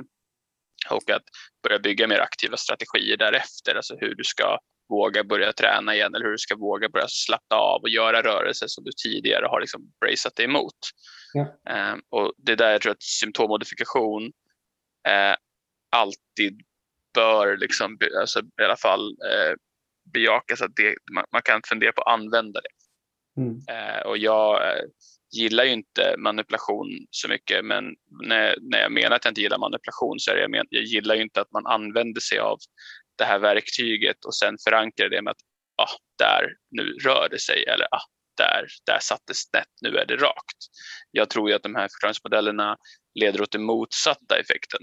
och 0.90 1.10
att 1.10 1.24
börja 1.64 1.80
bygga 1.80 2.08
mer 2.08 2.20
aktiva 2.20 2.58
strategier 2.58 3.18
därefter, 3.18 3.76
alltså 3.76 3.96
hur 4.00 4.16
du 4.16 4.24
ska 4.24 4.60
våga 4.90 5.24
börja 5.24 5.54
träna 5.54 5.96
igen 5.96 6.16
eller 6.16 6.26
hur 6.26 6.32
du 6.32 6.38
ska 6.38 6.56
våga 6.56 6.90
börja 6.90 7.08
slappna 7.08 7.58
av 7.58 7.82
och 7.82 7.90
göra 7.90 8.22
rörelser 8.22 8.68
som 8.68 8.84
du 8.84 8.92
tidigare 9.04 9.46
har 9.46 9.62
liksom 9.62 9.82
braceat 10.02 10.36
dig 10.36 10.46
emot. 10.46 10.80
Ja. 11.34 11.42
Um, 11.94 12.02
och 12.10 12.34
det 12.38 12.52
är 12.52 12.56
där 12.56 12.72
jag 12.72 12.82
tror 12.82 12.92
att 12.92 13.04
symptommodifikation 13.04 14.24
uh, 15.08 15.36
alltid 15.90 16.62
bör 17.14 17.58
liksom, 17.58 17.98
alltså, 18.20 18.40
i 18.40 18.64
alla 18.64 18.78
fall 18.78 19.10
uh, 19.10 19.56
bejakas. 20.14 20.62
Att 20.62 20.76
det, 20.76 20.96
man, 21.14 21.26
man, 21.32 21.42
kan 21.42 21.62
fundera 21.68 21.92
på 21.92 22.02
att 22.02 22.14
använda 22.14 22.62
det. 22.62 22.70
Mm. 23.38 23.62
Eh, 23.70 24.02
och 24.02 24.18
jag 24.18 24.68
eh, 24.68 24.84
gillar 25.32 25.64
ju 25.64 25.72
inte 25.72 26.16
manipulation 26.18 26.88
så 27.10 27.30
mycket, 27.30 27.66
men 27.66 27.84
när, 28.28 28.56
när 28.62 28.80
jag 28.80 28.92
menar 28.92 29.16
att 29.16 29.26
jag 29.26 29.32
inte 29.32 29.42
gillar 29.42 29.58
manipulation 29.58 30.20
så 30.20 30.32
är 30.32 30.36
det 30.36 30.42
jag, 30.42 30.52
men, 30.52 30.66
jag 30.70 30.84
gillar 30.84 31.16
ju 31.16 31.22
inte 31.22 31.42
att 31.42 31.52
man 31.52 31.66
använder 31.66 32.22
sig 32.22 32.40
av 32.40 32.58
det 33.18 33.24
här 33.24 33.40
verktyget 33.40 34.26
och 34.26 34.36
sen 34.36 34.56
förankrar 34.64 35.10
det 35.10 35.22
med 35.22 35.32
att 35.32 35.42
ah, 35.78 35.96
där, 36.18 36.54
nu 36.72 36.84
rör 36.84 37.28
det 37.32 37.40
sig 37.40 37.64
eller 37.64 37.86
ah, 37.92 38.06
där, 38.38 38.68
där 38.86 39.00
satt 39.02 39.22
det 39.28 39.36
snett, 39.36 39.74
nu 39.82 39.98
är 39.98 40.06
det 40.06 40.16
rakt. 40.16 40.58
Jag 41.12 41.30
tror 41.30 41.50
ju 41.50 41.56
att 41.56 41.64
de 41.64 41.76
här 41.76 41.88
förklaringsmodellerna 41.88 42.78
leder 43.20 43.42
åt 43.42 43.52
den 43.52 43.64
motsatta 43.64 44.40
effekten. 44.40 44.82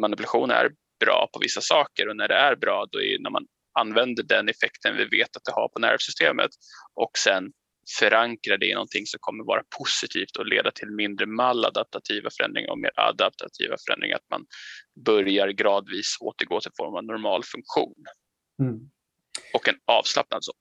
Manipulation 0.00 0.50
är 0.50 0.70
bra 1.00 1.28
på 1.32 1.38
vissa 1.38 1.60
saker 1.60 2.08
och 2.08 2.16
när 2.16 2.28
det 2.28 2.34
är 2.34 2.56
bra 2.56 2.86
då 2.92 3.00
är 3.00 3.18
det 3.18 3.22
när 3.22 3.30
man 3.30 3.46
använder 3.78 4.22
den 4.22 4.48
effekten 4.48 4.96
vi 4.96 5.18
vet 5.18 5.36
att 5.36 5.44
det 5.44 5.52
har 5.52 5.68
på 5.68 5.78
nervsystemet 5.78 6.50
och 6.94 7.10
sen 7.18 7.52
förankra 7.98 8.56
det 8.56 8.66
i 8.66 8.74
någonting 8.74 9.06
som 9.06 9.18
kommer 9.20 9.44
vara 9.44 9.62
positivt 9.78 10.36
och 10.38 10.46
leda 10.46 10.70
till 10.70 10.90
mindre 10.90 11.26
maladaptativa 11.26 12.28
förändringar 12.36 12.70
och 12.70 12.78
mer 12.78 12.92
adaptativa 12.94 13.76
förändringar. 13.86 14.16
Att 14.16 14.30
man 14.30 14.46
börjar 15.04 15.48
gradvis 15.48 16.16
återgå 16.20 16.60
till 16.60 16.72
form 16.76 16.94
av 16.94 17.04
normal 17.04 17.42
funktion. 17.44 18.04
Mm. 18.62 18.90
Och 19.54 19.68
en 19.68 19.78
avslappnad 19.84 20.44
så. 20.44 20.52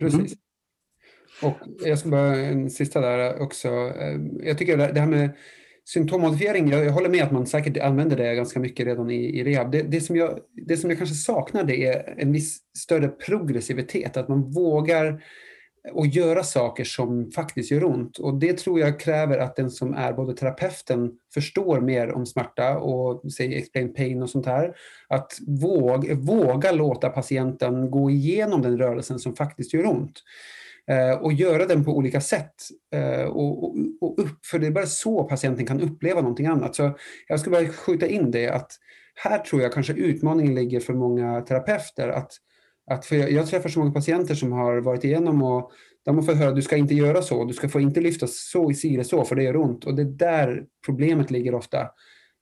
Precis. 0.00 0.18
Mm. 0.18 0.38
Och 1.42 1.58
jag 1.88 1.98
ska 1.98 2.08
bara 2.08 2.36
en 2.36 2.70
sista 2.70 3.00
där 3.00 3.42
också. 3.42 3.68
Eh, 3.68 4.20
jag 4.42 4.58
tycker 4.58 4.76
det 4.76 5.00
här 5.00 5.06
med 5.06 5.36
symptommodifiering, 5.84 6.70
jag, 6.70 6.90
håller 6.90 7.08
med 7.08 7.24
att 7.24 7.32
man 7.32 7.46
säkert 7.46 7.76
använder 7.76 8.16
det 8.16 8.34
ganska 8.34 8.60
mycket 8.60 8.86
redan 8.86 9.10
i, 9.10 9.38
i 9.38 9.44
rehab. 9.44 9.72
Det, 9.72 9.82
det, 9.82 10.00
som 10.00 10.16
jag, 10.16 10.38
det 10.66 10.76
som 10.76 10.90
jag 10.90 10.98
kanske 10.98 11.16
saknar 11.16 11.64
det 11.64 11.86
är 11.86 12.14
en 12.18 12.32
viss 12.32 12.58
större 12.78 13.08
progressivitet, 13.08 14.16
att 14.16 14.28
man 14.28 14.50
vågar 14.50 15.22
och 15.92 16.06
göra 16.06 16.44
saker 16.44 16.84
som 16.84 17.30
faktiskt 17.30 17.70
gör 17.70 17.84
ont. 17.84 18.18
Och 18.18 18.34
det 18.34 18.58
tror 18.58 18.80
jag 18.80 19.00
kräver 19.00 19.38
att 19.38 19.56
den 19.56 19.70
som 19.70 19.94
är 19.94 20.12
både 20.12 20.34
terapeuten 20.34 21.12
förstår 21.34 21.80
mer 21.80 22.12
om 22.12 22.26
smärta 22.26 22.78
och 22.78 23.32
säg 23.32 23.54
explain 23.54 23.94
pain 23.94 24.22
och 24.22 24.30
sånt 24.30 24.46
här. 24.46 24.76
Att 25.08 25.38
våga, 25.46 26.14
våga 26.14 26.72
låta 26.72 27.08
patienten 27.08 27.90
gå 27.90 28.10
igenom 28.10 28.62
den 28.62 28.78
rörelsen 28.78 29.18
som 29.18 29.36
faktiskt 29.36 29.74
gör 29.74 29.86
ont. 29.86 30.22
Eh, 30.86 31.12
och 31.12 31.32
göra 31.32 31.66
den 31.66 31.84
på 31.84 31.96
olika 31.96 32.20
sätt. 32.20 32.54
Eh, 32.94 33.24
och, 33.24 33.64
och, 33.64 33.76
och 34.00 34.18
upp, 34.18 34.46
för 34.46 34.58
det 34.58 34.66
är 34.66 34.70
bara 34.70 34.86
så 34.86 35.24
patienten 35.24 35.66
kan 35.66 35.80
uppleva 35.80 36.20
någonting 36.20 36.46
annat. 36.46 36.74
Så 36.74 36.98
jag 37.28 37.40
skulle 37.40 37.56
bara 37.56 37.72
skjuta 37.72 38.06
in 38.06 38.30
det 38.30 38.48
att 38.48 38.72
här 39.14 39.38
tror 39.38 39.62
jag 39.62 39.72
kanske 39.72 39.92
utmaningen 39.92 40.54
ligger 40.54 40.80
för 40.80 40.92
många 40.92 41.40
terapeuter. 41.40 42.08
att 42.08 42.32
att 42.90 43.06
för 43.06 43.16
jag, 43.16 43.32
jag, 43.32 43.46
träffar 43.46 43.68
så 43.68 43.78
många 43.78 43.92
patienter 43.92 44.34
som 44.34 44.52
har 44.52 44.80
varit 44.80 45.04
igenom 45.04 45.42
och 45.42 45.72
de 46.04 46.16
har 46.16 46.22
fått 46.22 46.36
höra 46.36 46.48
att 46.48 46.56
du 46.56 46.62
ska 46.62 46.76
inte 46.76 46.94
göra 46.94 47.22
så, 47.22 47.44
du 47.44 47.54
ska 47.54 47.68
få 47.68 47.80
inte 47.80 48.00
lyfta 48.00 48.26
så 48.26 48.70
i 48.70 48.74
sidor 48.74 49.02
så 49.02 49.24
för 49.24 49.36
det 49.36 49.42
gör 49.42 49.56
ont. 49.56 49.84
Och 49.84 49.94
det 49.94 50.02
är 50.02 50.06
där 50.06 50.64
problemet 50.86 51.30
ligger 51.30 51.54
ofta 51.54 51.88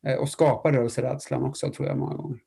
eh, 0.07 0.14
och 0.14 0.28
skapar 0.28 0.72
rörelserädslan 0.72 1.45
också 1.45 1.72
tror 1.72 1.89
jag 1.89 1.99
många 1.99 2.14
gånger. 2.14 2.39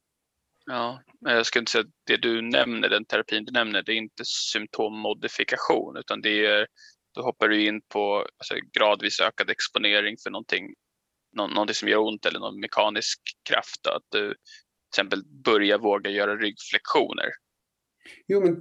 Ja, 0.65 1.01
men 1.21 1.35
jag 1.35 1.45
skulle 1.45 1.61
inte 1.61 1.71
säga 1.71 1.81
att 1.81 1.93
det 2.07 2.17
du 2.17 2.41
nämner, 2.41 2.89
den 2.89 3.05
terapin 3.05 3.45
du 3.45 3.51
nämner, 3.51 3.83
det 3.83 3.91
är 3.91 3.95
inte 3.97 4.23
symptommodifikation 4.25 5.97
utan 5.97 6.21
det 6.21 6.45
är, 6.45 6.67
då 7.15 7.21
hoppar 7.21 7.47
du 7.47 7.67
in 7.67 7.81
på 7.93 8.15
alltså, 8.15 8.55
gradvis 8.77 9.19
ökad 9.19 9.49
exponering 9.49 10.15
för 10.23 10.29
någonting 10.29 10.73
någonting 11.33 11.75
som 11.75 11.87
gör 11.87 11.97
ont 11.97 12.25
eller 12.25 12.39
någon 12.39 12.59
mekanisk 12.59 13.19
kraft. 13.49 13.79
Då, 13.83 13.89
att 13.89 14.03
du 14.09 14.27
till 14.27 14.35
exempel 14.91 15.23
börjar 15.45 15.77
våga 15.77 16.09
göra 16.09 16.35
ryggflexioner. 16.35 17.29
Jo, 18.27 18.41
men 18.41 18.57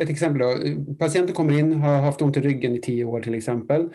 ett 0.00 0.10
exempel 0.10 0.42
då. 0.42 0.54
Patienten 0.98 1.34
kommer 1.34 1.58
in, 1.58 1.72
har 1.72 2.00
haft 2.00 2.22
ont 2.22 2.36
i 2.36 2.40
ryggen 2.40 2.76
i 2.76 2.80
tio 2.80 3.04
år 3.04 3.20
till 3.20 3.34
exempel. 3.34 3.88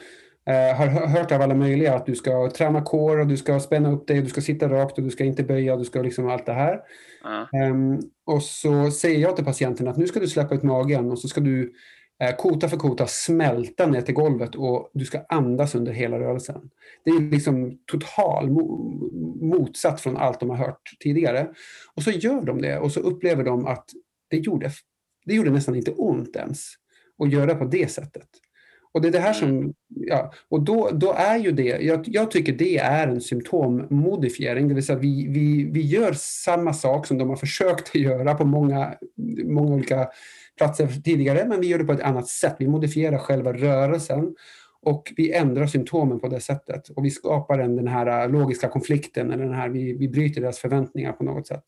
Eh, 0.46 0.76
har 0.78 0.88
hört 1.08 1.32
av 1.32 1.42
alla 1.42 1.56
möjliga 1.56 1.96
att 1.96 2.06
du 2.06 2.16
ska 2.16 2.50
träna 2.50 2.82
core 2.82 3.22
och 3.22 3.28
du 3.28 3.38
ska 3.38 3.60
spänna 3.60 3.92
upp 3.92 4.08
dig, 4.08 4.22
du 4.22 4.30
ska 4.30 4.42
sitta 4.42 4.70
rakt 4.70 4.98
och 4.98 5.04
du 5.04 5.10
ska 5.10 5.24
inte 5.24 5.44
böja, 5.44 5.76
du 5.76 5.86
ska 5.86 6.02
liksom 6.02 6.30
allt 6.30 6.46
det 6.46 6.54
här. 6.54 6.74
Uh. 7.26 7.72
Um, 7.72 8.00
och 8.26 8.44
så 8.44 8.92
säger 8.92 9.20
jag 9.20 9.36
till 9.36 9.46
patienten 9.46 9.88
att 9.88 9.98
nu 9.98 10.08
ska 10.08 10.20
du 10.20 10.28
släppa 10.28 10.56
ut 10.56 10.64
magen 10.64 11.12
och 11.12 11.20
så 11.20 11.28
ska 11.28 11.42
du 11.42 11.74
eh, 12.24 12.36
kota 12.36 12.70
för 12.70 12.78
kota 12.78 13.08
smälta 13.08 13.86
ner 13.86 14.02
till 14.02 14.14
golvet 14.14 14.56
och 14.56 14.92
du 14.94 15.06
ska 15.06 15.22
andas 15.30 15.76
under 15.76 15.92
hela 15.92 16.20
rörelsen. 16.20 16.70
Det 17.06 17.12
är 17.12 17.32
liksom 17.32 17.78
total 17.92 18.50
mo 18.50 19.00
motsatt 19.42 20.02
från 20.02 20.18
allt 20.18 20.40
de 20.40 20.50
har 20.50 20.58
hört 20.58 20.92
tidigare. 21.00 21.48
Och 21.96 22.04
så 22.04 22.12
gör 22.12 22.42
de 22.42 22.62
det 22.62 22.80
och 22.80 22.92
så 22.92 23.00
upplever 23.00 23.44
de 23.44 23.68
att 23.68 23.86
det 24.34 24.40
gjorde, 24.40 24.72
det 25.26 25.34
gjorde 25.34 25.52
nästan 25.52 25.76
inte 25.76 25.92
ont 25.92 26.36
ens 26.36 26.70
att 27.24 27.32
göra 27.32 27.56
på 27.56 27.66
det 27.66 27.92
sättet. 27.92 28.28
Och 28.92 29.02
det 29.02 29.08
är 29.08 29.12
det 29.12 29.20
här 29.20 29.34
som, 29.34 29.50
mm. 29.50 29.74
ja, 29.90 30.34
och 30.50 30.62
då, 30.62 30.90
då 30.94 31.14
är 31.14 31.38
ju 31.38 31.52
det, 31.52 31.64
jag, 31.64 32.04
jag 32.08 32.32
tycker 32.32 32.54
det 32.54 32.78
är 32.78 33.08
en 33.08 33.22
symptommodifiering, 33.22 34.68
det 34.68 34.74
vill 34.74 34.86
säga 34.86 35.00
vi, 35.00 35.28
vi, 35.28 35.64
vi 35.72 35.82
gör 35.82 36.14
samma 36.14 36.74
sak 36.74 37.08
som 37.08 37.18
de 37.18 37.30
har 37.30 37.36
försökt 37.36 37.90
att 37.96 38.02
göra 38.02 38.34
på 38.34 38.46
många, 38.46 38.96
många 39.46 39.74
olika 39.74 40.10
platser 40.58 40.88
tidigare, 40.88 41.46
men 41.48 41.62
vi 41.62 41.68
gör 41.68 41.80
det 41.80 41.86
på 41.86 41.94
ett 41.94 42.02
annat 42.02 42.28
sätt. 42.28 42.56
Vi 42.60 42.68
modifierar 42.68 43.18
själva 43.18 43.54
rörelsen 43.54 44.36
och 44.82 45.14
vi 45.16 45.34
ändrar 45.34 45.68
symptomen 45.68 46.20
på 46.20 46.28
det 46.28 46.40
sättet 46.40 46.90
och 46.90 47.06
vi 47.06 47.10
skapar 47.10 47.58
den, 47.58 47.76
den 47.76 47.88
här 47.88 48.30
logiska 48.30 48.70
konflikten, 48.70 49.32
eller 49.32 49.44
den 49.44 49.54
här, 49.54 49.70
vi, 49.70 49.94
vi 49.94 50.10
bryter 50.10 50.42
deras 50.42 50.60
förväntningar 50.60 51.12
på 51.12 51.24
något 51.24 51.48
sätt. 51.48 51.64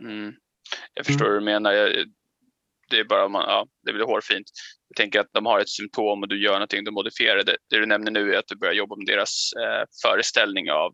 Mm. 0.00 0.32
Jag 0.94 1.06
förstår 1.06 1.24
mm. 1.24 1.32
hur 1.32 1.40
du 1.40 1.44
menar. 1.44 1.72
Det 2.90 2.98
är 2.98 3.04
bara 3.04 3.28
man, 3.28 3.44
ja, 3.48 3.66
det 3.86 3.92
blir 3.92 4.04
hårfint. 4.04 4.46
Jag 4.88 4.96
tänker 4.96 5.20
att 5.20 5.32
de 5.32 5.46
har 5.46 5.60
ett 5.60 5.68
symptom 5.68 6.22
och 6.22 6.28
du 6.28 6.42
gör 6.42 6.52
någonting, 6.52 6.84
du 6.84 6.90
modifierar 6.90 7.44
det. 7.44 7.56
Det 7.70 7.78
du 7.78 7.86
nämner 7.86 8.10
nu 8.10 8.34
är 8.34 8.38
att 8.38 8.46
du 8.46 8.56
börjar 8.56 8.74
jobba 8.74 8.96
med 8.96 9.06
deras 9.06 9.52
eh, 9.60 9.84
föreställning 10.02 10.70
av, 10.70 10.92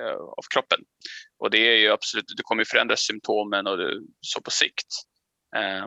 eh, 0.00 0.14
av 0.14 0.44
kroppen. 0.54 0.78
Och 1.38 1.50
det 1.50 1.58
är 1.58 1.76
ju 1.76 1.90
absolut, 1.90 2.24
du 2.36 2.42
kommer 2.42 2.64
förändra 2.64 2.96
symptomen 2.96 3.66
och 3.66 3.76
det, 3.78 4.00
så 4.20 4.40
på 4.40 4.50
sikt. 4.50 4.86
Eh, 5.56 5.86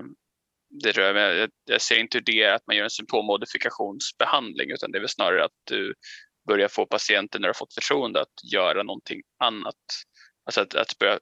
det 0.69 0.91
rör 0.91 1.15
jag, 1.15 1.49
jag 1.65 1.81
ser 1.81 1.99
inte 1.99 2.19
det 2.19 2.45
att 2.45 2.67
man 2.67 2.75
gör 2.75 2.83
en 2.83 2.89
symptommodifikationsbehandling 2.89 4.71
utan 4.71 4.91
det 4.91 4.97
är 4.97 4.99
väl 4.99 5.09
snarare 5.09 5.45
att 5.45 5.59
du 5.63 5.93
börjar 6.47 6.67
få 6.67 6.85
patienten 6.85 7.41
när 7.41 7.47
du 7.47 7.49
har 7.49 7.53
fått 7.53 7.73
förtroende 7.73 8.21
att 8.21 8.53
göra 8.53 8.83
någonting 8.83 9.21
annat. 9.43 9.75
Alltså 10.45 10.61
att, 10.61 10.75
att 10.75 10.97
börja 10.99 11.19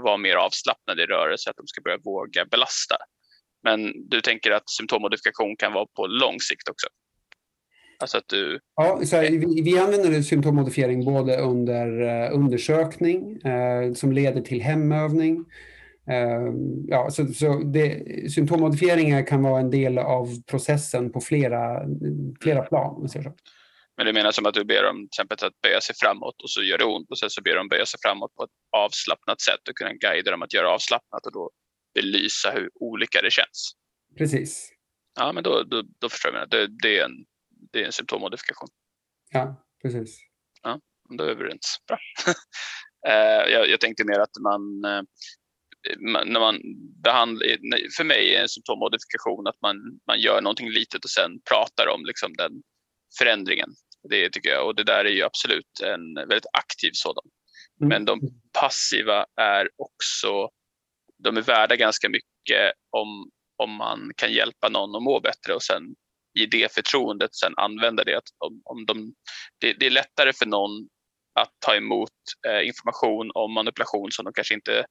vara 0.00 0.16
mer 0.16 0.36
avslappnade 0.36 1.02
i 1.02 1.06
rörelse, 1.06 1.50
att 1.50 1.56
de 1.56 1.66
ska 1.66 1.80
börja 1.80 1.98
våga 2.04 2.44
belasta. 2.44 2.96
Men 3.62 4.08
du 4.08 4.20
tänker 4.20 4.50
att 4.50 4.70
symptommodifikation 4.70 5.56
kan 5.56 5.72
vara 5.72 5.86
på 5.86 6.06
lång 6.06 6.40
sikt 6.40 6.68
också? 6.68 6.86
Alltså 7.98 8.18
att 8.18 8.28
du... 8.28 8.60
Ja, 8.76 9.00
så 9.04 9.16
här, 9.16 9.30
vi, 9.30 9.62
vi 9.62 9.78
använder 9.78 10.22
symptommodifiering 10.22 11.04
både 11.04 11.36
under 11.36 12.02
uh, 12.02 12.34
undersökning 12.34 13.40
uh, 13.46 13.94
som 13.94 14.12
leder 14.12 14.40
till 14.40 14.62
hemövning. 14.62 15.36
Uh, 16.10 16.54
ja, 16.88 17.10
så, 17.10 17.26
så 17.26 17.58
det, 17.58 18.02
symptommodifieringar 18.32 19.26
kan 19.26 19.42
vara 19.42 19.60
en 19.60 19.70
del 19.70 19.98
av 19.98 20.42
processen 20.50 21.12
på 21.12 21.20
flera, 21.20 21.82
flera 22.40 22.58
mm. 22.58 22.68
plan. 22.68 23.08
Men 24.00 24.06
du 24.06 24.12
menar 24.12 24.32
som 24.32 24.46
att 24.46 24.54
du 24.54 24.64
ber 24.64 24.82
dem 24.82 24.96
till 24.96 25.06
exempel 25.06 25.46
att 25.46 25.60
böja 25.60 25.80
sig 25.80 25.94
framåt 25.98 26.42
och 26.42 26.50
så 26.50 26.62
gör 26.62 26.78
det 26.78 26.84
ont 26.84 27.10
och 27.10 27.18
sen 27.18 27.30
så 27.30 27.42
ber 27.42 27.56
de 27.56 27.68
böja 27.68 27.86
sig 27.86 28.00
framåt 28.02 28.34
på 28.34 28.44
ett 28.44 28.50
avslappnat 28.76 29.40
sätt 29.40 29.68
och 29.68 29.76
kunna 29.76 29.92
guida 29.92 30.30
dem 30.30 30.42
att 30.42 30.54
göra 30.54 30.70
avslappnat 30.70 31.26
och 31.26 31.32
då 31.32 31.50
belysa 31.94 32.50
hur 32.50 32.70
olika 32.74 33.22
det 33.22 33.30
känns. 33.30 33.72
Precis. 34.18 34.70
Ja, 35.18 35.32
men 35.32 35.42
då, 35.42 35.62
då, 35.62 35.82
då 35.98 36.08
förstår 36.08 36.34
jag. 36.34 36.50
Det, 36.50 36.66
det, 36.82 36.98
är 36.98 37.04
en, 37.04 37.12
det 37.72 37.82
är 37.82 37.86
en 37.86 37.92
symptommodifikation. 37.92 38.68
Ja, 39.30 39.64
precis. 39.82 40.18
Ja, 40.62 40.80
då 41.18 41.24
är 41.24 41.26
vi 41.26 41.32
överens. 41.32 41.76
Bra. 41.88 41.98
Eh, 43.06 43.52
jag, 43.52 43.68
jag 43.68 43.80
tänkte 43.80 44.04
mer 44.04 44.18
att 44.18 44.36
man, 44.42 44.84
eh, 44.84 45.02
när 46.00 46.40
man 46.40 46.60
behandlar, 47.04 47.46
för 47.96 48.04
mig 48.04 48.34
är 48.34 48.42
en 48.42 48.48
symptommodifikation 48.48 49.46
att 49.46 49.60
man, 49.62 49.76
man 50.06 50.20
gör 50.20 50.40
någonting 50.40 50.70
litet 50.70 51.04
och 51.04 51.10
sen 51.10 51.30
pratar 51.50 51.86
om 51.94 52.04
liksom 52.04 52.32
den 52.32 52.52
förändringen. 53.18 53.70
Det 54.08 54.30
tycker 54.30 54.50
jag 54.50 54.66
och 54.66 54.74
det 54.74 54.84
där 54.84 55.04
är 55.04 55.10
ju 55.10 55.22
absolut 55.22 55.80
en 55.82 56.14
väldigt 56.14 56.50
aktiv 56.52 56.90
sådan. 56.94 57.24
Mm. 57.80 57.88
Men 57.88 58.04
de 58.04 58.20
passiva 58.60 59.26
är 59.36 59.68
också 59.76 60.50
de 61.22 61.36
är 61.36 61.42
värda 61.42 61.76
ganska 61.76 62.08
mycket 62.08 62.72
om, 62.90 63.30
om 63.56 63.70
man 63.70 64.12
kan 64.16 64.32
hjälpa 64.32 64.68
någon 64.68 64.96
att 64.96 65.02
må 65.02 65.20
bättre 65.20 65.54
och 65.54 65.62
sen 65.62 65.82
i 66.38 66.46
det 66.46 66.74
förtroendet 66.74 67.34
sen 67.34 67.54
använda 67.56 68.04
det. 68.04 68.20
Om, 68.38 68.62
om 68.64 68.86
de, 68.86 69.14
det, 69.58 69.72
det 69.72 69.86
är 69.86 69.90
lättare 69.90 70.32
för 70.32 70.46
någon 70.46 70.88
att 71.40 71.52
ta 71.58 71.76
emot 71.76 72.10
eh, 72.48 72.66
information 72.66 73.30
om 73.34 73.52
manipulation 73.52 74.12
som 74.12 74.24
de 74.24 74.32
kanske 74.32 74.54
inte 74.54 74.86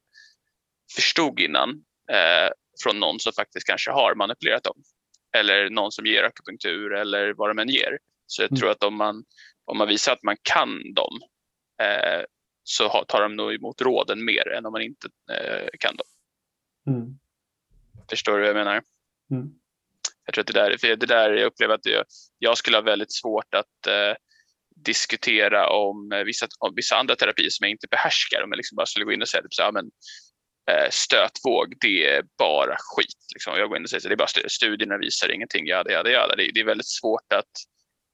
förstod 0.95 1.39
innan 1.39 1.70
eh, 2.12 2.49
från 2.84 2.99
någon 2.99 3.20
som 3.20 3.34
faktiskt 3.34 3.68
kanske 3.68 3.91
har 3.91 4.16
manipulerat 4.16 4.64
dem. 4.64 4.84
Eller 5.38 5.70
någon 5.70 5.91
som 5.91 6.05
ger 6.05 6.24
akupunktur 6.24 6.93
eller 6.93 7.34
vad 7.34 7.49
de 7.49 7.60
än 7.60 7.70
ger. 7.70 7.97
Så 8.30 8.41
jag 8.41 8.51
mm. 8.51 8.59
tror 8.59 8.71
att 8.71 8.84
om 8.84 8.95
man, 8.95 9.23
om 9.65 9.77
man 9.77 9.88
visar 9.88 10.13
att 10.13 10.23
man 10.23 10.38
kan 10.41 10.93
dem 10.93 11.19
eh, 11.82 12.23
så 12.63 13.05
tar 13.07 13.21
de 13.21 13.36
nog 13.36 13.53
emot 13.53 13.82
råden 13.82 14.25
mer 14.25 14.47
än 14.49 14.65
om 14.65 14.71
man 14.71 14.82
inte 14.82 15.07
eh, 15.32 15.67
kan 15.80 15.95
dem. 15.95 16.07
Mm. 16.88 17.19
Förstår 18.09 18.32
du 18.32 18.39
vad 18.39 18.49
jag 18.49 18.55
menar? 18.55 18.84
Mm. 19.32 19.49
Jag 20.25 20.34
tror 20.34 20.41
att 20.41 20.47
det 20.47 20.53
där, 20.53 20.77
för 20.77 20.95
det 20.95 21.05
där 21.05 21.34
jag 21.34 21.45
upplever 21.45 21.73
att 21.73 21.86
jag, 21.86 22.05
jag 22.38 22.57
skulle 22.57 22.77
ha 22.77 22.82
väldigt 22.82 23.13
svårt 23.13 23.53
att 23.53 23.88
eh, 23.88 24.15
diskutera 24.86 25.69
om 25.69 26.11
eh, 26.11 26.23
vissa, 26.23 26.47
om 26.59 26.75
vissa 26.75 26.95
andra 26.95 27.15
terapier 27.15 27.49
som 27.49 27.63
jag 27.63 27.71
inte 27.71 27.88
behärskar. 27.88 28.43
Om 28.43 28.51
jag 28.51 28.57
liksom 28.57 28.75
bara 28.75 28.86
skulle 28.86 29.05
gå 29.05 29.11
in 29.11 29.21
och 29.21 29.30
säga 29.30 29.41
typ 29.41 29.53
så, 29.53 29.61
ja, 29.61 29.71
men, 29.71 29.86
eh, 30.71 30.89
stötvåg, 30.91 31.75
det 31.80 32.05
är 32.05 32.23
bara 32.38 32.75
skit. 32.80 33.25
Liksom. 33.34 33.53
Jag 33.57 33.69
går 33.69 33.77
in 33.77 33.84
och 33.84 33.89
säger 33.89 33.99
att 33.99 34.09
det 34.09 34.13
är 34.13 34.43
bara 34.43 34.49
studierna 34.49 34.97
visar 34.97 35.32
ingenting, 35.32 35.67
ja, 35.67 35.84
det, 35.84 35.91
ja, 35.91 36.03
det, 36.03 36.11
ja, 36.11 36.36
det, 36.36 36.51
det 36.53 36.59
är 36.59 36.65
väldigt 36.65 36.88
svårt 36.89 37.34
att 37.34 37.53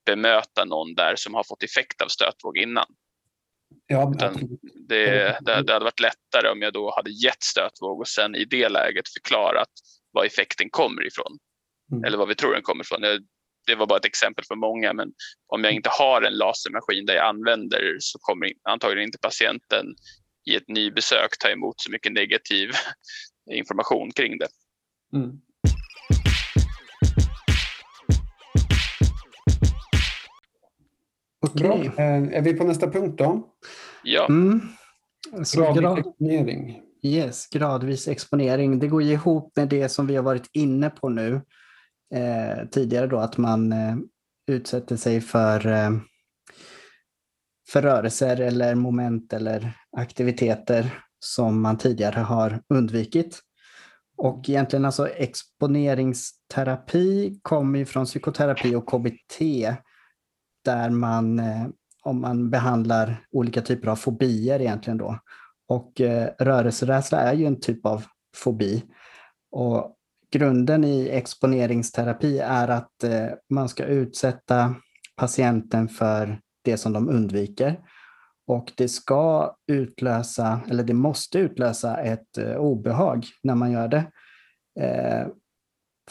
bemöta 0.05 0.65
någon 0.65 0.95
där 0.95 1.15
som 1.15 1.33
har 1.33 1.43
fått 1.43 1.63
effekt 1.63 2.01
av 2.01 2.07
stötvåg 2.07 2.57
innan. 2.57 2.85
Ja, 3.87 4.13
det, 4.17 4.29
det, 4.87 5.37
det, 5.41 5.73
hade 5.73 5.79
varit 5.79 5.99
lättare 5.99 6.49
om 6.51 6.61
jag 6.61 6.73
då 6.73 6.93
hade 6.95 7.11
gett 7.11 7.43
stötvåg 7.43 7.99
och 7.99 8.07
sen 8.07 8.35
i 8.35 8.45
det 8.45 8.69
läget 8.69 9.09
förklarat 9.09 9.69
var 10.11 10.25
effekten 10.25 10.69
kommer 10.69 11.07
ifrån. 11.07 11.37
Mm. 11.91 12.03
Eller 12.03 12.17
vad 12.17 12.27
vi 12.27 12.35
tror 12.35 12.53
den 12.53 12.61
kommer 12.61 12.83
ifrån. 12.83 13.01
Det, 13.01 13.19
det 13.67 13.75
var 13.75 13.87
bara 13.87 13.99
ett 13.99 14.05
exempel 14.05 14.45
för 14.47 14.55
många, 14.55 14.93
men 14.93 15.13
om 15.47 15.63
jag 15.63 15.73
inte 15.73 15.89
har 15.89 16.21
en 16.21 16.37
lasermaskin 16.37 17.05
där 17.05 17.15
jag 17.15 17.27
använder 17.27 17.95
så 17.99 18.19
kommer 18.19 18.51
antagligen 18.63 19.07
inte 19.07 19.17
patienten 19.21 19.85
i 20.45 20.55
ett 20.55 20.67
nybesök 20.67 21.37
ta 21.39 21.49
emot 21.49 21.81
så 21.81 21.91
mycket 21.91 22.11
negativ 22.11 22.69
information 23.51 24.11
kring 24.11 24.37
det. 24.37 24.47
Mm. 25.13 25.41
Okej. 31.53 31.89
Okay. 31.89 32.05
Eh, 32.05 32.37
är 32.37 32.41
vi 32.41 32.53
på 32.53 32.63
nästa 32.63 32.91
punkt 32.91 33.17
då? 33.17 33.47
Ja. 34.03 34.25
Mm. 34.29 34.61
gradvis 35.31 35.55
grad... 35.55 35.99
exponering. 35.99 36.81
Yes, 37.03 37.49
gradvis 37.49 38.07
exponering. 38.07 38.79
Det 38.79 38.87
går 38.87 39.03
ju 39.03 39.11
ihop 39.11 39.51
med 39.55 39.69
det 39.69 39.89
som 39.89 40.07
vi 40.07 40.15
har 40.15 40.23
varit 40.23 40.49
inne 40.53 40.89
på 40.89 41.09
nu 41.09 41.41
eh, 42.13 42.67
tidigare 42.71 43.07
då, 43.07 43.17
att 43.17 43.37
man 43.37 43.71
eh, 43.71 43.95
utsätter 44.47 44.95
sig 44.95 45.21
för, 45.21 45.67
eh, 45.67 45.91
för 47.69 47.81
rörelser 47.81 48.41
eller 48.41 48.75
moment 48.75 49.33
eller 49.33 49.73
aktiviteter 49.97 50.99
som 51.19 51.61
man 51.61 51.77
tidigare 51.77 52.19
har 52.19 52.61
undvikit. 52.69 53.41
Och 54.17 54.49
egentligen 54.49 54.85
alltså 54.85 55.07
exponeringsterapi 55.07 57.39
kommer 57.41 57.79
ju 57.79 57.85
från 57.85 58.05
psykoterapi 58.05 58.75
och 58.75 58.89
KBT 58.89 59.41
där 60.65 60.89
man, 60.89 61.39
eh, 61.39 61.67
om 62.03 62.21
man 62.21 62.49
behandlar 62.49 63.25
olika 63.31 63.61
typer 63.61 63.87
av 63.87 63.95
fobier 63.95 64.61
egentligen 64.61 64.97
då. 64.97 65.19
Och 65.67 66.01
eh, 66.01 66.29
rörelserädsla 66.39 67.19
är 67.19 67.33
ju 67.33 67.45
en 67.45 67.59
typ 67.59 67.85
av 67.85 68.03
fobi. 68.35 68.83
Och 69.51 69.95
grunden 70.31 70.83
i 70.83 71.09
exponeringsterapi 71.09 72.39
är 72.39 72.67
att 72.67 73.03
eh, 73.03 73.27
man 73.49 73.69
ska 73.69 73.85
utsätta 73.85 74.75
patienten 75.15 75.89
för 75.89 76.39
det 76.63 76.77
som 76.77 76.93
de 76.93 77.09
undviker. 77.09 77.79
Och 78.47 78.71
det 78.77 78.87
ska 78.87 79.55
utlösa, 79.67 80.59
eller 80.69 80.83
det 80.83 80.93
måste 80.93 81.39
utlösa 81.39 81.97
ett 81.97 82.37
obehag 82.57 83.25
när 83.43 83.55
man 83.55 83.71
gör 83.71 83.87
det. 83.87 84.03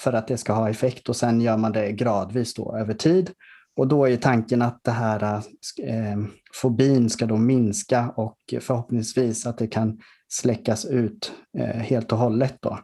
för 0.01 0.13
att 0.13 0.29
det 0.29 0.37
ska 0.37 0.53
ha 0.53 0.71
effekt 0.71 1.09
och 1.09 1.17
sen 1.17 1.41
gör 1.41 1.57
man 1.57 1.73
det 1.73 1.93
gradvis 1.93 2.55
då 2.55 2.77
över 2.77 2.95
tid. 2.95 3.31
Och 3.77 3.89
då 3.89 4.09
är 4.09 4.17
tanken 4.17 4.63
att 4.63 4.85
det 4.85 4.91
här 4.91 5.43
eh, 5.83 6.19
fobin 6.55 7.11
ska 7.11 7.27
då 7.27 7.37
minska 7.37 8.13
och 8.17 8.39
förhoppningsvis 8.61 9.47
att 9.47 9.59
det 9.59 9.67
kan 9.67 10.01
släckas 10.29 10.85
ut 10.85 11.33
eh, 11.59 11.67
helt 11.67 12.13
och 12.13 12.19
hållet 12.19 12.57
då. 12.61 12.79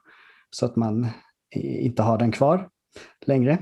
Så 0.50 0.66
att 0.66 0.76
man 0.76 1.06
inte 1.54 2.02
har 2.02 2.18
den 2.18 2.32
kvar 2.32 2.68
längre. 3.26 3.58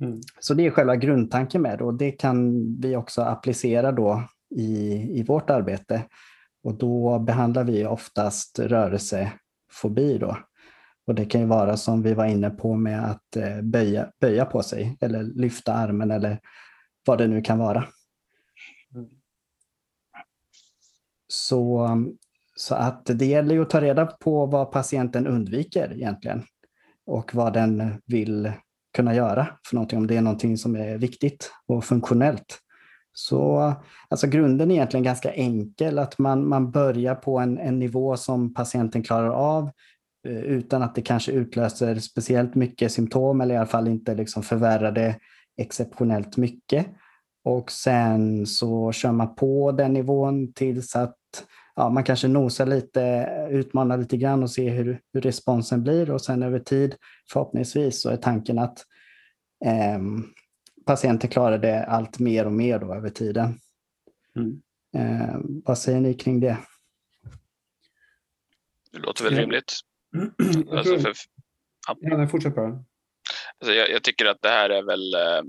Mm. 0.00 0.20
Så 0.40 0.54
det 0.54 0.66
är 0.66 0.70
själva 0.70 0.96
grundtanken 0.96 1.62
med 1.62 1.78
det 1.78 1.84
och 1.84 1.94
det 1.94 2.10
kan 2.10 2.64
vi 2.80 2.96
också 2.96 3.22
applicera 3.22 3.92
då 3.92 4.24
i, 4.56 4.92
i 5.18 5.24
vårt 5.28 5.50
arbete. 5.50 6.02
Och 6.62 6.74
då 6.74 7.18
behandlar 7.18 7.64
vi 7.64 7.86
oftast 7.86 8.58
rörelsefobi 8.58 10.18
då. 10.18 10.36
Och 11.06 11.14
det 11.14 11.24
kan 11.24 11.40
ju 11.40 11.46
vara 11.46 11.76
som 11.76 12.02
vi 12.02 12.14
var 12.14 12.26
inne 12.26 12.50
på 12.50 12.74
med 12.74 13.10
att 13.10 13.36
eh, 13.36 13.62
böja, 13.62 14.10
böja 14.20 14.44
på 14.44 14.62
sig 14.62 14.96
eller 15.00 15.22
lyfta 15.22 15.74
armen 15.74 16.10
eller 16.10 16.40
vad 17.06 17.18
det 17.18 17.26
nu 17.26 17.42
kan 17.42 17.58
vara. 17.58 17.84
Mm. 18.94 19.06
Så, 21.28 21.88
så 22.56 22.74
att 22.74 23.06
det 23.06 23.26
gäller 23.26 23.54
ju 23.54 23.62
att 23.62 23.70
ta 23.70 23.80
reda 23.80 24.06
på 24.06 24.46
vad 24.46 24.72
patienten 24.72 25.26
undviker 25.26 25.92
egentligen 25.92 26.42
och 27.06 27.34
vad 27.34 27.52
den 27.52 28.02
vill 28.06 28.52
kunna 28.96 29.14
göra 29.14 29.48
för 29.68 29.74
någonting, 29.74 29.98
om 29.98 30.06
det 30.06 30.16
är 30.16 30.22
någonting 30.22 30.58
som 30.58 30.76
är 30.76 30.98
viktigt 30.98 31.52
och 31.66 31.84
funktionellt. 31.84 32.58
Så 33.12 33.72
alltså 34.08 34.26
grunden 34.26 34.70
är 34.70 34.74
egentligen 34.74 35.04
ganska 35.04 35.32
enkel, 35.32 35.98
att 35.98 36.18
man, 36.18 36.48
man 36.48 36.70
börjar 36.70 37.14
på 37.14 37.38
en, 37.38 37.58
en 37.58 37.78
nivå 37.78 38.16
som 38.16 38.54
patienten 38.54 39.02
klarar 39.02 39.30
av 39.30 39.70
utan 40.28 40.82
att 40.82 40.94
det 40.94 41.02
kanske 41.02 41.32
utlöser 41.32 41.98
speciellt 41.98 42.54
mycket 42.54 42.92
symptom 42.92 43.40
eller 43.40 43.54
i 43.54 43.58
alla 43.58 43.66
fall 43.66 43.88
inte 43.88 44.14
liksom 44.14 44.42
förvärrar 44.42 44.92
det 44.92 45.16
exceptionellt 45.56 46.36
mycket. 46.36 46.86
Och 47.44 47.70
sen 47.70 48.46
så 48.46 48.92
kör 48.92 49.12
man 49.12 49.34
på 49.34 49.72
den 49.72 49.92
nivån 49.92 50.52
tills 50.52 50.96
att 50.96 51.16
ja, 51.76 51.88
man 51.88 52.04
kanske 52.04 52.28
nosar 52.28 52.66
lite, 52.66 53.28
utmanar 53.50 53.98
lite 53.98 54.16
grann 54.16 54.42
och 54.42 54.50
ser 54.50 54.70
hur, 54.70 55.00
hur 55.12 55.20
responsen 55.20 55.82
blir 55.82 56.10
och 56.10 56.20
sen 56.20 56.42
över 56.42 56.58
tid 56.58 56.96
förhoppningsvis 57.32 58.02
så 58.02 58.10
är 58.10 58.16
tanken 58.16 58.58
att 58.58 58.84
eh, 59.64 59.98
patienter 60.86 61.28
klarar 61.28 61.58
det 61.58 61.84
allt 61.84 62.18
mer 62.18 62.46
och 62.46 62.52
mer 62.52 62.78
då 62.78 62.94
över 62.94 63.10
tiden. 63.10 63.58
Mm. 64.36 64.62
Eh, 64.96 65.36
vad 65.64 65.78
säger 65.78 66.00
ni 66.00 66.14
kring 66.14 66.40
det? 66.40 66.58
Det 68.92 68.98
låter 68.98 69.24
väl 69.24 69.34
rimligt. 69.34 69.72
alltså 70.70 70.98
för, 70.98 71.14
ja. 71.88 71.96
Ja, 72.00 72.28
fortsätt 72.28 72.54
bara. 72.54 72.84
Alltså 73.60 73.74
jag, 73.74 73.90
jag, 73.90 74.02
tycker 74.02 74.26
att 74.26 74.42
det 74.42 74.48
här 74.48 74.70
är 74.70 74.82
väl 74.82 75.14
eh, 75.14 75.42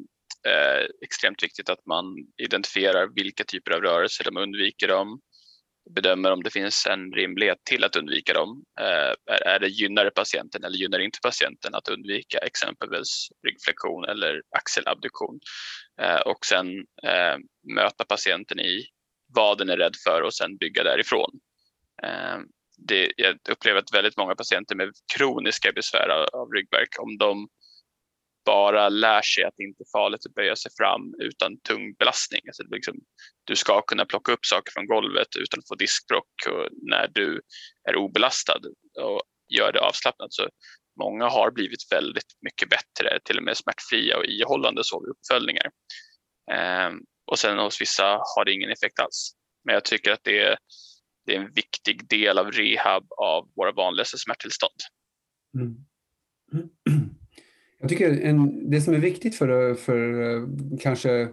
eh, 0.52 0.86
extremt 1.02 1.44
viktigt 1.44 1.70
att 1.70 1.86
man 1.86 2.06
identifierar 2.38 3.08
vilka 3.16 3.44
typer 3.44 3.72
av 3.72 3.82
rörelser 3.82 4.24
de 4.24 4.38
undviker 4.38 4.88
dem, 4.88 5.22
bedömer 5.90 6.32
om 6.32 6.44
det 6.44 6.50
finns 6.50 6.88
en 6.88 7.12
rimlighet 7.12 7.58
till 7.64 7.84
att 7.84 7.96
undvika 7.96 8.34
dem. 8.34 8.64
Eh, 8.80 9.34
är, 9.36 9.48
är 9.48 9.60
det 9.60 9.68
gynnar 9.68 10.10
patienten 10.10 10.64
eller 10.64 10.78
gynnar 10.78 11.00
inte 11.00 11.20
patienten 11.22 11.76
att 11.76 11.88
undvika 11.90 12.38
exempelvis 12.38 13.28
ryggflexion 13.48 14.06
eller 14.06 14.42
axelabduktion? 14.58 15.40
Eh, 16.02 16.20
och 16.20 16.46
sen 16.46 16.68
eh, 17.04 17.38
möta 17.76 18.06
patienten 18.06 18.60
i 18.60 18.86
vad 19.34 19.58
den 19.58 19.70
är 19.70 19.78
rädd 19.78 19.96
för 20.08 20.22
och 20.22 20.34
sen 20.34 20.58
bygga 20.58 20.84
därifrån. 20.84 21.40
Det, 22.78 23.12
jag 23.18 23.38
upplever 23.50 23.80
att 23.80 23.94
väldigt 23.94 24.18
många 24.18 24.36
patienter 24.36 24.76
med 24.76 24.94
kroniska 25.18 25.72
besvär 25.72 26.10
av, 26.10 26.42
av 26.42 26.52
ryggvärk, 26.52 26.90
om 27.00 27.18
de 27.18 27.48
bara 28.46 28.90
lär 28.90 29.22
sig 29.22 29.44
att 29.44 29.54
det 29.58 29.64
inte 29.64 29.84
är 29.84 30.00
farligt 30.00 30.26
att 30.26 30.34
böja 30.34 30.56
sig 30.56 30.72
fram 30.78 31.02
utan 31.20 31.60
tung 31.60 31.94
belastning. 31.94 32.42
Alltså 32.48 32.64
liksom, 32.64 32.96
du 33.44 33.56
ska 33.56 33.82
kunna 33.82 34.06
plocka 34.06 34.32
upp 34.32 34.46
saker 34.46 34.72
från 34.72 34.88
golvet 34.88 35.28
utan 35.40 35.60
att 35.60 35.68
få 35.68 35.76
diskbråck 35.76 36.30
när 36.92 37.08
du 37.08 37.42
är 37.90 37.96
obelastad 37.96 38.60
och 39.02 39.22
gör 39.48 39.72
det 39.72 39.80
avslappnat. 39.80 40.34
Så 40.34 40.50
många 41.00 41.26
har 41.30 41.52
blivit 41.52 41.92
väldigt 41.92 42.32
mycket 42.42 42.70
bättre, 42.70 43.20
till 43.26 43.38
och 43.38 43.44
med 43.44 43.58
smärtfria 43.58 44.18
och 44.18 44.26
ihållande 44.26 44.84
sovuppföljningar. 44.84 45.70
Eh, 46.52 46.92
och 47.32 47.40
sen 47.40 47.58
hos 47.58 47.82
vissa 47.82 48.06
har 48.36 48.46
det 48.46 48.54
ingen 48.54 48.70
effekt 48.70 49.00
alls. 49.00 49.32
Men 49.66 49.74
jag 49.74 49.86
tycker 49.86 50.12
att 50.12 50.24
det 50.24 50.40
är, 50.40 50.58
det 51.28 51.36
är 51.36 51.40
en 51.40 51.52
viktig 51.56 52.10
del 52.10 52.38
av 52.38 52.52
rehab 52.52 53.04
av 53.18 53.50
våra 53.56 53.72
vanligaste 53.72 54.18
smärttillstånd. 54.18 54.80
Mm. 55.56 55.76
Jag 57.80 57.90
tycker 57.90 58.22
en, 58.22 58.70
det 58.70 58.82
som 58.82 58.94
är 58.94 59.00
viktigt 59.00 59.36
för, 59.36 59.76
för 59.76 60.80
kanske 60.80 61.28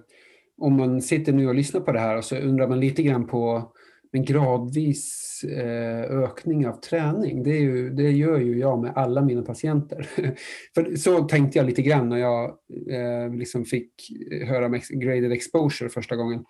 om 0.58 0.76
man 0.76 1.02
sitter 1.02 1.32
nu 1.32 1.48
och 1.48 1.54
lyssnar 1.54 1.80
på 1.80 1.92
det 1.92 2.00
här 2.00 2.16
och 2.16 2.24
så 2.24 2.36
undrar 2.36 2.68
man 2.68 2.80
lite 2.80 3.02
grann 3.02 3.26
på 3.26 3.72
en 4.12 4.24
gradvis 4.24 5.40
eh, 5.44 6.02
ökning 6.02 6.66
av 6.66 6.80
träning. 6.80 7.42
Det, 7.42 7.56
ju, 7.56 7.90
det, 7.90 8.10
gör 8.10 8.38
ju 8.38 8.58
jag 8.58 8.82
med 8.82 8.92
alla 8.96 9.22
mina 9.22 9.42
patienter. 9.42 10.08
för 10.74 10.96
så 10.96 11.24
tänkte 11.24 11.58
jag 11.58 11.66
lite 11.66 11.82
grann 11.82 12.08
när 12.08 12.18
jag 12.18 12.44
eh, 12.90 13.34
liksom 13.34 13.64
fick 13.64 13.92
höra 14.46 14.66
om 14.66 14.80
graded 14.90 15.32
exposure 15.32 15.90
första 15.90 16.16
gången. 16.16 16.44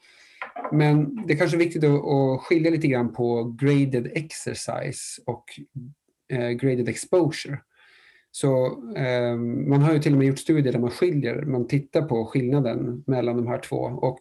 Men 0.73 1.27
det 1.27 1.33
är 1.33 1.37
kanske 1.37 1.57
är 1.57 1.59
viktigt 1.59 1.85
att, 1.85 2.05
att 2.05 2.41
skilja 2.41 2.71
lite 2.71 2.87
grann 2.87 3.13
på 3.13 3.57
graded 3.61 4.11
exercise 4.15 5.23
och 5.27 5.45
eh, 6.33 6.51
graded 6.51 6.89
exposure. 6.89 7.59
Så 8.31 8.67
eh, 8.97 9.37
man 9.69 9.83
har 9.83 9.93
ju 9.93 9.99
till 9.99 10.13
och 10.13 10.19
med 10.19 10.27
gjort 10.27 10.39
studier 10.39 10.73
där 10.73 10.81
man 10.81 10.91
skiljer, 10.91 11.43
man 11.43 11.69
tittar 11.69 12.03
på 12.03 12.27
skillnaden 12.27 13.05
mellan 13.07 13.37
de 13.37 13.47
här 13.47 13.59
två. 13.59 13.77
Och 13.77 14.19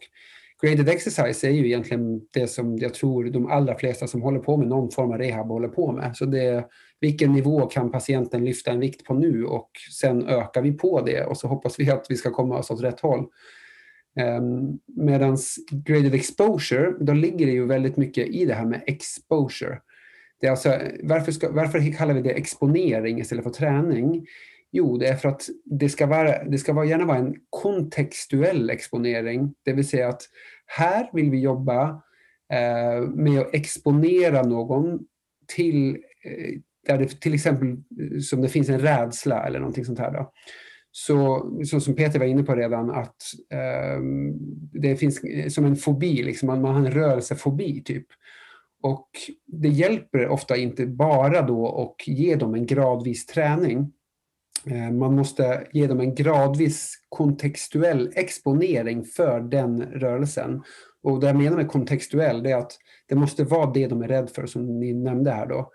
graded 0.62 0.88
exercise 0.88 1.48
är 1.48 1.50
ju 1.50 1.66
egentligen 1.66 2.20
det 2.30 2.46
som 2.46 2.78
jag 2.78 2.94
tror 2.94 3.24
de 3.24 3.46
allra 3.46 3.78
flesta 3.78 4.06
som 4.06 4.22
håller 4.22 4.38
på 4.38 4.56
med 4.56 4.68
någon 4.68 4.90
form 4.90 5.12
av 5.12 5.18
rehab 5.18 5.46
håller 5.46 5.68
på 5.68 5.92
med. 5.92 6.16
Så 6.16 6.24
det 6.24 6.44
är 6.44 6.64
vilken 7.00 7.32
nivå 7.32 7.66
kan 7.66 7.90
patienten 7.90 8.44
lyfta 8.44 8.70
en 8.70 8.80
vikt 8.80 9.04
på 9.04 9.14
nu 9.14 9.44
och 9.44 9.70
sen 9.92 10.28
ökar 10.28 10.62
vi 10.62 10.72
på 10.72 11.00
det 11.00 11.24
och 11.24 11.36
så 11.36 11.48
hoppas 11.48 11.80
vi 11.80 11.90
att 11.90 12.06
vi 12.08 12.16
ska 12.16 12.30
komma 12.30 12.58
oss 12.58 12.70
åt 12.70 12.82
rätt 12.82 13.00
håll. 13.00 13.26
Ehm, 14.20 14.78
Medan 14.86 15.36
graded 15.70 16.14
exposure, 16.14 16.94
då 17.00 17.12
ligger 17.12 17.46
det 17.46 17.52
ju 17.52 17.66
väldigt 17.66 17.96
mycket 17.96 18.26
i 18.26 18.44
det 18.44 18.54
här 18.54 18.66
med 18.66 18.82
exposure. 18.86 19.80
Det 20.40 20.46
är 20.46 20.50
alltså, 20.50 20.78
varför, 21.02 21.32
ska, 21.32 21.52
varför 21.52 21.92
kallar 21.92 22.14
vi 22.14 22.22
det 22.22 22.30
exponering 22.30 23.20
istället 23.20 23.44
för 23.44 23.50
träning? 23.50 24.26
Jo, 24.72 24.98
det 24.98 25.06
är 25.06 25.16
för 25.16 25.28
att 25.28 25.48
det 25.64 25.88
ska, 25.88 26.06
vara, 26.06 26.44
det 26.44 26.58
ska 26.58 26.72
vara, 26.72 26.86
gärna 26.86 27.04
vara 27.04 27.18
en 27.18 27.34
kontextuell 27.50 28.70
exponering. 28.70 29.54
Det 29.64 29.72
vill 29.72 29.88
säga 29.88 30.08
att 30.08 30.22
här 30.66 31.10
vill 31.12 31.30
vi 31.30 31.40
jobba 31.40 32.02
eh, 32.52 33.08
med 33.08 33.40
att 33.40 33.54
exponera 33.54 34.42
någon 34.42 35.00
till 35.46 35.90
eh, 36.24 36.60
där 36.86 36.98
det 36.98 37.20
till 37.20 37.34
exempel 37.34 37.68
eh, 37.68 38.18
som 38.20 38.42
det 38.42 38.48
finns 38.48 38.68
en 38.68 38.80
rädsla 38.80 39.46
eller 39.46 39.58
någonting 39.58 39.84
sånt 39.84 39.98
här. 39.98 40.12
Då. 40.12 40.32
Så, 40.96 41.50
så 41.66 41.80
som 41.80 41.94
Peter 41.96 42.18
var 42.18 42.26
inne 42.26 42.42
på 42.42 42.54
redan, 42.54 42.90
att 42.90 43.16
eh, 43.50 44.02
det 44.72 44.96
finns 44.96 45.20
som 45.54 45.64
en 45.64 45.76
fobi, 45.76 46.22
liksom, 46.22 46.46
man, 46.46 46.62
man 46.62 46.74
har 46.74 46.80
en 46.80 46.90
rörelsefobi 46.90 47.82
typ. 47.82 48.06
Och 48.82 49.08
det 49.46 49.68
hjälper 49.68 50.28
ofta 50.28 50.56
inte 50.56 50.86
bara 50.86 51.42
då 51.42 51.82
att 51.82 52.08
ge 52.08 52.34
dem 52.34 52.54
en 52.54 52.66
gradvis 52.66 53.26
träning. 53.26 53.92
Eh, 54.66 54.90
man 54.90 55.14
måste 55.14 55.66
ge 55.72 55.86
dem 55.86 56.00
en 56.00 56.14
gradvis 56.14 56.94
kontextuell 57.08 58.12
exponering 58.14 59.04
för 59.04 59.40
den 59.40 59.82
rörelsen. 59.82 60.62
Och 61.02 61.20
det 61.20 61.26
jag 61.26 61.36
menar 61.36 61.56
med 61.56 61.68
kontextuell, 61.68 62.42
det 62.42 62.50
är 62.50 62.56
att 62.56 62.72
det 63.08 63.14
måste 63.14 63.44
vara 63.44 63.70
det 63.70 63.86
de 63.86 64.02
är 64.02 64.08
rädda 64.08 64.26
för, 64.26 64.46
som 64.46 64.80
ni 64.80 64.92
nämnde 64.92 65.30
här 65.30 65.46
då. 65.46 65.70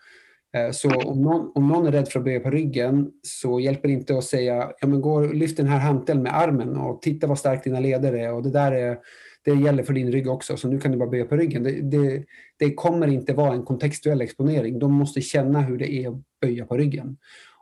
Eh, 0.57 0.71
så 0.71 0.89
om 0.89 1.21
någon, 1.21 1.51
om 1.55 1.67
någon 1.67 1.87
är 1.87 1.91
rädd 1.91 2.07
för 2.07 2.19
att 2.19 2.25
böja 2.25 2.39
på 2.39 2.49
ryggen 2.49 3.11
så 3.23 3.59
hjälper 3.59 3.87
det 3.87 3.93
inte 3.93 4.17
att 4.17 4.23
säga, 4.23 4.71
ja 4.81 4.87
men 4.87 5.01
gå 5.01 5.21
lyft 5.21 5.57
den 5.57 5.67
här 5.67 5.79
hanteln 5.79 6.23
med 6.23 6.37
armen 6.37 6.77
och 6.77 7.01
titta 7.01 7.27
vad 7.27 7.39
stark 7.39 7.63
dina 7.63 7.79
leder 7.79 8.13
är 8.13 8.33
och 8.33 8.43
det 8.43 8.51
där 8.51 8.71
är 8.71 8.97
det 9.43 9.53
gäller 9.53 9.83
för 9.83 9.93
din 9.93 10.11
rygg 10.11 10.29
också, 10.29 10.57
så 10.57 10.67
nu 10.67 10.79
kan 10.79 10.91
du 10.91 10.97
bara 10.97 11.09
böja 11.09 11.25
på 11.25 11.37
ryggen. 11.37 11.63
Det, 11.63 11.81
det, 11.81 12.25
det 12.57 12.73
kommer 12.73 13.07
inte 13.07 13.33
vara 13.33 13.53
en 13.53 13.63
kontextuell 13.63 14.21
exponering. 14.21 14.79
De 14.79 14.93
måste 14.93 15.21
känna 15.21 15.61
hur 15.61 15.77
det 15.77 15.93
är 15.93 16.09
att 16.09 16.21
böja 16.41 16.65
på 16.65 16.77
ryggen. 16.77 17.17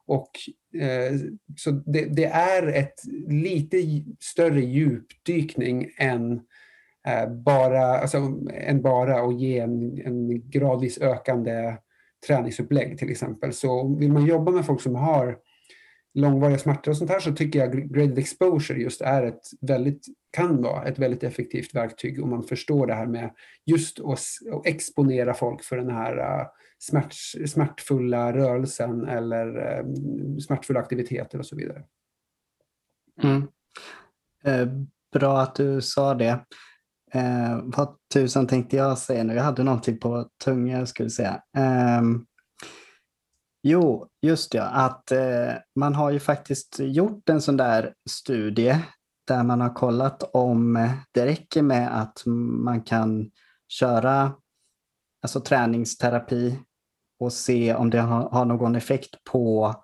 Och, 0.05 0.29
eh, 0.81 1.15
så 1.57 1.71
det, 1.71 2.05
det, 2.05 2.25
är 2.25 2.67
ett 2.67 2.95
lite 3.27 3.77
större 4.19 4.61
djupdykning 4.61 5.89
än 5.97 6.31
eh, 7.07 7.29
bara, 7.29 7.81
alltså, 7.81 8.17
än 8.53 8.81
bara 8.81 9.21
att 9.21 9.39
ge 9.39 9.59
en, 9.59 10.01
en 10.05 10.49
gradvis 10.49 10.97
ökande 10.97 11.75
träningsupplägg 12.28 12.97
till 12.97 13.11
exempel. 13.11 13.53
Så 13.53 13.95
vill 13.95 14.11
man 14.11 14.26
jobba 14.26 14.51
med 14.51 14.65
folk 14.65 14.82
som 14.82 14.95
har 14.95 15.38
långvariga 16.13 16.57
smärtor 16.57 16.91
och 16.91 16.97
sånt 16.97 17.09
här 17.09 17.20
så 17.20 17.34
tycker 17.34 17.59
jag 17.59 17.89
graded 17.89 18.18
exposure 18.18 18.82
just 18.82 19.01
är 19.01 19.24
ett 19.24 19.41
väldigt, 19.61 20.05
kan 20.32 20.61
vara 20.61 20.84
ett 20.84 20.99
väldigt 20.99 21.24
effektivt 21.24 21.76
verktyg 21.76 22.24
om 22.24 22.30
man 22.30 22.43
förstår 22.43 22.88
det 22.88 22.93
här 22.93 23.05
med 23.05 23.32
just 23.65 23.99
att, 23.99 24.20
exponera 24.65 25.34
folk 25.34 25.63
för 25.63 25.78
den 25.78 25.91
här 25.91 26.18
äh, 26.18 26.47
smärt, 26.80 27.13
smärtfulla 27.49 28.34
rörelsen 28.34 29.07
eller 29.07 29.78
ähm, 29.80 30.39
smärtfulla 30.39 30.80
aktiviteter 30.80 31.39
och 31.39 31.45
så 31.45 31.55
vidare. 31.55 31.84
Mm. 33.24 33.47
Eh, 34.43 34.68
bra 35.13 35.41
att 35.41 35.55
du 35.55 35.82
sa 35.82 36.13
det. 36.13 36.39
Eh, 37.12 37.60
vad 37.64 37.95
tusan 38.14 38.47
tänkte 38.47 38.76
jag 38.76 38.97
säga 38.97 39.24
nu? 39.24 39.34
Jag 39.34 39.43
hade 39.43 39.64
någonting 39.64 39.99
på 39.99 40.30
tungan 40.43 40.80
jag 40.80 40.88
skulle 40.88 41.10
säga. 41.10 41.41
Eh, 41.58 42.01
jo, 43.64 44.08
just 44.22 44.53
ja, 44.53 44.64
att 44.64 45.12
eh, 45.12 45.53
man 45.76 45.95
har 45.95 46.12
ju 46.12 46.20
faktiskt 46.20 46.76
gjort 46.80 47.30
en 47.30 47.41
sån 47.41 47.58
där 47.58 47.93
studie 48.10 48.80
där 49.28 49.43
man 49.43 49.62
har 49.62 49.74
kollat 49.74 50.24
om 50.34 50.76
eh, 50.76 50.91
det 51.12 51.26
räcker 51.26 51.62
med 51.62 52.01
att 52.01 52.24
man 52.26 52.82
kan 52.82 53.32
köra 53.68 54.34
alltså 55.22 55.39
träningsterapi 55.39 56.60
och 57.20 57.34
se 57.34 57.76
om 57.76 57.89
det 57.89 57.99
har, 57.99 58.30
har 58.30 58.45
någon 58.45 58.76
effekt 58.76 59.24
på 59.24 59.76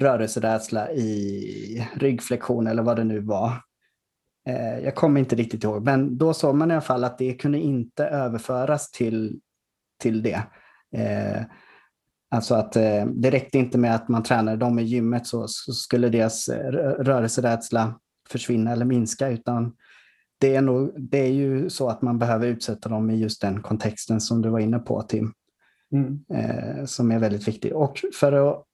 rörelserädsla 0.00 0.90
i 0.92 1.88
ryggflexion 1.94 2.66
eller 2.66 2.82
vad 2.82 2.96
det 2.96 3.04
nu 3.04 3.20
var. 3.20 3.52
Eh, 4.48 4.78
jag 4.78 4.94
kommer 4.94 5.20
inte 5.20 5.36
riktigt 5.36 5.64
ihåg, 5.64 5.84
men 5.84 6.18
då 6.18 6.34
såg 6.34 6.54
man 6.54 6.70
i 6.70 6.74
alla 6.74 6.80
fall 6.80 7.04
att 7.04 7.18
det 7.18 7.34
kunde 7.34 7.58
inte 7.58 8.04
överföras 8.04 8.90
till, 8.90 9.40
till 10.00 10.22
det. 10.22 10.42
Eh, 10.96 11.42
alltså 12.30 12.54
att 12.54 12.76
eh, 12.76 13.06
det 13.06 13.30
räckte 13.30 13.58
inte 13.58 13.78
med 13.78 13.94
att 13.94 14.08
man 14.08 14.22
tränade 14.22 14.56
dem 14.56 14.78
i 14.78 14.82
gymmet 14.82 15.26
så, 15.26 15.48
så 15.48 15.72
skulle 15.72 16.08
deras 16.08 16.48
rörelserädsla 16.98 17.98
försvinna 18.28 18.72
eller 18.72 18.84
minska, 18.84 19.28
utan 19.28 19.76
det 20.38 20.54
är, 20.54 20.62
nog, 20.62 20.94
det 20.98 21.18
är 21.18 21.32
ju 21.32 21.70
så 21.70 21.88
att 21.88 22.02
man 22.02 22.18
behöver 22.18 22.46
utsätta 22.46 22.88
dem 22.88 23.10
i 23.10 23.16
just 23.16 23.40
den 23.40 23.62
kontexten 23.62 24.20
som 24.20 24.42
du 24.42 24.48
var 24.48 24.58
inne 24.58 24.78
på, 24.78 25.02
Tim. 25.02 25.32
Mm. 25.92 26.24
Eh, 26.34 26.84
som 26.84 27.10
är 27.10 27.18
väldigt 27.18 27.48
viktig. 27.48 27.76
Och 27.76 28.00
för 28.14 28.32
att 28.32 28.64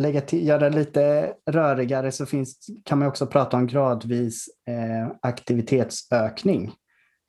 lägga 0.00 0.20
till, 0.20 0.46
göra 0.46 0.70
det 0.70 0.76
lite 0.76 1.34
rörigare 1.50 2.12
så 2.12 2.26
finns, 2.26 2.66
kan 2.84 2.98
man 2.98 3.08
också 3.08 3.26
prata 3.26 3.56
om 3.56 3.66
gradvis 3.66 4.48
eh, 4.68 5.16
aktivitetsökning 5.22 6.72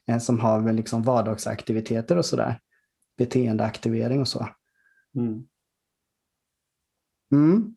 eh, 0.10 0.20
som 0.20 0.40
har 0.40 0.62
väl 0.62 0.76
liksom 0.76 1.04
vardagsaktiviteter 1.04 2.18
och 2.18 2.26
sådär. 2.26 2.60
Beteendeaktivering 3.18 4.22
och 4.22 4.28
så. 4.28 4.48
Mm. 5.18 5.48
Mm. 7.34 7.76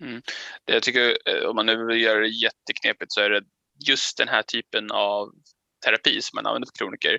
Mm. 0.00 0.22
Det 0.64 0.72
jag 0.72 0.82
tycker, 0.82 1.18
eh, 1.28 1.48
om 1.48 1.56
man 1.56 1.66
nu 1.66 1.86
vill 1.86 2.00
göra 2.00 2.20
det 2.20 2.28
jätteknepigt 2.28 3.12
så 3.12 3.20
är 3.20 3.30
det 3.30 3.42
just 3.86 4.18
den 4.18 4.28
här 4.28 4.42
typen 4.42 4.90
av 4.90 5.32
terapi 5.84 6.22
som 6.22 6.36
man 6.36 6.46
använder 6.46 6.66
för 6.66 6.84
kroniker. 6.84 7.18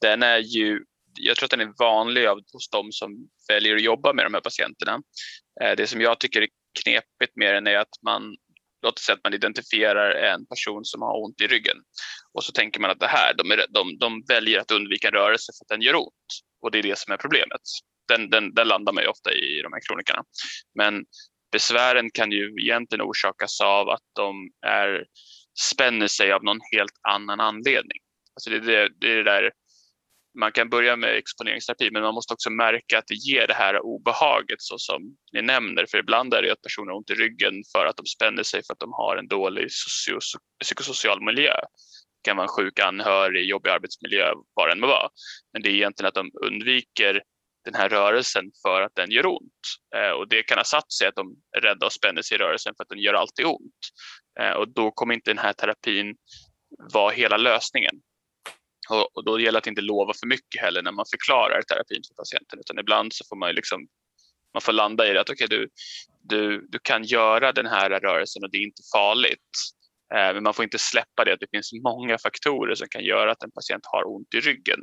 Den 0.00 0.22
är 0.22 0.38
ju 0.38 0.84
jag 1.14 1.36
tror 1.36 1.44
att 1.44 1.50
den 1.50 1.60
är 1.60 1.74
vanlig 1.78 2.26
hos 2.26 2.70
de 2.70 2.92
som 2.92 3.28
väljer 3.48 3.76
att 3.76 3.82
jobba 3.82 4.12
med 4.12 4.26
de 4.26 4.34
här 4.34 4.40
patienterna. 4.40 5.02
Eh, 5.62 5.76
det 5.76 5.86
som 5.86 6.00
jag 6.00 6.20
tycker 6.20 6.42
är 6.42 6.48
knepigt 6.84 7.36
med 7.36 7.54
den 7.54 7.66
är 7.66 7.76
att 7.76 8.02
man 8.04 8.36
Låt 8.82 8.98
oss 8.98 9.04
säga 9.04 9.16
att 9.16 9.24
man 9.24 9.34
identifierar 9.34 10.10
en 10.10 10.46
person 10.46 10.84
som 10.84 11.02
har 11.02 11.24
ont 11.24 11.40
i 11.40 11.46
ryggen 11.46 11.76
och 12.32 12.44
så 12.44 12.52
tänker 12.52 12.80
man 12.80 12.90
att 12.90 13.00
det 13.00 13.06
här, 13.06 13.34
de, 13.34 13.50
är, 13.50 13.66
de, 13.68 13.98
de 13.98 14.24
väljer 14.28 14.60
att 14.60 14.70
undvika 14.70 15.08
en 15.08 15.14
rörelse 15.14 15.52
för 15.58 15.64
att 15.64 15.68
den 15.68 15.82
gör 15.82 15.94
ont 15.94 16.30
och 16.62 16.70
det 16.70 16.78
är 16.78 16.82
det 16.82 16.98
som 16.98 17.12
är 17.12 17.16
problemet. 17.16 17.60
Den, 18.08 18.30
den, 18.30 18.54
den 18.54 18.68
landar 18.68 18.92
man 18.92 19.02
ju 19.04 19.08
ofta 19.08 19.32
i 19.32 19.60
de 19.62 19.72
här 19.72 19.80
kronikerna. 19.88 20.22
Men 20.74 21.04
besvären 21.52 22.10
kan 22.10 22.32
ju 22.32 22.54
egentligen 22.60 23.02
orsakas 23.02 23.60
av 23.60 23.88
att 23.88 24.02
de 24.16 24.50
är, 24.66 25.04
spänner 25.72 26.08
sig 26.08 26.32
av 26.32 26.44
någon 26.44 26.60
helt 26.72 26.98
annan 27.08 27.40
anledning. 27.40 27.98
Alltså 28.34 28.50
det, 28.50 28.58
det, 28.58 28.88
det 29.00 29.12
är 29.12 29.16
det 29.16 29.30
där 29.30 29.52
man 30.38 30.52
kan 30.52 30.68
börja 30.68 30.96
med 30.96 31.16
exponeringsterapi 31.16 31.90
men 31.90 32.02
man 32.02 32.14
måste 32.14 32.34
också 32.34 32.50
märka 32.50 32.98
att 32.98 33.06
det 33.06 33.14
ger 33.14 33.46
det 33.46 33.54
här 33.54 33.80
obehaget 33.84 34.62
så 34.62 34.78
som 34.78 35.16
ni 35.32 35.42
nämner. 35.42 35.86
För 35.90 35.98
ibland 35.98 36.34
är 36.34 36.42
det 36.42 36.52
att 36.52 36.62
personer 36.62 36.90
har 36.90 36.98
ont 36.98 37.10
i 37.10 37.14
ryggen 37.14 37.54
för 37.72 37.86
att 37.86 37.96
de 37.96 38.06
spänner 38.06 38.42
sig 38.42 38.62
för 38.66 38.72
att 38.72 38.80
de 38.80 38.92
har 38.92 39.16
en 39.16 39.28
dålig 39.28 39.68
psykosocial 40.60 41.24
miljö. 41.24 41.54
Det 41.54 42.28
kan 42.28 42.36
vara 42.36 42.44
en 42.44 42.48
sjuk 42.48 42.78
anhörig, 42.78 43.48
jobbig 43.48 43.70
arbetsmiljö, 43.70 44.32
vad 44.54 44.68
det 44.68 44.72
än 44.72 44.80
må 44.80 44.86
vara. 44.86 45.08
Men 45.52 45.62
det 45.62 45.68
är 45.68 45.74
egentligen 45.74 46.08
att 46.08 46.14
de 46.14 46.30
undviker 46.46 47.22
den 47.64 47.74
här 47.74 47.88
rörelsen 47.88 48.44
för 48.62 48.82
att 48.82 48.94
den 48.94 49.10
gör 49.10 49.26
ont. 49.26 49.62
Eh, 49.96 50.10
och 50.10 50.28
det 50.28 50.42
kan 50.42 50.58
ha 50.58 50.64
satt 50.64 50.92
sig 50.92 51.08
att 51.08 51.14
de 51.14 51.36
är 51.56 51.60
rädda 51.60 51.86
och 51.86 51.92
spänner 51.92 52.22
sig 52.22 52.34
i 52.34 52.38
rörelsen 52.38 52.74
för 52.76 52.82
att 52.82 52.88
den 52.88 52.98
gör 52.98 53.14
alltid 53.14 53.46
ont. 53.46 53.80
Eh, 54.40 54.50
och 54.50 54.68
då 54.68 54.90
kommer 54.90 55.14
inte 55.14 55.30
den 55.30 55.38
här 55.38 55.52
terapin 55.52 56.16
vara 56.92 57.10
hela 57.10 57.36
lösningen. 57.36 58.00
Och, 58.88 59.24
då 59.24 59.40
gäller 59.40 59.52
det 59.52 59.58
att 59.58 59.66
inte 59.66 59.80
lova 59.80 60.12
för 60.20 60.26
mycket 60.26 60.60
heller 60.60 60.82
när 60.82 60.92
man 60.92 61.04
förklarar 61.10 61.62
terapin 61.62 62.02
för 62.08 62.14
patienten 62.14 62.58
utan 62.58 62.78
ibland 62.78 63.12
så 63.12 63.24
får 63.28 63.36
man 63.36 63.54
liksom 63.54 63.86
man 64.54 64.60
får 64.60 64.72
landa 64.72 65.08
i 65.08 65.12
det 65.12 65.20
att 65.20 65.30
okay, 65.30 65.46
du, 65.46 65.68
du, 66.22 66.66
du 66.68 66.78
kan 66.82 67.04
göra 67.04 67.52
den 67.52 67.66
här 67.66 67.90
rörelsen 67.90 68.44
och 68.44 68.50
det 68.50 68.58
är 68.58 68.62
inte 68.62 68.82
farligt. 68.94 69.50
Eh, 70.14 70.34
men 70.34 70.42
man 70.42 70.54
får 70.54 70.62
inte 70.62 70.78
släppa 70.78 71.24
det 71.24 71.32
att 71.32 71.40
det 71.40 71.50
finns 71.50 71.72
många 71.72 72.18
faktorer 72.18 72.74
som 72.74 72.88
kan 72.90 73.04
göra 73.04 73.32
att 73.32 73.42
en 73.42 73.50
patient 73.50 73.82
har 73.92 74.14
ont 74.14 74.34
i 74.34 74.40
ryggen. 74.40 74.80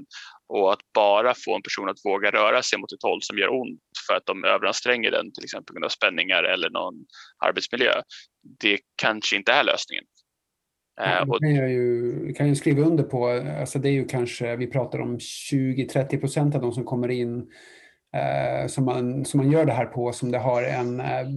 Och 0.48 0.74
att 0.74 0.80
bara 0.94 1.34
få 1.46 1.56
en 1.56 1.62
person 1.62 1.90
att 1.90 2.06
våga 2.06 2.32
röra 2.32 2.64
sig 2.64 2.80
mot 2.80 2.92
ett 2.92 3.04
håll 3.04 3.22
som 3.22 3.38
gör 3.38 3.50
ont 3.62 3.82
för 4.08 4.14
att 4.14 4.26
de 4.26 4.44
överanstränger 4.44 5.12
den, 5.12 5.34
till 5.34 5.44
exempel 5.44 5.66
på 5.66 5.74
grund 5.74 5.86
av 5.86 5.90
spänningar 5.90 6.44
eller 6.44 6.70
någon 6.70 6.96
arbetsmiljö, 7.46 8.02
det 8.60 8.80
kanske 8.96 9.36
inte 9.36 9.52
är 9.52 9.64
lösningen. 9.64 10.06
Eh, 11.00 11.26
det 11.26 11.40
kan 11.40 11.56
jag 11.56 11.70
ju, 11.70 12.34
kan 12.34 12.48
ju 12.48 12.56
skriva 12.56 12.82
under 12.82 13.04
på. 13.04 13.28
Alltså 13.60 13.80
det 13.80 13.90
är 13.90 13.94
ju 13.94 14.06
kanske, 14.06 14.56
vi 14.56 14.68
pratar 14.68 15.00
om 15.00 15.18
20-30 15.18 16.20
procent 16.20 16.56
av 16.56 16.62
de 16.62 16.72
som 16.72 16.86
kommer 16.86 17.10
in 17.10 17.52
eh, 18.16 18.68
som, 18.68 18.86
man, 18.86 19.26
som 19.26 19.38
man 19.38 19.52
gör 19.52 19.66
det 19.66 19.74
här 19.74 19.86
på 19.86 20.12
som 20.14 20.32
det 20.32 20.38
har 20.38 20.64
en 20.64 21.00
eh, 21.00 21.28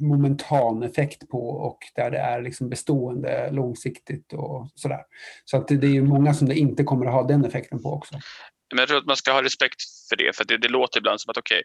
momentan 0.00 0.82
effekt 0.82 1.28
på 1.28 1.48
och 1.48 1.78
där 1.94 2.10
det 2.10 2.18
är 2.18 2.42
liksom 2.42 2.68
bestående 2.68 3.50
långsiktigt 3.50 4.32
och 4.32 4.70
sådär. 4.74 5.02
Så 5.44 5.56
att 5.56 5.68
det, 5.68 5.76
det 5.76 5.86
är 5.86 5.94
ju 5.94 6.02
många 6.02 6.34
som 6.34 6.48
det 6.48 6.54
inte 6.54 6.84
kommer 6.84 7.06
att 7.06 7.12
ha 7.12 7.22
den 7.22 7.44
effekten 7.44 7.82
på 7.82 7.92
också. 7.92 8.14
Men 8.74 8.78
jag 8.78 8.88
tror 8.88 8.98
att 8.98 9.06
man 9.06 9.16
ska 9.16 9.32
ha 9.32 9.42
respekt 9.42 9.82
för 10.08 10.16
det, 10.16 10.36
för 10.36 10.44
det, 10.44 10.58
det 10.58 10.68
låter 10.68 10.98
ibland 10.98 11.20
som 11.20 11.30
att 11.30 11.36
okej, 11.36 11.62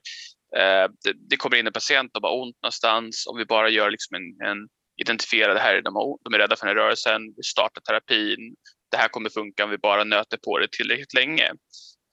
okay, 0.51 0.63
eh, 0.63 0.89
det, 1.03 1.13
det, 1.29 1.37
kommer 1.37 1.57
in 1.57 1.67
en 1.67 1.73
patient 1.73 2.17
och 2.17 2.29
har 2.29 2.41
ont 2.41 2.57
någonstans, 2.63 3.27
om 3.27 3.37
vi 3.37 3.45
bara 3.45 3.69
gör 3.69 3.91
liksom 3.91 4.15
en, 4.15 4.47
en 4.49 4.67
identifiera 5.01 5.53
det 5.53 5.59
här, 5.59 5.81
de, 5.81 6.17
de 6.23 6.33
är 6.33 6.37
rädda 6.37 6.55
för 6.55 6.67
den 6.67 6.77
här 6.77 6.83
rörelsen, 6.83 7.21
vi 7.37 7.43
startar 7.43 7.81
terapin, 7.81 8.55
det 8.91 8.97
här 8.97 9.07
kommer 9.07 9.29
funka 9.29 9.63
om 9.63 9.69
vi 9.69 9.77
bara 9.77 10.03
nöter 10.03 10.37
på 10.37 10.57
det 10.57 10.67
tillräckligt 10.71 11.13
länge. 11.13 11.51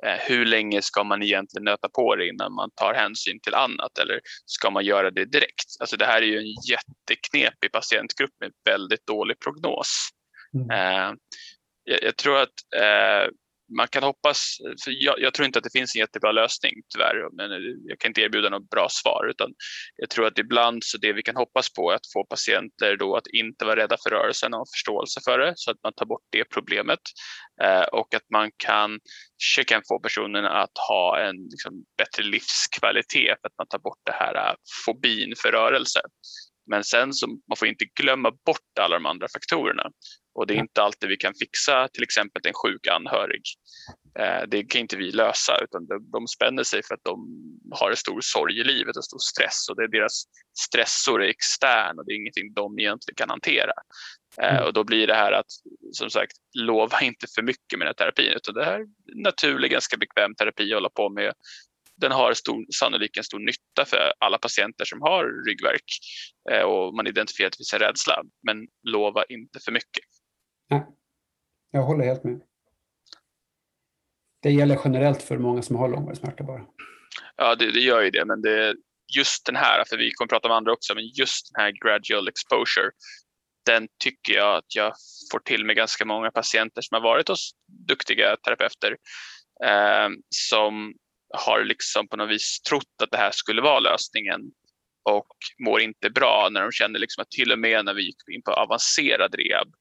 Eh, 0.07 0.19
hur 0.21 0.45
länge 0.45 0.83
ska 0.83 1.05
man 1.05 1.23
egentligen 1.23 1.65
nöta 1.65 1.89
på 1.89 2.17
det 2.17 2.29
innan 2.29 2.53
man 2.55 2.71
tar 2.75 2.95
hänsyn 2.95 3.41
till 3.41 3.55
annat 3.55 3.99
eller 3.99 4.21
ska 4.47 4.71
man 4.71 4.85
göra 4.85 5.11
det 5.11 5.25
direkt? 5.25 5.69
Alltså 5.81 5.97
det 5.97 6.07
här 6.07 6.23
är 6.23 6.27
ju 6.27 6.39
en 6.39 6.55
jätteknepig 6.71 7.73
patientgrupp 7.73 8.31
med 8.41 8.53
väldigt 8.65 9.07
dålig 9.07 9.41
prognos. 9.41 10.09
Mm. 10.55 10.71
Eh, 10.71 11.15
jag, 11.85 12.03
jag, 12.03 12.17
tror 12.17 12.39
att 12.39 12.55
eh, 12.77 13.31
man 13.77 13.89
kan 13.89 14.03
hoppas, 14.03 14.57
för 14.85 15.05
jag, 15.05 15.21
jag, 15.21 15.35
tror 15.35 15.47
inte 15.47 15.59
att 15.59 15.65
det 15.65 15.79
finns 15.79 15.97
en 15.97 16.01
jättebra 16.01 16.33
lösning 16.33 16.73
tyvärr, 16.95 17.37
men 17.37 17.53
eh, 17.53 17.59
jag 17.85 17.99
kan 17.99 18.09
inte 18.09 18.21
erbjuda 18.21 18.49
något 18.51 18.71
bra 18.71 18.89
svar 18.91 19.27
utan 19.31 19.51
jag 19.97 20.11
tror 20.11 20.27
att 20.27 20.39
ibland 20.39 20.85
så 20.85 20.99
det 20.99 21.13
vi 21.13 21.23
kan 21.23 21.37
hoppas 21.37 21.73
på 21.73 21.91
är 21.91 21.95
att 21.95 22.13
få 22.13 22.25
patienter 22.25 22.97
då 22.97 23.17
att 23.17 23.27
inte 23.27 23.65
vara 23.65 23.77
rädda 23.77 23.97
för 24.03 24.11
rörelsen 24.11 24.55
och 24.55 24.59
ha 24.59 24.67
förståelse 24.75 25.21
för 25.25 25.39
det 25.39 25.53
så 25.57 25.71
att 25.71 25.83
man 25.83 25.93
tar 25.93 26.07
bort 26.07 26.27
det 26.31 26.45
problemet 26.45 27.01
eh, 27.63 27.83
och 27.83 28.15
att 28.15 28.31
man 28.33 28.51
kan 28.57 29.01
försöka 29.43 29.83
få 29.89 30.01
personen 30.01 30.45
att 30.45 30.79
ha 30.89 31.21
en 31.21 31.37
liksom, 31.37 31.73
bättre 31.99 32.23
livskvalitet 32.23 33.39
för 33.41 33.49
att 33.49 33.59
man 33.59 33.67
tar 33.67 33.79
bort 33.79 34.01
det 34.07 34.13
här 34.13 34.35
uh, 34.35 34.57
fobin 34.87 35.33
för 35.43 35.53
rörelse. 35.53 36.01
Men 36.67 36.85
sen 36.85 37.13
så 37.13 37.27
man 37.49 37.57
får 37.57 37.69
inte 37.69 37.85
glömma 38.01 38.31
bort 38.47 38.79
alla 38.81 38.95
de 38.95 39.07
andra 39.07 39.27
faktorerna. 39.29 39.91
Och 40.35 40.47
det 40.47 40.55
är 40.55 40.59
inte 40.59 40.83
alltid 40.83 41.09
vi 41.09 41.17
kan 41.17 41.35
fixa 41.35 41.89
till 41.89 42.03
exempel 42.03 42.43
en 42.47 42.55
sjuk 42.55 42.87
anhörig. 42.87 43.43
Eh, 44.19 44.43
det 44.49 44.65
kan 44.65 44.81
inte 44.81 44.97
vi 44.97 45.13
lösa 45.13 45.59
utan 45.65 45.87
de 46.13 46.27
spänner 46.27 46.63
sig 46.63 46.83
för 46.83 46.95
att 46.95 47.05
de 47.05 47.19
har 47.73 47.91
en 47.91 47.97
stor 47.97 48.21
sorg 48.21 48.61
i 48.61 48.65
livet 48.65 48.97
och 48.97 49.05
stor 49.05 49.19
stress 49.19 49.69
och 49.69 49.77
det 49.77 49.83
är 49.83 49.89
deras 49.89 50.25
stressor 50.59 51.23
är 51.23 51.29
extern 51.29 51.99
och 51.99 52.07
det 52.07 52.13
är 52.13 52.17
ingenting 52.17 52.53
de 52.55 52.79
egentligen 52.79 53.17
kan 53.17 53.31
hantera. 53.31 53.73
Eh, 54.41 54.55
mm. 54.55 54.65
Och 54.65 54.73
då 54.73 54.85
blir 54.85 55.07
det 55.07 55.15
här 55.15 55.33
att 55.33 55.51
som 55.93 56.11
sagt 56.11 56.37
lova 56.59 57.01
inte 57.01 57.27
för 57.35 57.43
mycket 57.43 57.79
med 57.79 57.87
den 57.87 57.95
här 57.99 58.05
terapin 58.05 58.33
utan 58.37 58.55
det 58.55 58.65
här 58.65 58.81
är 58.81 58.87
naturlig, 59.25 59.71
ganska 59.71 59.97
bekväm 59.97 60.35
terapi 60.35 60.73
att 60.73 60.77
hålla 60.77 60.91
på 60.91 61.11
med 61.11 61.33
den 61.97 62.13
har 62.13 62.35
stor, 62.35 62.65
sannolikt 62.75 63.17
en 63.17 63.25
stor 63.25 63.39
nytta 63.39 63.85
för 63.85 64.13
alla 64.19 64.39
patienter 64.39 64.85
som 64.85 65.03
har 65.03 65.47
ryggverk 65.47 65.85
eh, 66.51 66.63
och 66.63 66.95
man 66.95 67.07
identifierar 67.07 67.47
att 67.47 67.53
det 67.53 67.57
finns 67.57 67.73
en 67.73 67.79
rädsla. 67.79 68.23
Men 68.47 68.67
lova 68.83 69.25
inte 69.25 69.61
för 69.65 69.73
mycket. 69.73 70.05
Nej, 70.79 70.87
jag 71.71 71.83
håller 71.83 72.05
helt 72.05 72.25
med. 72.25 72.41
Det 74.43 74.51
gäller 74.51 74.81
generellt 74.85 75.23
för 75.23 75.39
många 75.39 75.63
som 75.63 75.77
har 75.77 75.89
långvarig 75.89 76.19
smärta 76.19 76.45
bara. 76.45 76.67
Ja, 77.37 77.55
det, 77.55 77.73
det, 77.73 77.81
gör 77.81 78.03
ju 78.03 78.11
det, 78.11 78.25
men 78.25 78.43
det, 78.43 78.77
just 79.17 79.47
den 79.47 79.57
här, 79.57 79.85
för 79.89 79.97
vi 79.97 80.11
kommer 80.11 80.29
prata 80.29 80.49
om 80.49 80.55
andra 80.55 80.73
också, 80.73 80.95
men 80.95 81.07
just 81.07 81.55
den 81.55 81.65
här 81.65 81.73
gradual 81.85 82.29
exposure, 82.29 82.91
den 83.67 83.89
tycker 84.05 84.35
jag 84.35 84.57
att 84.57 84.75
jag 84.75 84.93
får 85.33 85.39
till 85.39 85.65
med 85.65 85.77
ganska 85.77 86.05
många 86.05 86.31
patienter 86.31 86.83
som 86.83 86.95
har 86.95 87.03
varit 87.03 87.29
hos 87.29 87.51
duktiga 87.89 88.37
terapeuter 88.37 88.97
eh, 89.65 90.09
som 90.29 90.95
har 91.35 91.65
liksom 91.65 92.09
på 92.09 92.17
något 92.17 92.31
vis 92.31 92.61
trott 92.61 93.03
att 93.03 93.11
det 93.11 93.17
här 93.17 93.31
skulle 93.31 93.63
vara 93.63 93.81
lösningen 93.81 94.41
och 95.11 95.37
mår 95.65 95.81
inte 95.81 96.11
bra 96.11 96.49
när 96.51 96.63
de 96.63 96.73
känner 96.73 96.99
liksom 96.99 97.23
att 97.23 97.31
till 97.31 97.53
och 97.53 97.59
med 97.59 97.85
när 97.85 97.95
vi 97.95 98.03
gick 98.03 98.17
in 98.35 98.43
på 98.43 98.53
avancerad 98.53 99.35
rehab 99.35 99.75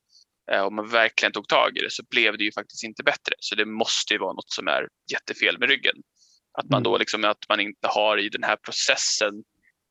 om 0.52 0.76
man 0.76 0.88
verkligen 0.90 1.32
tog 1.32 1.48
tag 1.48 1.78
i 1.78 1.82
det 1.82 1.92
så 1.92 2.04
blev 2.10 2.38
det 2.38 2.44
ju 2.44 2.52
faktiskt 2.52 2.84
inte 2.84 3.04
bättre. 3.04 3.36
Så 3.40 3.56
det 3.56 3.66
måste 3.66 4.14
ju 4.14 4.20
vara 4.20 4.34
något 4.34 4.52
som 4.52 4.68
är 4.68 4.88
jättefel 5.12 5.60
med 5.60 5.70
ryggen. 5.70 5.96
Att 6.60 6.70
man 6.70 6.84
då 6.84 6.90
mm. 6.90 7.00
liksom, 7.00 7.26
att 7.26 7.46
man 7.50 7.60
inte 7.60 7.88
har 7.88 8.18
i 8.18 8.30
den 8.30 8.44
här 8.44 8.58
processen 8.66 9.34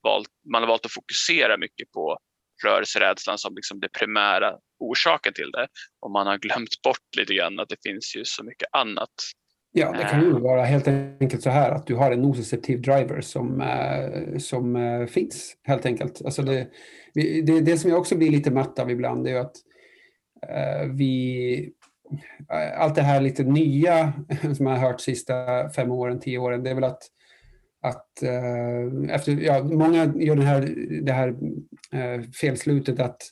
valt, 0.02 0.28
man 0.52 0.62
har 0.62 0.68
valt 0.68 0.86
att 0.86 0.92
fokusera 0.92 1.56
mycket 1.58 1.90
på 1.92 2.18
rörelserädslan 2.64 3.38
som 3.38 3.54
liksom 3.54 3.80
det 3.80 3.88
primära 3.88 4.54
orsaken 4.78 5.32
till 5.32 5.50
det. 5.50 5.68
Och 6.00 6.10
man 6.10 6.26
har 6.26 6.38
glömt 6.38 6.82
bort 6.84 7.16
lite 7.16 7.34
grann 7.34 7.60
att 7.60 7.68
det 7.68 7.82
finns 7.82 8.16
ju 8.16 8.24
så 8.24 8.44
mycket 8.44 8.68
annat. 8.72 9.10
Ja, 9.72 9.92
det 9.92 10.04
kan 10.04 10.20
ju 10.20 10.30
eh. 10.30 10.38
vara 10.38 10.64
helt 10.64 10.88
enkelt 10.88 11.42
så 11.42 11.50
här 11.50 11.70
att 11.70 11.86
du 11.86 11.94
har 11.94 12.12
en 12.12 12.22
nociceptiv 12.22 12.80
driver 12.80 13.20
som, 13.20 13.60
äh, 13.60 14.38
som 14.38 14.76
finns 15.10 15.56
helt 15.62 15.86
enkelt. 15.86 16.24
Alltså 16.24 16.42
det, 16.42 16.68
det, 17.14 17.60
det 17.60 17.78
som 17.78 17.90
jag 17.90 17.98
också 17.98 18.16
blir 18.16 18.30
lite 18.30 18.50
matt 18.50 18.78
av 18.78 18.90
ibland 18.90 19.28
är 19.28 19.36
att 19.36 19.56
Eh, 20.48 20.86
vi 20.86 21.72
eh, 22.52 22.80
allt 22.80 22.94
det 22.94 23.02
här 23.02 23.20
lite 23.20 23.42
nya 23.42 24.12
som 24.56 24.64
man 24.64 24.78
har 24.78 24.88
hört 24.88 25.00
sista 25.00 25.68
fem 25.70 25.90
åren, 25.90 26.20
tio 26.20 26.38
åren, 26.38 26.62
det 26.62 26.70
är 26.70 26.74
väl 26.74 26.84
att 26.84 27.02
att 27.82 28.22
eh, 28.22 29.14
efter, 29.14 29.32
ja, 29.32 29.62
många 29.62 30.12
gör 30.16 30.36
det 30.36 30.44
här, 30.44 30.74
det 31.02 31.12
här 31.12 31.28
eh, 31.92 32.22
felslutet 32.40 33.00
att 33.00 33.22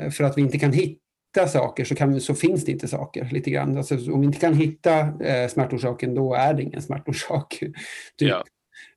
eh, 0.00 0.10
för 0.10 0.24
att 0.24 0.38
vi 0.38 0.42
inte 0.42 0.58
kan 0.58 0.72
hitta 0.72 1.48
saker 1.48 1.84
så, 1.84 1.94
kan, 1.94 2.20
så 2.20 2.34
finns 2.34 2.64
det 2.64 2.72
inte 2.72 2.88
saker 2.88 3.28
lite 3.32 3.50
grann. 3.50 3.76
Alltså, 3.76 4.12
om 4.12 4.20
vi 4.20 4.26
inte 4.26 4.38
kan 4.38 4.54
hitta 4.54 4.98
eh, 5.24 5.48
smärtorsaken 5.48 6.14
då 6.14 6.34
är 6.34 6.54
det 6.54 6.62
ingen 6.62 6.82
smärtorsak. 6.82 7.58
Typ. 7.58 7.72
Ja. 8.16 8.44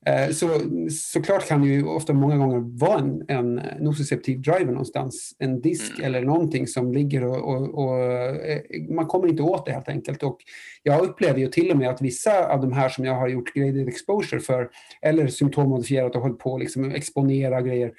Eh, 0.06 0.32
så 0.32 0.47
såklart 0.91 1.47
kan 1.47 1.62
det 1.62 1.68
ju 1.68 1.84
ofta 1.84 2.14
många 2.14 2.38
gånger 2.38 2.60
vara 2.60 3.00
en, 3.00 3.26
en 3.28 3.62
nociceptiv 3.80 4.41
driver 4.41 4.66
någonstans, 4.66 5.36
en 5.39 5.62
disk 5.62 6.00
mm. 6.00 6.06
eller 6.06 6.22
någonting 6.22 6.68
som 6.68 6.93
ligger 6.93 7.26
och, 7.26 7.38
och, 7.38 7.84
och, 7.84 7.97
eh, 8.04 8.62
man 8.89 9.06
kommer 9.06 9.28
inte 9.28 9.43
åt 9.43 9.66
det 9.66 9.72
helt 9.72 9.89
enkelt. 9.89 10.24
Och 10.24 10.38
jag 10.84 11.02
upplever 11.02 11.39
ju 11.39 11.47
till 11.47 11.72
och 11.72 11.78
med 11.78 11.89
att 11.89 12.02
vissa 12.02 12.47
av 12.47 12.62
de 12.62 12.72
här 12.72 12.89
som 12.89 13.06
jag 13.06 13.16
har 13.16 13.28
gjort 13.28 13.54
graded 13.54 13.88
exposure 13.88 14.39
för 14.39 14.70
eller 15.02 15.28
symptommodifierat 15.28 16.16
och 16.16 16.22
hållit 16.22 16.39
på 16.39 16.56
att 16.56 16.62
liksom 16.62 16.91
exponera 16.91 17.62
grejer, 17.62 17.91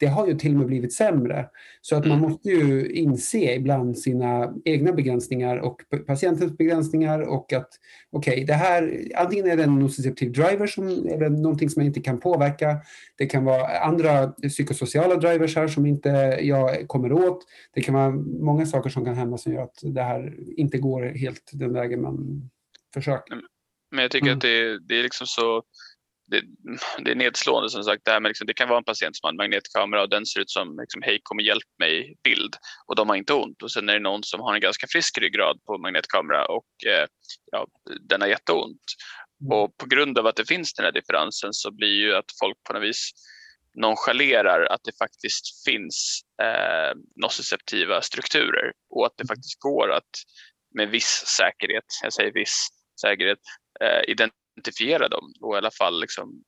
det 0.00 0.06
har 0.06 0.26
ju 0.26 0.34
till 0.34 0.52
och 0.52 0.58
med 0.58 0.66
blivit 0.66 0.92
sämre. 0.92 1.48
Så 1.80 1.96
att 1.96 2.06
man 2.06 2.18
mm. 2.18 2.30
måste 2.30 2.48
ju 2.48 2.90
inse 2.90 3.54
ibland 3.54 3.98
sina 3.98 4.54
egna 4.64 4.92
begränsningar 4.92 5.56
och 5.56 5.80
patientens 6.06 6.58
begränsningar 6.58 7.20
och 7.20 7.52
att 7.52 7.68
okej, 8.12 8.32
okay, 8.32 8.44
det 8.44 8.52
här 8.52 9.08
antingen 9.16 9.46
är 9.46 9.56
det 9.56 9.62
en 9.62 9.78
nociceptiv 9.78 10.32
driver 10.32 10.66
som 10.66 10.88
är 10.88 11.30
någonting 11.30 11.70
som 11.70 11.82
jag 11.82 11.88
inte 11.88 12.00
kan 12.00 12.20
påverka. 12.20 12.76
Det 13.16 13.26
kan 13.26 13.44
vara 13.44 13.78
andra 13.78 14.26
psykosociala 14.28 15.16
drivers 15.16 15.56
här 15.56 15.68
som 15.68 15.86
inte 15.86 16.38
jag 16.40 16.88
kommer 16.88 17.12
åt. 17.12 17.38
Det 17.74 17.80
kan 17.80 17.94
vara 17.94 18.10
många 18.40 18.66
saker 18.66 18.90
som 18.90 19.04
kan 19.04 19.14
hända 19.14 19.38
som 19.38 19.52
gör 19.52 19.62
att 19.62 19.78
det 19.82 20.02
här 20.02 20.34
inte 20.56 20.78
går 20.78 21.02
helt 21.02 21.50
den 21.52 21.72
vägen 21.72 22.02
man 22.02 22.50
försöker. 22.94 23.40
Men 23.90 24.02
jag 24.02 24.10
tycker 24.10 24.26
mm. 24.26 24.36
att 24.36 24.42
det, 24.42 24.78
det 24.78 24.98
är 24.98 25.02
liksom 25.02 25.26
så 25.26 25.62
det, 26.26 26.42
det, 27.04 27.10
är 27.10 27.14
nedslående 27.14 27.70
som 27.70 27.84
sagt. 27.84 28.04
Det, 28.04 28.10
här 28.10 28.20
med 28.20 28.28
liksom, 28.28 28.46
det 28.46 28.54
kan 28.54 28.68
vara 28.68 28.78
en 28.78 28.84
patient 28.84 29.16
som 29.16 29.26
har 29.26 29.32
en 29.32 29.36
magnetkamera 29.36 30.02
och 30.02 30.08
den 30.08 30.26
ser 30.26 30.40
ut 30.40 30.50
som 30.50 30.78
liksom, 30.80 31.02
hej 31.02 31.20
kom 31.22 31.38
och 31.38 31.42
hjälp 31.42 31.68
mig 31.78 32.16
bild 32.24 32.56
och 32.86 32.96
de 32.96 33.08
har 33.08 33.16
inte 33.16 33.34
ont. 33.34 33.62
Och 33.62 33.72
sen 33.72 33.88
är 33.88 33.92
det 33.92 34.00
någon 34.00 34.22
som 34.22 34.40
har 34.40 34.54
en 34.54 34.60
ganska 34.60 34.86
frisk 34.86 35.18
ryggrad 35.18 35.64
på 35.66 35.78
magnetkamera 35.78 36.46
och 36.46 36.66
eh, 36.86 37.06
ja, 37.52 37.66
den 38.08 38.20
har 38.20 38.28
jätteont. 38.28 38.82
Mm. 39.40 39.58
Och 39.58 39.76
på 39.76 39.86
grund 39.86 40.18
av 40.18 40.26
att 40.26 40.36
det 40.36 40.48
finns 40.48 40.74
den 40.74 40.84
här 40.84 40.92
differensen 40.92 41.52
så 41.52 41.70
blir 41.70 41.94
ju 41.94 42.14
att 42.14 42.30
folk 42.40 42.56
på 42.62 42.72
något 42.72 42.82
vis 42.82 43.10
nonchalerar 43.74 44.66
att 44.66 44.80
det 44.84 44.98
faktiskt 44.98 45.64
finns 45.64 46.20
eh, 46.42 46.96
nociceptiva 47.22 48.02
strukturer 48.02 48.72
och 48.90 49.06
att 49.06 49.12
det 49.16 49.26
faktiskt 49.26 49.60
går 49.60 49.92
att 49.92 50.14
med 50.74 50.88
viss 50.88 51.24
säkerhet, 51.36 51.84
jag 52.02 52.12
säger 52.12 52.32
viss 52.32 52.68
säkerhet, 53.00 53.38
eh, 53.80 54.10
identifiera 54.10 54.43
dem 55.08 55.32
och 55.40 55.54
i 55.54 55.58
alla 55.58 55.70
fall 55.70 56.00
liksom 56.00 56.42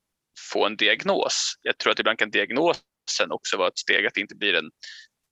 få 0.53 0.67
en 0.67 0.77
diagnos. 0.77 1.55
Jag 1.63 1.79
tror 1.79 1.93
att 1.93 1.99
ibland 1.99 2.19
kan 2.19 2.31
diagnosen 2.31 3.31
också 3.31 3.57
vara 3.57 3.69
ett 3.69 3.79
steg 3.79 4.07
att 4.07 4.15
det 4.15 4.21
inte 4.21 4.37
blir 4.37 4.55
en, 4.55 4.71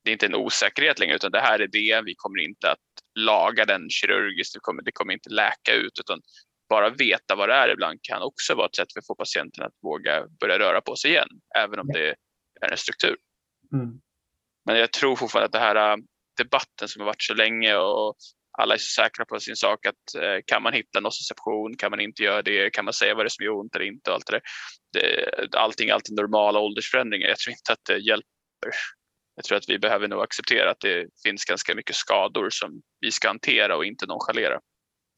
det 0.03 0.09
är 0.09 0.13
inte 0.13 0.25
en 0.25 0.35
osäkerhet 0.35 0.99
längre 0.99 1.15
utan 1.15 1.31
det 1.31 1.39
här 1.39 1.59
är 1.59 1.67
det, 1.67 2.01
vi 2.05 2.15
kommer 2.15 2.39
inte 2.39 2.71
att 2.71 2.79
laga 3.19 3.65
den 3.65 3.89
kirurgiskt, 3.89 4.53
det 4.53 4.59
kommer, 4.59 4.81
det 4.83 4.91
kommer 4.91 5.13
inte 5.13 5.29
läka 5.29 5.73
ut 5.73 5.99
utan 5.99 6.21
bara 6.69 6.89
veta 6.89 7.35
vad 7.35 7.49
det 7.49 7.55
är 7.55 7.69
ibland 7.69 7.99
kan 8.01 8.21
också 8.21 8.55
vara 8.55 8.65
ett 8.65 8.75
sätt 8.75 8.93
för 8.93 8.99
att 8.99 9.07
få 9.07 9.15
patienten 9.15 9.63
att 9.63 9.73
våga 9.81 10.27
börja 10.39 10.59
röra 10.59 10.81
på 10.81 10.95
sig 10.95 11.11
igen, 11.11 11.27
även 11.55 11.79
om 11.79 11.87
det 11.87 12.09
är 12.61 12.71
en 12.71 12.77
struktur. 12.77 13.17
Mm. 13.73 13.99
Men 14.65 14.77
jag 14.77 14.91
tror 14.91 15.15
fortfarande 15.15 15.45
att 15.45 15.51
det 15.51 15.59
här 15.59 15.91
äh, 15.91 15.97
debatten 16.37 16.87
som 16.87 16.99
har 16.99 17.05
varit 17.05 17.21
så 17.21 17.33
länge 17.33 17.75
och 17.75 18.15
alla 18.57 18.73
är 18.73 18.77
så 18.77 19.01
säkra 19.01 19.25
på 19.25 19.39
sin 19.39 19.55
sak 19.55 19.85
att 19.85 20.21
eh, 20.21 20.37
kan 20.45 20.63
man 20.63 20.73
hitta 20.73 20.99
nociception, 20.99 21.77
kan 21.77 21.91
man 21.91 21.99
inte 21.99 22.23
göra 22.23 22.41
det, 22.41 22.69
kan 22.69 22.85
man 22.85 22.93
säga 22.93 23.15
vad 23.15 23.25
det 23.25 23.27
är 23.27 23.29
som 23.29 23.45
gör 23.45 23.59
ont 23.59 23.75
eller 23.75 23.85
inte 23.85 24.09
och 24.09 24.15
allt 24.15 24.27
det 24.27 24.41
där. 24.93 25.57
allting 25.57 25.89
är 25.89 25.93
alltid 25.93 26.15
normala 26.15 26.59
åldersförändringar. 26.59 27.27
Jag 27.27 27.37
tror 27.37 27.51
inte 27.51 27.73
att 27.73 27.85
det 27.87 27.97
hjälper. 27.97 28.71
Jag 29.35 29.45
tror 29.45 29.57
att 29.57 29.69
vi 29.69 29.79
behöver 29.79 30.07
nog 30.07 30.23
acceptera 30.23 30.71
att 30.71 30.79
det 30.79 31.07
finns 31.23 31.45
ganska 31.45 31.75
mycket 31.75 31.95
skador 31.95 32.49
som 32.49 32.81
vi 32.99 33.11
ska 33.11 33.27
hantera 33.27 33.77
och 33.77 33.85
inte 33.85 34.05
nonchalera. 34.05 34.59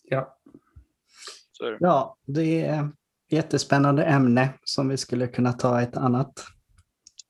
Ja. 0.03 0.37
Så. 1.51 1.77
Ja, 1.79 2.17
det 2.27 2.61
är 2.61 2.79
ett 2.83 2.91
jättespännande 3.31 4.03
ämne 4.03 4.49
som 4.63 4.89
vi 4.89 4.97
skulle 4.97 5.27
kunna 5.27 5.53
ta 5.53 5.81
ett 5.81 5.97
annat 5.97 6.45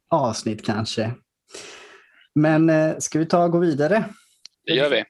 avsnitt 0.09 0.65
kanske. 0.65 1.13
Men 2.35 2.69
eh, 2.69 2.97
ska 2.97 3.19
vi 3.19 3.25
ta 3.25 3.43
och 3.43 3.51
gå 3.51 3.59
vidare? 3.59 4.05
Det 4.65 4.73
gör 4.73 4.89
vi. 4.89 5.03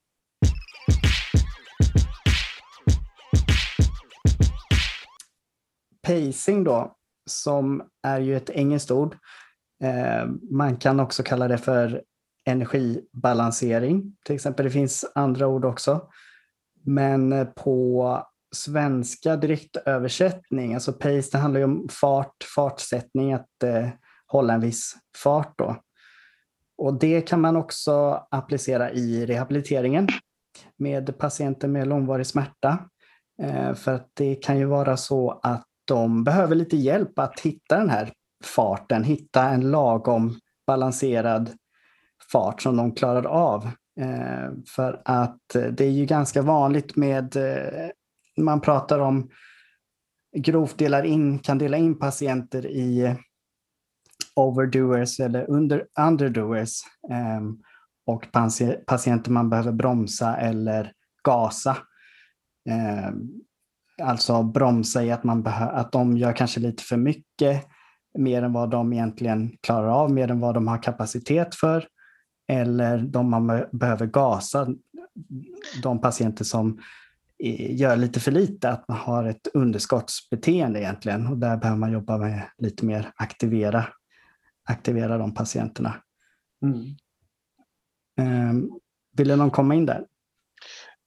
Pacing 6.08 6.64
då, 6.64 6.96
som 7.30 7.84
är 8.04 8.20
ju 8.20 8.38
ett 8.38 8.50
engelskt 8.50 8.92
ord. 8.92 9.18
Eh, 9.84 10.26
man 10.52 10.78
kan 10.78 11.00
också 11.00 11.24
kalla 11.24 11.48
det 11.48 11.58
för 11.58 12.04
energibalansering. 12.46 14.16
Till 14.26 14.36
exempel, 14.36 14.66
det 14.66 14.72
finns 14.72 15.06
andra 15.16 15.48
ord 15.48 15.66
också. 15.66 16.10
Men 16.86 17.34
eh, 17.34 17.46
på 17.46 18.24
svenska 18.56 19.36
direktöversättning, 19.36 20.74
alltså 20.74 20.94
pace, 20.94 21.30
det 21.32 21.38
handlar 21.38 21.60
ju 21.60 21.66
om 21.66 21.88
fart, 21.90 22.44
fartsättning, 22.56 23.34
att 23.34 23.64
eh, 23.64 23.90
hålla 24.28 24.54
en 24.54 24.62
viss 24.62 24.96
fart 25.24 25.54
då. 25.58 25.76
Och 26.78 27.00
det 27.00 27.22
kan 27.22 27.42
man 27.42 27.56
också 27.56 28.28
applicera 28.32 28.92
i 28.92 29.26
rehabiliteringen 29.26 30.08
med 30.78 31.18
patienter 31.18 31.68
med 31.68 31.88
långvarig 31.88 32.28
smärta. 32.28 32.80
Eh, 33.42 33.74
för 33.74 33.94
att 33.94 34.12
det 34.14 34.36
kan 34.36 34.58
ju 34.58 34.66
vara 34.66 34.98
så 34.98 35.40
att 35.44 35.68
de 35.88 36.24
behöver 36.24 36.56
lite 36.56 36.78
hjälp 36.78 37.20
att 37.20 37.40
hitta 37.40 37.78
den 37.78 37.90
här 37.90 38.12
farten, 38.44 39.04
hitta 39.04 39.50
en 39.50 39.72
lagom 39.72 40.40
balanserad 40.68 41.52
fart 42.32 42.62
som 42.62 42.78
de 42.78 42.96
klarar 42.96 43.26
av. 43.26 43.66
Eh, 44.00 44.52
för 44.76 45.02
att 45.06 45.56
eh, 45.56 45.64
det 45.64 45.86
är 45.86 45.92
ju 45.92 46.06
ganska 46.06 46.42
vanligt 46.42 46.96
med, 46.96 47.36
eh, 47.36 47.90
man 48.38 48.62
pratar 48.62 49.00
om 49.00 49.30
grovt 50.38 50.78
delar 50.78 51.04
in, 51.04 51.40
kan 51.40 51.58
dela 51.58 51.78
in 51.78 52.00
patienter 52.00 52.66
i 52.66 53.16
overdoers 54.36 55.20
eller 55.20 55.50
under, 55.50 55.86
underdoers 56.00 56.82
eh, 57.12 57.42
och 58.06 58.28
patienter 58.86 59.32
man 59.32 59.50
behöver 59.50 59.72
bromsa 59.72 60.38
eller 60.38 60.92
gasa. 61.24 61.78
Eh, 62.70 63.12
Alltså 64.02 64.44
bromsa 64.44 65.04
i 65.04 65.12
att, 65.12 65.24
man 65.24 65.48
att 65.48 65.92
de 65.92 66.18
gör 66.18 66.34
kanske 66.34 66.60
lite 66.60 66.84
för 66.84 66.98
mycket, 66.98 67.66
mer 68.18 68.44
än 68.44 68.54
vad 68.54 68.70
de 68.70 68.94
egentligen 68.94 69.58
klarar 69.62 69.88
av, 69.88 70.12
mer 70.12 70.32
än 70.32 70.40
vad 70.40 70.54
de 70.54 70.68
har 70.68 70.84
kapacitet 70.84 71.56
för. 71.56 71.88
Eller 72.48 72.98
de 72.98 73.30
man 73.30 73.48
behöver 73.72 74.06
gasa, 74.06 74.68
de 75.84 76.02
patienter 76.02 76.44
som 76.44 76.80
gör 77.70 77.96
lite 77.96 78.20
för 78.20 78.32
lite, 78.32 78.70
att 78.70 78.88
man 78.88 78.98
har 78.98 79.24
ett 79.24 79.48
underskottsbeteende 79.54 80.80
egentligen. 80.80 81.28
Och 81.28 81.38
där 81.38 81.58
behöver 81.58 81.80
man 81.80 81.92
jobba 81.92 82.18
med 82.18 82.50
lite 82.58 82.86
mer 82.86 83.12
aktivera, 83.16 83.88
aktivera 84.64 85.18
de 85.18 85.34
patienterna. 85.34 85.96
Mm. 86.64 86.96
Um, 88.50 88.80
ville 89.18 89.36
någon 89.36 89.52
komma 89.52 89.76
in 89.76 89.86
där? 89.86 90.06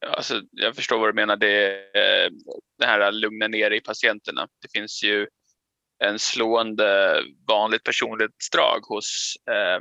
Alltså, 0.06 0.42
jag 0.50 0.76
förstår 0.76 0.98
vad 0.98 1.08
du 1.08 1.12
menar. 1.12 1.36
Det, 1.36 1.72
eh, 1.76 2.30
det 2.78 2.86
här 2.86 3.12
lugna 3.12 3.48
ner 3.48 3.70
i 3.70 3.80
patienterna. 3.80 4.48
Det 4.62 4.78
finns 4.78 5.04
ju 5.04 5.26
en 6.04 6.18
slående 6.18 7.20
vanligt 7.48 7.84
personlighetsdrag 7.84 8.80
hos 8.80 9.34
eh, 9.50 9.78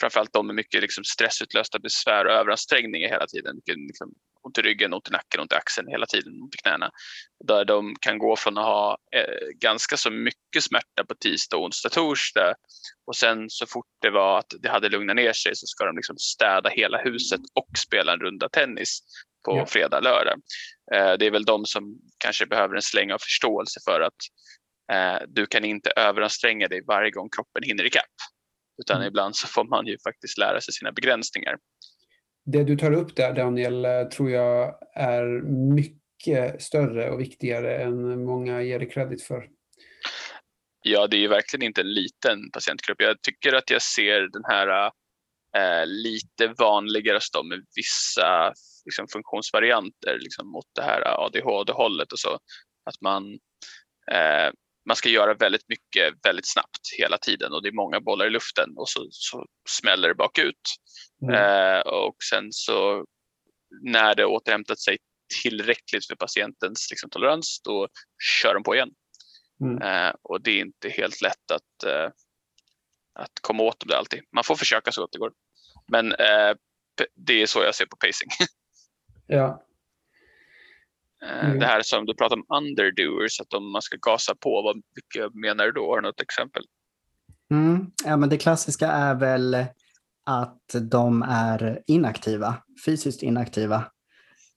framförallt 0.00 0.32
de 0.32 0.46
med 0.46 0.56
mycket 0.56 0.82
liksom, 0.82 1.04
stressutlösta 1.04 1.78
besvär 1.78 2.24
och 2.24 2.32
överansträngningar 2.32 3.08
hela 3.08 3.26
tiden. 3.26 3.56
Mycket, 3.56 3.76
liksom, 3.76 4.12
ont 4.42 4.58
i 4.58 4.62
ryggen, 4.62 4.94
ont 4.94 5.08
i 5.08 5.12
nacken, 5.12 5.40
ont 5.40 5.52
i 5.52 5.54
axeln 5.54 5.88
hela 5.88 6.06
tiden, 6.06 6.42
ont 6.42 6.54
i 6.54 6.58
knäna. 6.58 6.90
Där 7.44 7.64
de 7.64 7.94
kan 8.00 8.18
gå 8.18 8.36
från 8.36 8.58
att 8.58 8.64
ha 8.64 8.98
eh, 9.12 9.48
ganska 9.60 9.96
så 9.96 10.10
mycket 10.10 10.62
smärta 10.62 11.04
på 11.08 11.14
tisdag, 11.14 11.56
onsdag, 11.56 11.88
torsdag 11.88 12.54
och 13.06 13.16
sen 13.16 13.50
så 13.50 13.66
fort 13.66 13.86
det 14.00 14.10
var 14.10 14.38
att 14.38 14.52
det 14.62 14.68
hade 14.68 14.88
lugnat 14.88 15.16
ner 15.16 15.32
sig 15.32 15.56
så 15.56 15.66
ska 15.66 15.84
de 15.84 15.96
liksom 15.96 16.16
städa 16.18 16.70
hela 16.70 16.98
huset 16.98 17.40
och 17.54 17.68
spela 17.78 18.12
en 18.12 18.20
runda 18.20 18.48
tennis 18.48 19.00
på 19.44 19.56
ja. 19.56 19.66
fredag, 19.66 20.00
lördag. 20.00 20.40
Eh, 20.94 21.12
det 21.18 21.26
är 21.26 21.30
väl 21.30 21.44
de 21.44 21.64
som 21.64 21.98
kanske 22.18 22.46
behöver 22.46 22.74
en 22.74 22.82
släng 22.82 23.12
av 23.12 23.18
förståelse 23.18 23.80
för 23.84 24.00
att 24.00 24.14
eh, 24.92 25.26
du 25.28 25.46
kan 25.46 25.64
inte 25.64 25.90
överanstränga 25.90 26.68
dig 26.68 26.82
varje 26.86 27.10
gång 27.10 27.28
kroppen 27.36 27.62
hinner 27.62 27.84
ikapp. 27.84 28.04
Utan 28.82 28.96
mm. 28.96 29.08
ibland 29.08 29.36
så 29.36 29.46
får 29.46 29.64
man 29.64 29.86
ju 29.86 29.98
faktiskt 29.98 30.38
lära 30.38 30.60
sig 30.60 30.74
sina 30.74 30.92
begränsningar. 30.92 31.56
Det 32.44 32.64
du 32.64 32.76
tar 32.76 32.92
upp 32.92 33.16
där 33.16 33.32
Daniel 33.32 33.84
eh, 33.84 34.02
tror 34.02 34.30
jag 34.30 34.78
är 34.94 35.42
mycket 35.74 36.62
större 36.62 37.10
och 37.10 37.20
viktigare 37.20 37.78
än 37.78 38.24
många 38.24 38.62
ger 38.62 38.78
dig 38.78 38.90
kredit 38.90 39.22
för. 39.22 39.48
Ja, 40.82 41.06
det 41.06 41.16
är 41.16 41.20
ju 41.20 41.28
verkligen 41.28 41.66
inte 41.66 41.80
en 41.80 41.92
liten 41.92 42.50
patientgrupp. 42.50 43.02
Jag 43.02 43.22
tycker 43.22 43.52
att 43.52 43.70
jag 43.70 43.82
ser 43.82 44.20
den 44.20 44.44
här 44.44 44.90
eh, 45.56 45.86
lite 45.86 46.54
vanligare 46.58 47.16
hos 47.16 47.30
dem 47.30 47.48
med 47.48 47.64
vissa 47.74 48.52
liksom, 48.84 49.08
funktionsvarianter 49.12 50.18
liksom, 50.20 50.48
mot 50.48 50.66
det 50.74 50.82
här 50.82 51.24
ADHD-hållet 51.24 52.12
och 52.12 52.18
så. 52.18 52.38
Att 52.84 53.00
man, 53.00 53.32
eh, 54.12 54.50
man 54.86 54.96
ska 54.96 55.08
göra 55.08 55.34
väldigt 55.34 55.68
mycket 55.68 56.14
väldigt 56.22 56.52
snabbt 56.52 56.80
hela 56.98 57.18
tiden 57.18 57.52
och 57.52 57.62
det 57.62 57.68
är 57.68 57.72
många 57.72 58.00
bollar 58.00 58.26
i 58.26 58.30
luften 58.30 58.74
och 58.76 58.88
så, 58.88 59.06
så 59.10 59.46
smäller 59.68 60.08
det 60.08 60.14
bakut. 60.14 60.62
Mm. 61.22 61.34
Eh, 61.34 61.80
och 61.80 62.16
sen 62.30 62.52
så 62.52 63.04
när 63.82 64.14
det 64.14 64.24
återhämtat 64.24 64.80
sig 64.80 64.98
tillräckligt 65.42 66.06
för 66.06 66.16
patientens 66.16 66.86
liksom, 66.90 67.10
tolerans, 67.10 67.60
då 67.64 67.88
kör 68.42 68.54
de 68.54 68.62
på 68.62 68.74
igen. 68.74 68.90
Mm. 69.60 69.82
Eh, 69.82 70.14
och 70.22 70.42
det 70.42 70.50
är 70.50 70.60
inte 70.60 70.88
helt 70.88 71.20
lätt 71.20 71.50
att, 71.52 71.84
eh, 71.86 72.10
att 73.14 73.32
komma 73.40 73.62
åt 73.62 73.84
det 73.86 73.98
alltid. 73.98 74.22
Man 74.34 74.44
får 74.44 74.56
försöka 74.56 74.92
så 74.92 75.00
gott 75.00 75.12
det 75.12 75.18
går. 75.18 75.32
Men 75.92 76.12
eh, 76.12 76.54
det 77.14 77.42
är 77.42 77.46
så 77.46 77.62
jag 77.62 77.74
ser 77.74 77.86
på 77.86 77.96
pacing. 77.96 78.28
ja. 79.28 79.62
Eh, 81.22 81.44
mm. 81.44 81.58
Det 81.58 81.66
här 81.66 81.82
som 81.82 82.06
du 82.06 82.14
pratar 82.14 82.36
om 82.36 82.46
underdoers, 82.56 83.40
att 83.40 83.54
om 83.54 83.72
man 83.72 83.82
ska 83.82 83.96
gasa 84.00 84.34
på, 84.34 84.62
vad 84.62 84.82
vilka 84.94 85.38
menar 85.38 85.64
du 85.64 85.72
då? 85.72 85.86
Har 85.86 85.96
du 85.96 86.02
något 86.02 86.20
exempel? 86.20 86.62
Mm. 87.50 87.86
Ja, 88.04 88.16
men 88.16 88.28
det 88.28 88.36
klassiska 88.36 88.86
är 88.86 89.14
väl 89.14 89.54
att 90.26 90.74
de 90.90 91.22
är 91.22 91.82
inaktiva, 91.86 92.54
fysiskt 92.84 93.22
inaktiva. 93.22 93.84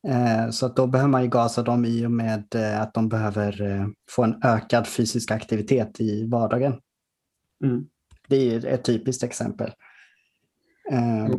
Eh, 0.08 0.50
så 0.50 0.66
att 0.66 0.76
då 0.76 0.88
behöver 0.88 1.10
man 1.10 1.24
ju 1.24 1.30
gasa 1.30 1.64
dem 1.64 1.86
i 1.86 2.06
och 2.06 2.12
med 2.12 2.56
eh, 2.56 2.82
att 2.82 2.94
de 2.94 3.10
behöver 3.10 3.86
få 4.10 4.24
en 4.24 4.42
ökad 4.44 4.88
fysisk 4.88 5.32
aktivitet 5.32 6.02
i 6.02 6.28
vardagen. 6.28 6.74
Mm. 7.64 7.86
Det 8.28 8.56
är 8.56 8.66
ett 8.66 8.84
typiskt 8.86 9.24
exempel. 9.24 9.72
Mm. 10.92 11.32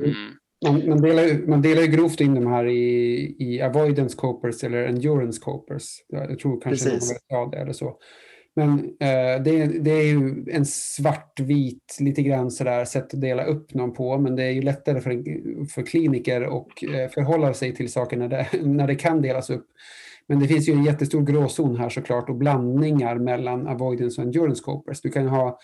Man, 0.62 0.88
man, 0.88 1.02
delar 1.02 1.46
man 1.46 1.62
delar 1.62 1.82
grovt 1.82 2.20
in 2.20 2.34
de 2.34 2.46
här 2.46 2.66
i, 2.66 3.36
i 3.38 3.60
avoidance 3.60 4.16
copers 4.16 4.64
eller 4.64 4.84
endurance 4.84 5.40
copers. 5.40 5.84
Jag 6.08 6.38
tror 6.38 6.60
kanske 6.60 6.90
Precis. 6.90 7.20
någon 7.30 7.50
det 7.50 7.58
eller 7.58 7.72
så. 7.72 7.98
Men 8.54 8.78
eh, 8.78 9.42
det, 9.44 9.66
det, 9.66 9.90
är 9.90 10.02
ju 10.02 10.44
en 10.50 10.66
svartvit, 10.66 11.96
lite 12.00 12.22
grann 12.22 12.50
sådär 12.50 12.84
sätt 12.84 13.14
att 13.14 13.20
dela 13.20 13.44
upp 13.44 13.74
någon 13.74 13.92
på. 13.92 14.18
Men 14.18 14.36
det 14.36 14.42
är 14.42 14.50
ju 14.50 14.62
lättare 14.62 15.00
för, 15.00 15.10
för 15.66 15.82
kliniker 15.82 16.42
att 16.42 16.82
eh, 16.82 17.10
förhålla 17.14 17.54
sig 17.54 17.74
till 17.74 17.92
saker 17.92 18.16
när 18.16 18.28
det, 18.28 18.48
när 18.62 18.86
det 18.86 18.94
kan 18.94 19.22
delas 19.22 19.50
upp. 19.50 19.66
Men 20.26 20.38
det 20.38 20.48
finns 20.48 20.68
ju 20.68 20.72
en 20.72 20.84
jättestor 20.84 21.22
gråzon 21.22 21.76
här 21.76 21.88
såklart 21.88 22.28
och 22.28 22.36
blandningar 22.36 23.16
mellan 23.16 23.66
avoidance 23.66 24.20
och 24.20 24.26
endurance 24.26 24.62
copers. 24.62 25.00
Du 25.00 25.10
kan 25.10 25.28
ha 25.28 25.58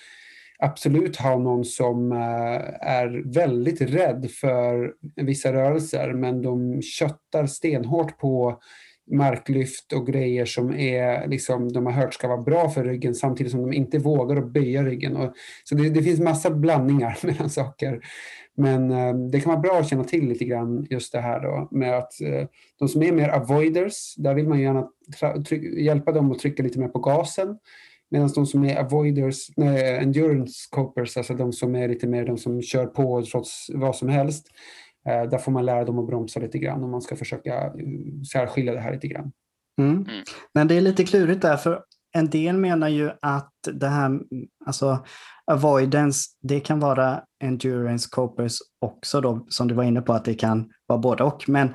absolut 0.58 1.16
ha 1.16 1.38
någon 1.38 1.64
som 1.64 2.12
eh, 2.12 2.88
är 2.88 3.32
väldigt 3.34 3.80
rädd 3.80 4.30
för 4.30 4.92
vissa 5.16 5.52
rörelser 5.52 6.12
men 6.12 6.42
de 6.42 6.82
köttar 6.82 7.46
stenhårt 7.46 8.18
på 8.18 8.60
marklyft 9.10 9.92
och 9.92 10.06
grejer 10.06 10.44
som 10.44 10.74
är, 10.74 11.28
liksom, 11.28 11.72
de 11.72 11.86
har 11.86 11.92
hört 11.92 12.14
ska 12.14 12.28
vara 12.28 12.42
bra 12.42 12.70
för 12.70 12.84
ryggen 12.84 13.14
samtidigt 13.14 13.52
som 13.52 13.60
de 13.62 13.72
inte 13.72 13.98
vågar 13.98 14.36
att 14.36 14.52
böja 14.52 14.82
ryggen. 14.82 15.16
Och, 15.16 15.32
så 15.64 15.74
det, 15.74 15.90
det 15.90 16.02
finns 16.02 16.20
massa 16.20 16.50
blandningar 16.50 17.18
mellan 17.26 17.50
saker. 17.50 18.00
Men 18.56 18.90
eh, 18.90 19.14
det 19.14 19.40
kan 19.40 19.50
vara 19.52 19.60
bra 19.60 19.78
att 19.78 19.88
känna 19.88 20.04
till 20.04 20.28
lite 20.28 20.44
grann 20.44 20.86
just 20.90 21.12
det 21.12 21.20
här 21.20 21.40
då 21.40 21.68
med 21.70 21.98
att 21.98 22.20
eh, 22.20 22.46
de 22.78 22.88
som 22.88 23.02
är 23.02 23.12
mer 23.12 23.28
avoiders, 23.28 24.14
där 24.16 24.34
vill 24.34 24.48
man 24.48 24.60
gärna 24.60 24.88
hjälpa 25.78 26.12
dem 26.12 26.32
att 26.32 26.38
trycka 26.38 26.62
lite 26.62 26.78
mer 26.78 26.88
på 26.88 26.98
gasen. 26.98 27.58
Medan 28.10 28.28
de 28.34 28.46
som 28.46 28.64
är 28.64 28.76
avoiders, 28.76 29.48
nej, 29.56 29.98
endurance 29.98 30.68
copers, 30.70 31.16
alltså 31.16 31.34
de 31.34 31.52
som 31.52 31.74
är 31.74 31.88
lite 31.88 32.06
mer 32.06 32.26
de 32.26 32.38
som 32.38 32.62
kör 32.62 32.86
på 32.86 33.24
trots 33.32 33.66
vad 33.74 33.96
som 33.96 34.08
helst, 34.08 34.46
eh, 35.08 35.30
där 35.30 35.38
får 35.38 35.52
man 35.52 35.66
lära 35.66 35.84
dem 35.84 35.98
att 35.98 36.06
bromsa 36.06 36.40
lite 36.40 36.58
grann 36.58 36.84
om 36.84 36.90
man 36.90 37.02
ska 37.02 37.16
försöka 37.16 37.54
eh, 37.54 37.72
särskilja 38.32 38.74
det 38.74 38.80
här 38.80 38.92
lite 38.92 39.08
grann. 39.08 39.32
Mm. 39.80 39.94
mm. 39.94 40.04
Men 40.54 40.68
det 40.68 40.74
är 40.74 40.80
lite 40.80 41.04
klurigt 41.04 41.42
där, 41.42 41.56
för 41.56 41.82
en 42.12 42.30
del 42.30 42.56
menar 42.56 42.88
ju 42.88 43.10
att 43.22 43.52
det 43.72 43.88
här, 43.88 44.20
alltså 44.66 45.04
avoidance, 45.46 46.28
det 46.42 46.60
kan 46.60 46.80
vara 46.80 47.22
endurance 47.44 48.08
copers 48.12 48.58
också 48.80 49.20
då, 49.20 49.46
som 49.48 49.68
du 49.68 49.74
var 49.74 49.84
inne 49.84 50.00
på, 50.00 50.12
att 50.12 50.24
det 50.24 50.34
kan 50.34 50.70
vara 50.86 50.98
både 50.98 51.24
och. 51.24 51.48
Men 51.48 51.74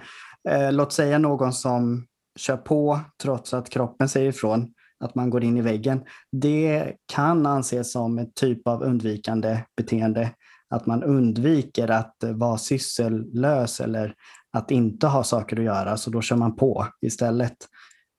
eh, 0.50 0.72
låt 0.72 0.94
säga 0.94 1.18
någon 1.18 1.54
som 1.54 2.08
kör 2.40 2.58
på 2.58 3.00
trots 3.24 3.54
att 3.54 3.70
kroppen 3.70 4.10
säger 4.10 4.30
ifrån 4.30 4.74
att 5.04 5.16
man 5.16 5.30
går 5.30 5.44
in 5.44 5.58
i 5.58 5.62
väggen, 5.62 6.06
det 6.32 6.94
kan 7.14 7.46
anses 7.46 7.92
som 7.92 8.18
en 8.20 8.34
typ 8.34 8.68
av 8.68 8.84
undvikande 8.84 9.60
beteende. 9.78 10.36
Att 10.70 10.86
man 10.86 11.04
undviker 11.04 11.92
att 11.92 12.16
vara 12.22 12.58
syssellös 12.58 13.80
eller 13.80 14.16
att 14.54 14.72
inte 14.72 15.08
ha 15.08 15.24
saker 15.24 15.58
att 15.58 15.64
göra, 15.64 15.98
så 15.98 16.10
då 16.10 16.22
kör 16.22 16.36
man 16.36 16.56
på 16.56 16.88
istället. 17.02 17.58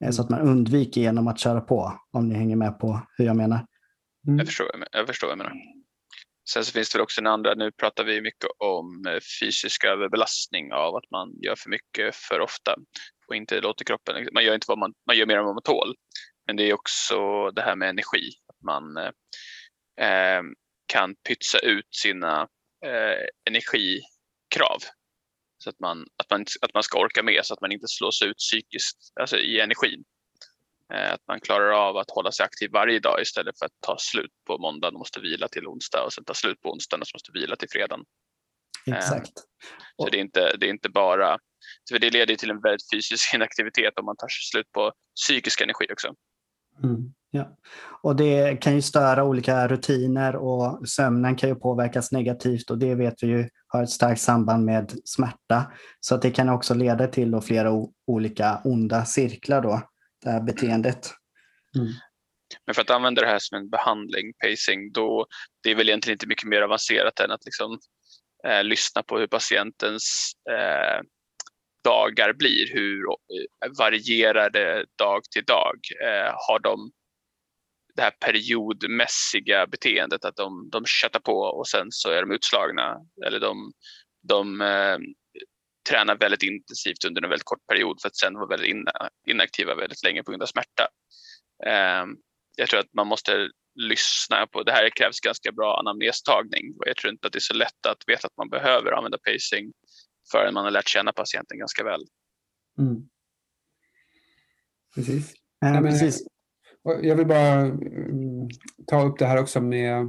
Mm. 0.00 0.12
Så 0.12 0.22
att 0.22 0.30
man 0.30 0.40
undviker 0.40 1.00
genom 1.00 1.28
att 1.28 1.38
köra 1.38 1.60
på, 1.60 1.92
om 2.12 2.28
ni 2.28 2.34
hänger 2.34 2.56
med 2.56 2.78
på 2.78 3.00
hur 3.16 3.24
jag 3.24 3.36
menar. 3.36 3.66
Mm. 4.26 4.38
Jag, 4.38 4.46
förstår, 4.46 4.66
jag 4.92 5.06
förstår 5.06 5.26
vad 5.26 5.32
jag 5.32 5.38
menar. 5.38 5.54
Sen 6.48 6.64
så 6.64 6.72
finns 6.72 6.92
det 6.92 7.02
också 7.02 7.20
en 7.20 7.26
andra, 7.26 7.54
nu 7.54 7.72
pratar 7.72 8.04
vi 8.04 8.20
mycket 8.20 8.50
om 8.58 9.06
eh, 9.06 9.20
fysisk 9.40 9.84
överbelastning 9.84 10.72
av 10.72 10.96
att 10.96 11.10
man 11.10 11.32
gör 11.42 11.56
för 11.56 11.70
mycket 11.70 12.14
för 12.14 12.40
ofta 12.40 12.74
och 13.28 13.36
inte 13.36 13.60
låter 13.60 13.84
kroppen, 13.84 14.28
man 14.32 14.44
gör 14.44 14.54
inte 14.54 14.64
vad 14.68 14.78
man, 14.78 14.92
man 15.06 15.16
gör 15.16 15.26
mer 15.26 15.38
än 15.38 15.44
vad 15.44 15.54
man 15.54 15.62
tål. 15.62 15.94
Men 16.46 16.56
det 16.56 16.70
är 16.70 16.74
också 16.74 17.50
det 17.50 17.62
här 17.62 17.76
med 17.76 17.88
energi. 17.88 18.30
Att 18.48 18.62
man 18.62 18.96
eh, 20.00 20.42
kan 20.86 21.14
pytsa 21.14 21.58
ut 21.58 21.94
sina 21.94 22.48
eh, 22.84 23.26
energikrav. 23.44 24.78
Så 25.58 25.70
att 25.70 25.80
man, 25.80 26.06
att, 26.16 26.30
man, 26.30 26.44
att 26.60 26.74
man 26.74 26.82
ska 26.82 27.00
orka 27.00 27.22
med 27.22 27.46
så 27.46 27.54
att 27.54 27.60
man 27.60 27.72
inte 27.72 27.88
slås 27.88 28.22
ut 28.22 28.36
psykiskt 28.36 28.98
alltså 29.20 29.36
i 29.36 29.60
energin. 29.60 30.04
Eh, 30.94 31.12
att 31.12 31.22
man 31.28 31.40
klarar 31.40 31.70
av 31.70 31.96
att 31.96 32.10
hålla 32.10 32.32
sig 32.32 32.44
aktiv 32.44 32.70
varje 32.72 32.98
dag 32.98 33.22
istället 33.22 33.58
för 33.58 33.66
att 33.66 33.80
ta 33.80 33.96
slut 33.98 34.32
på 34.46 34.58
måndagen 34.58 34.94
och 34.94 34.98
måste 34.98 35.20
vila 35.20 35.48
till 35.48 35.66
onsdag 35.66 36.04
och 36.04 36.12
sen 36.12 36.24
ta 36.24 36.34
slut 36.34 36.60
på 36.60 36.70
onsdagen 36.70 37.00
och 37.00 37.08
så 37.08 37.14
måste 37.14 37.32
vila 37.32 37.56
till 37.56 37.68
fredagen. 37.68 38.04
Exakt. 38.86 39.32
Så 39.96 40.08
det 40.08 40.18
är 40.18 40.20
inte, 40.20 40.56
det 40.56 40.66
är 40.66 40.70
inte 40.70 40.88
bara, 40.88 41.38
för 41.88 41.98
det 41.98 42.10
leder 42.10 42.36
till 42.36 42.50
en 42.50 42.60
väldigt 42.60 42.90
fysisk 42.92 43.34
inaktivitet 43.34 43.98
om 43.98 44.04
man 44.04 44.16
tar 44.16 44.28
slut 44.28 44.72
på 44.72 44.92
psykisk 45.16 45.60
energi 45.60 45.86
också. 45.92 46.14
Mm, 46.82 47.12
ja. 47.30 47.56
Och 48.02 48.16
det 48.16 48.56
kan 48.56 48.74
ju 48.74 48.82
störa 48.82 49.24
olika 49.24 49.68
rutiner 49.68 50.36
och 50.36 50.88
sömnen 50.88 51.36
kan 51.36 51.48
ju 51.48 51.54
påverkas 51.54 52.12
negativt 52.12 52.70
och 52.70 52.78
det 52.78 52.94
vet 52.94 53.22
vi 53.22 53.26
ju 53.26 53.48
har 53.66 53.82
ett 53.82 53.90
starkt 53.90 54.20
samband 54.20 54.64
med 54.64 54.92
smärta. 55.04 55.72
Så 56.00 56.14
att 56.14 56.22
det 56.22 56.30
kan 56.30 56.48
också 56.48 56.74
leda 56.74 57.06
till 57.06 57.40
flera 57.40 57.70
olika 58.06 58.60
onda 58.64 59.04
cirklar 59.04 59.62
då, 59.62 59.82
det 60.24 60.30
här 60.30 60.40
beteendet. 60.40 61.10
Mm. 61.76 61.92
Men 62.66 62.74
för 62.74 62.82
att 62.82 62.90
använda 62.90 63.22
det 63.22 63.28
här 63.28 63.38
som 63.38 63.58
en 63.58 63.70
behandling, 63.70 64.32
pacing, 64.44 64.92
då 64.92 65.26
det 65.62 65.70
är 65.70 65.74
väl 65.74 65.88
egentligen 65.88 66.14
inte 66.14 66.26
mycket 66.26 66.48
mer 66.48 66.62
avancerat 66.62 67.20
än 67.20 67.30
att 67.30 67.44
liksom, 67.44 67.78
eh, 68.46 68.64
lyssna 68.64 69.02
på 69.02 69.18
hur 69.18 69.26
patientens 69.26 70.32
eh, 70.50 71.02
dagar 71.84 72.32
blir, 72.32 72.72
hur 72.72 73.06
eh, 73.08 73.70
varierar 73.78 74.50
det 74.50 74.86
dag 74.98 75.22
till 75.24 75.44
dag? 75.44 75.76
Eh, 76.02 76.34
har 76.48 76.58
de 76.58 76.90
det 77.96 78.02
här 78.02 78.10
periodmässiga 78.10 79.66
beteendet 79.66 80.24
att 80.24 80.36
de, 80.36 80.68
de 80.72 80.84
köttar 80.86 81.20
på 81.20 81.38
och 81.38 81.68
sen 81.68 81.86
så 81.90 82.10
är 82.10 82.20
de 82.20 82.30
utslagna 82.30 82.96
eller 83.26 83.40
de, 83.40 83.72
de 84.28 84.60
eh, 84.60 84.98
tränar 85.88 86.16
väldigt 86.16 86.42
intensivt 86.42 87.04
under 87.04 87.22
en 87.22 87.30
väldigt 87.30 87.44
kort 87.44 87.66
period 87.66 88.00
för 88.00 88.08
att 88.08 88.16
sen 88.16 88.34
vara 88.34 88.46
väldigt 88.46 88.76
inaktiva 89.28 89.74
väldigt 89.74 90.04
länge 90.04 90.22
på 90.22 90.30
grund 90.30 90.42
av 90.42 90.46
smärta. 90.46 90.88
Eh, 91.66 92.04
jag 92.56 92.68
tror 92.68 92.80
att 92.80 92.94
man 92.94 93.06
måste 93.06 93.48
lyssna 93.74 94.46
på, 94.46 94.62
det 94.62 94.72
här 94.72 94.90
krävs 94.90 95.20
ganska 95.20 95.52
bra 95.52 95.78
anamnestagning 95.78 96.74
och 96.78 96.88
jag 96.88 96.96
tror 96.96 97.12
inte 97.12 97.26
att 97.26 97.32
det 97.32 97.38
är 97.38 97.50
så 97.52 97.54
lätt 97.54 97.86
att 97.88 98.02
veta 98.06 98.26
att 98.26 98.36
man 98.36 98.48
behöver 98.48 98.92
använda 98.92 99.18
pacing 99.18 99.72
förrän 100.32 100.54
man 100.54 100.64
har 100.64 100.70
lärt 100.70 100.88
känna 100.88 101.12
patienten 101.12 101.58
ganska 101.58 101.84
väl. 101.84 102.00
Mm. 102.78 103.08
Precis. 104.94 105.32
Eh, 105.32 105.72
Nej, 105.72 105.80
men- 105.80 105.92
precis. 105.92 106.26
Jag 107.02 107.16
vill 107.16 107.26
bara 107.26 107.52
mm, 107.60 108.48
ta 108.86 109.02
upp 109.06 109.18
det 109.18 109.26
här 109.26 109.40
också 109.40 109.60
med, 109.60 110.08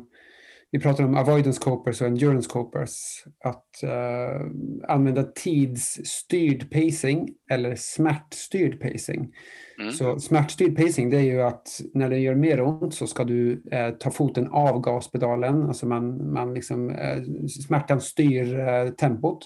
vi 0.71 0.79
pratar 0.79 1.03
om 1.03 1.15
avoidance 1.15 1.61
copers 1.61 2.01
och 2.01 2.07
endurance 2.07 2.49
copers. 2.49 3.23
Att 3.43 3.83
eh, 3.83 4.41
använda 4.87 5.23
tidsstyrd 5.23 6.71
pacing 6.71 7.29
eller 7.51 7.75
smärtstyrd 7.75 8.81
pacing. 8.81 9.33
Mm. 9.79 9.91
Så 9.91 10.19
smärtstyrd 10.19 10.77
pacing 10.77 11.09
det 11.09 11.17
är 11.17 11.21
ju 11.21 11.41
att 11.41 11.81
när 11.93 12.09
det 12.09 12.19
gör 12.19 12.35
mer 12.35 12.61
ont 12.61 12.93
så 12.93 13.07
ska 13.07 13.23
du 13.23 13.63
eh, 13.71 13.89
ta 13.89 14.11
foten 14.11 14.47
av 14.47 14.81
gaspedalen. 14.81 15.63
Alltså 15.63 15.85
man, 15.87 16.33
man 16.33 16.53
liksom, 16.53 16.89
eh, 16.89 17.23
smärtan 17.67 18.01
styr 18.01 18.59
eh, 18.59 18.89
tempot. 18.89 19.39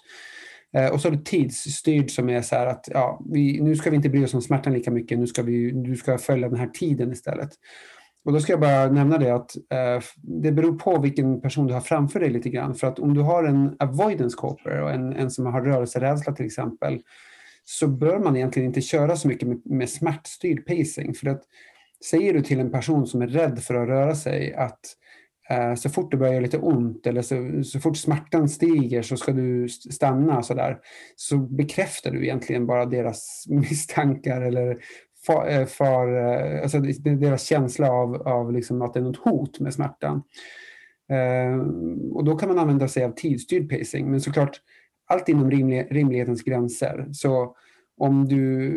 Eh, 0.78 0.92
och 0.92 1.02
så 1.02 1.08
är 1.08 1.12
det 1.12 1.26
tidsstyrd 1.26 2.12
som 2.12 2.30
är 2.30 2.42
så 2.42 2.56
här 2.56 2.66
att 2.66 2.90
ja, 2.94 3.22
vi, 3.32 3.62
nu 3.62 3.76
ska 3.76 3.90
vi 3.90 3.96
inte 3.96 4.10
bry 4.10 4.26
oss 4.26 4.34
om 4.34 4.42
smärtan 4.42 4.74
lika 4.74 4.92
mycket. 4.92 5.20
Nu 5.20 5.28
ska 5.28 5.42
vi, 5.42 5.72
du 5.72 5.96
ska 5.96 6.18
följa 6.18 6.50
den 6.50 6.60
här 6.60 6.68
tiden 6.68 7.12
istället. 7.12 7.50
Och 8.26 8.34
då 8.34 8.40
ska 8.40 8.54
jag 8.54 8.60
bara 8.60 8.92
nämna 8.92 9.18
det 9.18 9.36
att 9.36 9.56
eh, 9.56 10.04
det 10.18 10.52
beror 10.52 10.78
på 10.78 11.00
vilken 11.00 11.42
person 11.42 11.68
du 11.68 11.74
har 11.74 11.82
framför 11.82 12.20
dig 12.20 12.30
lite 12.30 12.50
grann. 12.50 12.76
För 12.76 12.88
att 12.88 13.00
om 13.00 13.14
du 13.14 13.22
har 13.22 13.44
en 13.44 13.76
avoidance 13.80 14.38
coper 14.38 14.82
och 14.82 14.92
en, 14.92 15.14
en 15.14 15.32
som 15.32 15.46
har 15.46 15.62
rörelserädsla 15.62 16.34
till 16.34 16.46
exempel 16.46 17.02
så 17.64 17.88
bör 17.88 18.20
man 18.20 18.36
egentligen 18.36 18.68
inte 18.68 18.82
köra 18.82 19.16
så 19.16 19.28
mycket 19.28 19.48
med, 19.48 19.62
med 19.66 19.90
smärtstyrd 19.90 20.66
pacing. 20.66 21.14
För 21.14 21.28
att 21.28 21.42
säger 22.10 22.34
du 22.34 22.42
till 22.42 22.60
en 22.60 22.72
person 22.72 23.08
som 23.08 23.22
är 23.22 23.28
rädd 23.28 23.60
för 23.60 23.76
att 23.76 23.88
röra 23.88 24.16
sig 24.16 24.54
att 24.54 24.72
eh, 24.72 25.09
Eh, 25.50 25.76
så 25.76 25.90
fort 25.90 26.12
det 26.12 26.18
börjar 26.18 26.34
göra 26.34 26.44
lite 26.44 26.58
ont 26.58 27.08
eller 27.08 27.22
så, 27.22 27.64
så 27.64 27.80
fort 27.80 27.98
smärtan 27.98 28.50
stiger 28.50 29.02
så 29.02 29.18
ska 29.18 29.32
du 29.32 29.70
stanna 29.70 30.44
så 30.44 30.54
där. 30.54 30.78
Så 31.16 31.38
bekräftar 31.38 32.12
du 32.12 32.24
egentligen 32.24 32.66
bara 32.66 32.86
deras 32.86 33.46
misstankar 33.50 34.42
eller 34.42 34.78
för, 35.26 35.50
eh, 35.50 35.66
för 35.66 36.18
eh, 36.18 36.62
alltså 36.62 36.80
deras 37.00 37.44
känsla 37.44 37.92
av, 37.92 38.28
av 38.28 38.54
liksom 38.54 38.82
att 38.82 38.94
det 38.94 39.00
är 39.00 39.04
något 39.04 39.24
hot 39.24 39.60
med 39.60 39.74
smärtan. 39.74 40.24
Och 42.14 42.24
då 42.24 42.36
kan 42.36 42.50
man 42.50 42.60
använda 42.60 42.88
sig 42.88 43.04
av 43.04 43.12
tidsstyrd 43.12 43.70
pacing. 43.70 44.12
Men 44.12 44.22
såklart 44.22 44.62
allt 45.08 45.30
inom 45.30 45.52
rimlig, 45.52 45.88
rimlighetens 45.92 46.44
gränser. 46.44 47.08
Så 47.12 47.56
om 48.00 48.28
du, 48.28 48.76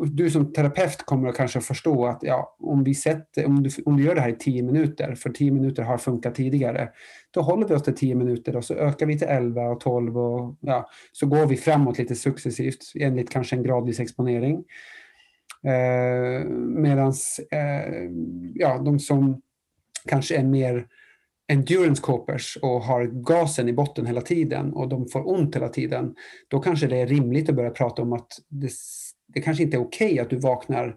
eh, 0.00 0.06
du 0.06 0.30
som 0.30 0.52
terapeut 0.52 1.02
kommer 1.02 1.28
att 1.28 1.36
kanske 1.36 1.60
förstå 1.60 2.06
att 2.06 2.18
ja, 2.22 2.56
om, 2.58 2.84
vi 2.84 2.94
sätter, 2.94 3.46
om, 3.46 3.62
du, 3.62 3.70
om 3.84 3.96
du 3.96 4.04
gör 4.04 4.14
det 4.14 4.20
här 4.20 4.28
i 4.28 4.36
tio 4.38 4.62
minuter, 4.62 5.14
för 5.14 5.30
tio 5.30 5.50
minuter 5.50 5.82
har 5.82 5.98
funkat 5.98 6.34
tidigare, 6.34 6.88
då 7.30 7.40
håller 7.40 7.68
vi 7.68 7.74
oss 7.74 7.82
till 7.82 7.94
tio 7.94 8.14
minuter 8.14 8.56
och 8.56 8.64
så 8.64 8.74
ökar 8.74 9.06
vi 9.06 9.18
till 9.18 9.28
11 9.28 9.62
och 9.62 9.80
12 9.80 10.18
och 10.18 10.56
ja, 10.60 10.88
så 11.12 11.26
går 11.26 11.46
vi 11.46 11.56
framåt 11.56 11.98
lite 11.98 12.14
successivt 12.14 12.92
enligt 12.94 13.30
kanske 13.30 13.56
en 13.56 13.62
gradvis 13.62 14.00
exponering. 14.00 14.64
Eh, 15.64 16.44
Medan 16.54 17.12
eh, 17.50 18.10
ja, 18.54 18.78
de 18.78 18.98
som 18.98 19.42
kanske 20.08 20.36
är 20.36 20.44
mer 20.44 20.86
endurance 21.48 22.02
copers 22.02 22.58
och 22.62 22.80
har 22.80 23.04
gasen 23.04 23.68
i 23.68 23.72
botten 23.72 24.06
hela 24.06 24.20
tiden 24.20 24.72
och 24.72 24.88
de 24.88 25.08
får 25.08 25.28
ont 25.28 25.56
hela 25.56 25.68
tiden, 25.68 26.14
då 26.48 26.60
kanske 26.60 26.86
det 26.86 26.96
är 26.96 27.06
rimligt 27.06 27.48
att 27.48 27.56
börja 27.56 27.70
prata 27.70 28.02
om 28.02 28.12
att 28.12 28.28
det, 28.48 28.70
det 29.34 29.40
kanske 29.40 29.62
inte 29.62 29.76
är 29.76 29.80
okej 29.80 30.06
okay 30.06 30.18
att 30.18 30.30
du 30.30 30.36
vaknar 30.36 30.96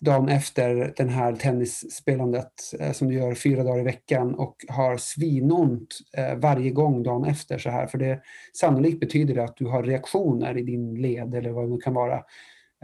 dagen 0.00 0.28
efter 0.28 0.92
den 0.96 1.08
här 1.08 1.32
tennisspelandet 1.32 2.52
eh, 2.80 2.92
som 2.92 3.08
du 3.08 3.14
gör 3.14 3.34
fyra 3.34 3.64
dagar 3.64 3.80
i 3.80 3.84
veckan 3.84 4.34
och 4.34 4.56
har 4.68 4.96
svinont 4.96 5.98
eh, 6.16 6.34
varje 6.34 6.70
gång 6.70 7.02
dagen 7.02 7.24
efter 7.24 7.58
så 7.58 7.70
här. 7.70 7.86
För 7.86 7.98
det 7.98 8.20
sannolikt 8.52 9.00
betyder 9.00 9.34
det 9.34 9.44
att 9.44 9.56
du 9.56 9.66
har 9.66 9.82
reaktioner 9.82 10.58
i 10.58 10.62
din 10.62 10.94
led 10.94 11.34
eller 11.34 11.50
vad 11.50 11.64
det 11.64 11.70
nu 11.70 11.78
kan 11.78 11.94
vara. 11.94 12.22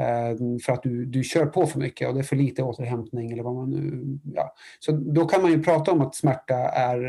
Eh, 0.00 0.36
för 0.64 0.72
att 0.72 0.82
du, 0.82 1.04
du 1.04 1.24
kör 1.24 1.46
på 1.46 1.66
för 1.66 1.78
mycket 1.78 2.08
och 2.08 2.14
det 2.14 2.20
är 2.20 2.24
för 2.24 2.36
lite 2.36 2.62
återhämtning 2.62 3.32
eller 3.32 3.42
vad 3.42 3.54
man 3.54 3.70
nu... 3.70 4.18
Ja. 4.34 4.54
Så 4.78 4.92
då 4.92 5.26
kan 5.26 5.42
man 5.42 5.50
ju 5.50 5.62
prata 5.62 5.92
om 5.92 6.00
att 6.00 6.14
smärta 6.14 6.54
är, 6.56 7.04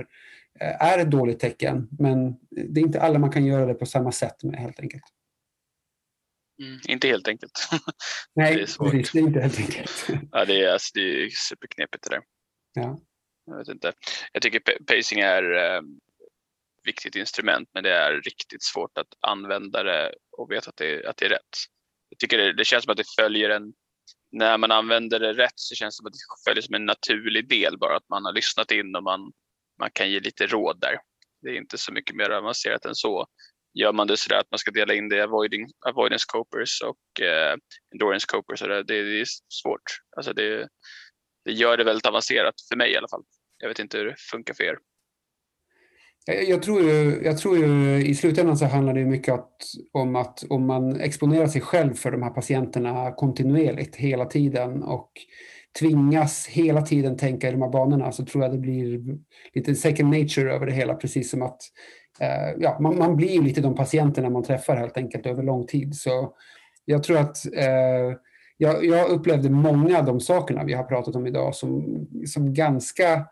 eh, 0.60 0.82
är 0.84 1.00
ett 1.00 1.12
dåligt 1.12 1.40
tecken 1.40 1.88
men 2.00 2.36
det 2.50 2.80
är 2.80 2.84
inte 2.84 3.02
alla 3.02 3.20
man 3.20 3.32
kan 3.32 3.46
göra 3.46 3.66
det 3.66 3.74
på 3.74 3.86
samma 3.86 4.12
sätt 4.12 4.44
med 4.44 4.60
helt 4.60 4.80
enkelt. 4.80 5.04
Mm, 6.64 6.80
inte 6.88 7.08
helt 7.08 7.28
enkelt. 7.28 7.52
Nej, 8.36 8.56
Det 8.56 8.62
är 8.62 8.66
svårt. 8.66 8.92
precis, 8.92 9.12
det 9.12 9.20
är 9.20 9.24
inte 9.24 9.40
helt 9.42 9.60
enkelt. 9.60 10.08
ja, 10.32 10.46
det, 10.46 10.64
är, 10.64 10.72
alltså, 10.74 10.92
det 10.94 11.02
är 11.24 11.30
superknepigt 11.30 12.04
det 12.04 12.10
där. 12.16 12.22
Ja. 12.74 13.00
Jag 13.46 13.58
vet 13.58 13.68
inte. 13.68 13.94
Jag 14.34 14.42
tycker 14.42 14.60
pa- 14.60 14.84
pacing 14.88 15.20
är 15.20 15.52
eh, 15.76 15.82
viktigt 16.84 17.16
instrument 17.16 17.70
men 17.74 17.84
det 17.84 17.92
är 17.94 18.14
riktigt 18.14 18.64
svårt 18.64 18.98
att 18.98 19.08
använda 19.20 19.84
det 19.84 20.14
och 20.38 20.52
veta 20.52 20.70
att 20.70 20.78
det, 20.78 21.06
att 21.08 21.18
det 21.18 21.26
är 21.26 21.30
rätt. 21.30 21.58
Jag 22.16 22.20
tycker 22.20 22.38
det, 22.38 22.54
det 22.54 22.66
känns 22.66 22.84
som 22.84 22.92
att 22.92 22.98
det 22.98 23.16
följer 23.20 23.50
en, 23.50 23.74
när 24.32 24.58
man 24.58 24.72
använder 24.72 25.20
det 25.20 25.34
rätt 25.34 25.54
så 25.56 25.76
känns 25.76 25.96
det 25.96 25.98
som 25.98 26.08
att 26.08 26.14
det 26.14 26.50
följer 26.50 26.62
som 26.62 26.76
en 26.76 26.86
naturlig 26.86 27.50
del 27.50 27.78
bara 27.78 27.98
att 27.98 28.10
man 28.10 28.26
har 28.26 28.34
lyssnat 28.34 28.72
in 28.72 28.96
och 28.96 29.04
man, 29.04 29.32
man 29.80 29.90
kan 29.94 30.12
ge 30.12 30.20
lite 30.20 30.48
råd 30.48 30.80
där. 30.82 30.98
Det 31.42 31.50
är 31.50 31.58
inte 31.58 31.78
så 31.78 31.92
mycket 31.92 32.16
mer 32.16 32.30
avancerat 32.30 32.86
än 32.86 32.96
så. 32.96 33.28
Gör 33.74 33.94
man 33.94 34.08
det 34.08 34.18
sådär 34.18 34.40
att 34.40 34.52
man 34.52 34.58
ska 34.58 34.72
dela 34.72 34.94
in 34.94 35.10
det 35.10 35.16
i 35.16 35.22
avoiding, 35.22 35.68
avoidance 35.88 36.26
copers 36.28 36.82
och 36.82 37.22
eh, 37.22 37.58
endurance 37.94 38.26
copers, 38.30 38.60
det, 38.60 38.84
det 38.84 38.96
är 38.96 39.26
svårt. 39.50 39.82
Alltså 40.18 40.34
det, 40.34 40.68
det 41.46 41.52
gör 41.52 41.78
det 41.78 41.84
väldigt 41.84 42.06
avancerat 42.06 42.56
för 42.70 42.76
mig 42.76 42.92
i 42.92 42.98
alla 42.98 43.08
fall. 43.08 43.24
Jag 43.58 43.68
vet 43.68 43.80
inte 43.80 43.98
hur 43.98 44.06
det 44.06 44.16
funkar 44.32 44.54
för 44.54 44.64
er. 44.64 44.78
Jag, 46.26 46.44
jag, 46.44 46.64
tror 46.64 46.82
ju, 46.82 47.22
jag 47.24 47.38
tror 47.38 47.58
ju 47.58 48.02
i 48.06 48.16
slutändan 48.16 48.58
så 48.58 48.66
handlar 48.66 48.94
det 48.94 49.06
mycket 49.06 49.34
att, 49.34 49.62
om 49.92 50.16
att 50.16 50.44
om 50.50 50.68
man 50.68 51.00
exponerar 51.00 51.48
sig 51.48 51.62
själv 51.62 51.94
för 51.94 52.12
de 52.12 52.24
här 52.24 52.30
patienterna 52.30 53.12
kontinuerligt 53.12 53.96
hela 53.96 54.26
tiden 54.26 54.84
och 54.84 55.12
tvingas 55.80 56.48
hela 56.48 56.82
tiden 56.82 57.18
tänka 57.18 57.48
i 57.50 57.52
de 57.52 57.62
här 57.62 57.70
banorna 57.70 58.12
så 58.12 58.26
tror 58.26 58.44
jag 58.44 58.54
det 58.54 58.58
blir 58.58 59.02
lite 59.54 59.76
second 59.76 60.10
nature 60.10 60.54
över 60.54 60.66
det 60.66 60.72
hela 60.72 60.94
precis 60.94 61.32
som 61.32 61.42
att 61.42 61.62
eh, 62.20 62.56
ja, 62.60 62.78
man, 62.80 62.98
man 62.98 63.16
blir 63.16 63.42
lite 63.42 63.62
de 63.62 63.76
patienterna 63.76 64.30
man 64.30 64.44
träffar 64.44 64.76
helt 64.76 64.98
enkelt 64.98 65.26
över 65.26 65.44
lång 65.44 65.68
tid. 65.68 65.96
Så 65.96 66.34
jag 66.86 67.04
tror 67.04 67.18
att 67.18 67.54
eh, 67.54 68.18
jag, 68.58 68.86
jag 68.86 69.10
upplevde 69.10 69.50
många 69.50 70.00
av 70.00 70.06
de 70.06 70.20
sakerna 70.20 70.64
vi 70.64 70.74
har 70.74 70.84
pratat 70.84 71.16
om 71.16 71.28
idag 71.28 71.56
som, 71.56 72.06
som 72.26 72.54
ganska 72.54 73.26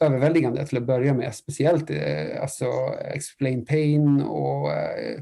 överväldigande 0.00 0.66
till 0.66 0.78
att 0.78 0.86
börja 0.86 1.14
med. 1.14 1.34
Speciellt 1.34 1.90
eh, 1.90 2.42
alltså 2.42 2.64
explain 3.14 3.64
pain 3.64 4.22
och 4.22 4.72
eh, 4.72 5.20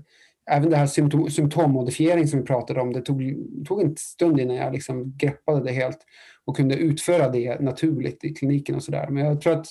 även 0.51 0.71
det 0.71 0.77
här 0.77 0.87
symptom, 0.87 1.31
symptommodifiering 1.31 2.29
som 2.29 2.41
vi 2.41 2.47
pratade 2.47 2.81
om. 2.81 2.93
Det 2.93 3.01
tog, 3.01 3.37
tog 3.67 3.83
en 3.83 3.97
stund 3.97 4.41
innan 4.41 4.57
jag 4.57 4.73
liksom 4.73 5.17
greppade 5.17 5.65
det 5.65 5.73
helt 5.73 5.99
och 6.45 6.57
kunde 6.57 6.77
utföra 6.77 7.29
det 7.29 7.61
naturligt 7.61 8.25
i 8.25 8.35
kliniken 8.35 8.75
och 8.75 8.83
sådär. 8.83 9.09
Men 9.11 9.27
jag 9.27 9.41
tror 9.41 9.53
att, 9.53 9.67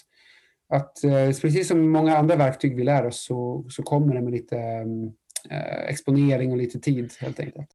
att 0.69 1.03
eh, 1.03 1.25
precis 1.41 1.67
som 1.67 1.89
många 1.89 2.17
andra 2.17 2.35
verktyg 2.35 2.75
vi 2.75 2.83
lär 2.83 3.05
oss 3.05 3.25
så, 3.25 3.65
så 3.69 3.83
kommer 3.83 4.15
det 4.15 4.21
med 4.21 4.31
lite 4.31 4.57
äh, 5.49 5.89
exponering 5.89 6.51
och 6.51 6.57
lite 6.57 6.79
tid 6.79 7.13
helt 7.19 7.39
enkelt. 7.39 7.67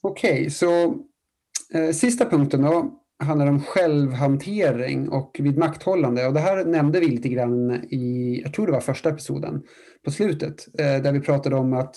Okej, 0.00 0.32
okay, 0.32 0.50
så 0.50 0.98
Eh, 1.74 1.90
sista 1.90 2.24
punkten 2.24 2.62
då 2.62 3.00
handlar 3.18 3.46
om 3.46 3.60
självhantering 3.60 5.08
och 5.08 5.36
vidmakthållande. 5.40 6.26
Och 6.26 6.34
det 6.34 6.40
här 6.40 6.64
nämnde 6.64 7.00
vi 7.00 7.06
lite 7.06 7.28
grann 7.28 7.70
i, 7.74 8.40
jag 8.44 8.54
tror 8.54 8.66
det 8.66 8.72
var 8.72 8.80
första 8.80 9.10
episoden 9.10 9.62
på 10.04 10.10
slutet, 10.10 10.66
eh, 10.78 11.02
där 11.02 11.12
vi 11.12 11.20
pratade 11.20 11.56
om 11.56 11.72
att 11.72 11.96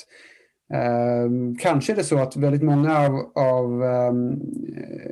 eh, 0.74 1.30
kanske 1.60 1.94
är 1.94 1.96
det 1.96 2.04
så 2.04 2.18
att 2.18 2.36
väldigt 2.36 2.64
många 2.64 3.00
av, 3.00 3.32
av 3.36 3.84
eh, 3.84 4.14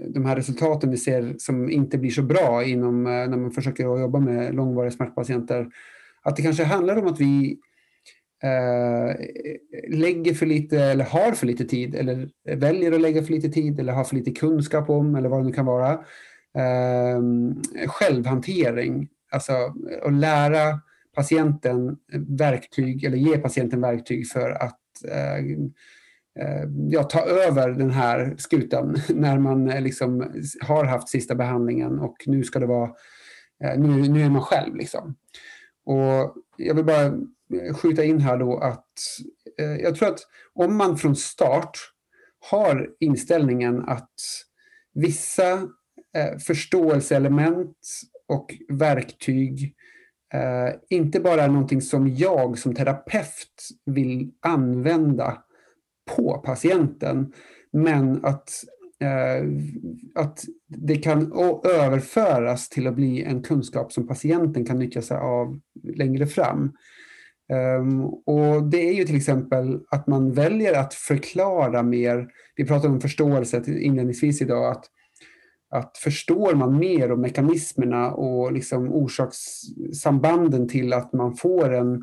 de 0.09 0.25
här 0.25 0.35
resultaten 0.35 0.91
vi 0.91 0.97
ser 0.97 1.35
som 1.37 1.69
inte 1.69 1.97
blir 1.97 2.11
så 2.11 2.21
bra 2.21 2.63
inom, 2.63 3.07
eh, 3.07 3.11
när 3.11 3.37
man 3.37 3.51
försöker 3.51 3.83
jobba 3.83 4.19
med 4.19 4.55
långvariga 4.55 4.91
smärtpatienter, 4.91 5.67
att 6.23 6.35
det 6.35 6.41
kanske 6.41 6.63
handlar 6.63 6.95
om 6.95 7.07
att 7.07 7.21
vi 7.21 7.59
Eh, 8.43 9.15
lägger 9.87 10.33
för 10.33 10.45
lite 10.45 10.79
eller 10.79 11.05
har 11.05 11.31
för 11.31 11.47
lite 11.47 11.65
tid 11.65 11.95
eller 11.95 12.29
väljer 12.55 12.91
att 12.91 13.01
lägga 13.01 13.23
för 13.23 13.31
lite 13.31 13.49
tid 13.49 13.79
eller 13.79 13.93
har 13.93 14.03
för 14.03 14.15
lite 14.15 14.31
kunskap 14.31 14.89
om 14.89 15.15
eller 15.15 15.29
vad 15.29 15.39
det 15.39 15.45
nu 15.45 15.53
kan 15.53 15.65
vara. 15.65 15.91
Eh, 16.57 17.21
självhantering, 17.87 19.09
alltså 19.31 19.53
att 20.03 20.13
lära 20.13 20.79
patienten 21.15 21.97
verktyg 22.37 23.03
eller 23.03 23.17
ge 23.17 23.37
patienten 23.37 23.81
verktyg 23.81 24.27
för 24.27 24.51
att 24.51 24.79
eh, 25.07 25.37
eh 26.39 26.69
ja, 26.89 27.03
ta 27.03 27.19
över 27.19 27.69
den 27.69 27.91
här 27.91 28.35
skutan 28.37 28.95
när 29.09 29.39
man 29.39 29.69
eh, 29.69 29.81
liksom 29.81 30.33
har 30.61 30.85
haft 30.85 31.09
sista 31.09 31.35
behandlingen 31.35 31.99
och 31.99 32.15
nu 32.25 32.43
ska 32.43 32.59
det 32.59 32.65
vara, 32.65 32.91
nu, 33.77 33.87
nu 33.87 34.21
är 34.21 34.29
man 34.29 34.41
själv 34.41 34.75
liksom. 34.75 35.15
Och 35.85 36.35
jag 36.57 36.75
vill 36.75 36.85
bara 36.85 37.13
Eh, 37.53 37.73
skjuta 37.73 38.03
in 38.03 38.19
här 38.19 38.37
då 38.37 38.57
att 38.57 38.87
eh, 39.59 39.75
jag 39.75 39.95
tror 39.95 40.07
att 40.07 40.19
om 40.53 40.75
man 40.75 40.97
från 40.97 41.15
start 41.15 41.77
har 42.49 42.89
inställningen 42.99 43.83
att 43.87 44.13
vissa 44.93 45.51
eh, 46.15 46.37
förståelseelement 46.47 47.77
och 48.27 48.55
verktyg 48.69 49.75
eh, 50.33 50.75
inte 50.89 51.19
bara 51.19 51.43
är 51.43 51.47
någonting 51.47 51.81
som 51.81 52.15
jag 52.15 52.57
som 52.57 52.75
terapeut 52.75 53.69
vill 53.85 54.31
använda 54.41 55.43
på 56.15 56.37
patienten, 56.37 57.33
men 57.73 58.25
att, 58.25 58.49
eh, 58.99 59.45
att 60.15 60.43
det 60.67 60.95
kan 60.95 61.31
överföras 61.63 62.69
till 62.69 62.87
att 62.87 62.95
bli 62.95 63.23
en 63.23 63.43
kunskap 63.43 63.93
som 63.93 64.07
patienten 64.07 64.65
kan 64.65 64.79
nyttja 64.79 65.01
sig 65.01 65.17
av 65.17 65.59
längre 65.83 66.27
fram. 66.27 66.71
Um, 67.53 68.05
och 68.05 68.63
Det 68.63 68.89
är 68.89 68.93
ju 68.93 69.03
till 69.03 69.15
exempel 69.15 69.79
att 69.89 70.07
man 70.07 70.33
väljer 70.33 70.79
att 70.79 70.93
förklara 70.93 71.83
mer. 71.83 72.27
Vi 72.55 72.65
pratade 72.65 72.93
om 72.93 73.01
förståelse 73.01 73.63
inledningsvis 73.67 74.41
idag. 74.41 74.71
Att, 74.71 74.85
att 75.69 75.97
förstår 75.97 76.53
man 76.53 76.77
mer 76.79 77.11
om 77.11 77.21
mekanismerna 77.21 78.11
och 78.11 78.51
liksom 78.51 78.93
orsakssambanden 78.93 80.69
till 80.69 80.93
att 80.93 81.13
man 81.13 81.35
får 81.35 81.73
en, 81.73 81.93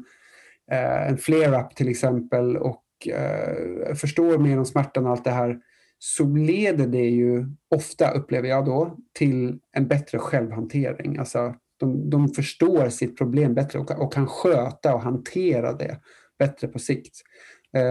uh, 0.73 1.09
en 1.09 1.19
flare-up 1.19 1.75
till 1.75 1.89
exempel 1.89 2.57
och 2.57 2.85
uh, 3.09 3.95
förstår 3.95 4.39
mer 4.39 4.59
om 4.59 4.65
smärtan 4.65 5.07
och 5.07 5.11
allt 5.11 5.25
det 5.25 5.31
här 5.31 5.59
så 5.99 6.25
leder 6.25 6.87
det 6.87 7.09
ju 7.09 7.47
ofta, 7.69 8.11
upplever 8.11 8.49
jag 8.49 8.65
då, 8.65 8.97
till 9.13 9.59
en 9.73 9.89
bättre 9.89 10.19
självhantering. 10.19 11.19
Alltså 11.19 11.55
de, 11.83 12.11
de 12.11 12.29
förstår 12.29 12.89
sitt 12.89 13.19
problem 13.19 13.55
bättre 13.55 13.79
och, 13.79 13.91
och, 13.91 14.13
kan 14.13 14.27
sköta 14.27 14.95
och 14.95 15.01
hantera 15.01 15.73
det 15.73 16.01
bättre 16.39 16.69
på 16.69 16.79
sikt. 16.79 17.17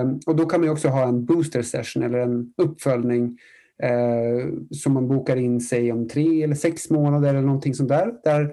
Um, 0.04 0.20
och 0.26 0.36
då 0.36 0.46
kan 0.46 0.62
man 0.62 0.70
också 0.70 0.88
ha 0.88 1.08
en 1.08 1.26
booster 1.26 1.62
session 1.62 2.04
eller 2.04 2.18
en 2.18 2.54
uppföljning 2.58 3.38
uh, 3.84 4.54
som 4.72 4.94
man 4.94 5.08
bokar 5.08 5.36
in 5.36 5.62
sig 5.62 5.92
om 5.92 6.08
tre 6.08 6.44
eller 6.44 6.56
sex 6.56 6.90
månader 6.90 7.30
eller 7.30 7.42
någonting 7.42 7.74
sånt 7.74 7.90
där. 7.90 8.14
Där 8.24 8.44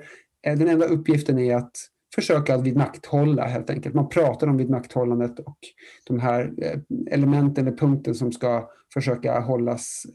uh, 0.48 0.58
den 0.58 0.68
enda 0.68 0.86
uppgiften 0.86 1.38
är 1.38 1.56
att 1.56 1.72
försöka 2.14 2.58
vidmakthålla 2.58 3.46
helt 3.46 3.70
enkelt. 3.70 3.94
Man 3.94 4.08
pratar 4.08 4.46
om 4.46 4.56
vidmakthållandet 4.56 5.38
och 5.38 5.58
de 6.04 6.18
här 6.18 6.52
eh, 6.62 6.80
elementen 7.10 7.66
eller 7.66 7.76
punkten 7.76 8.14
som 8.14 8.32
ska 8.32 8.70
försöka 8.94 9.40
hållas 9.40 10.06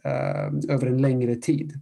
över 0.70 0.88
en 0.88 1.02
längre 1.02 1.36
tid. 1.36 1.74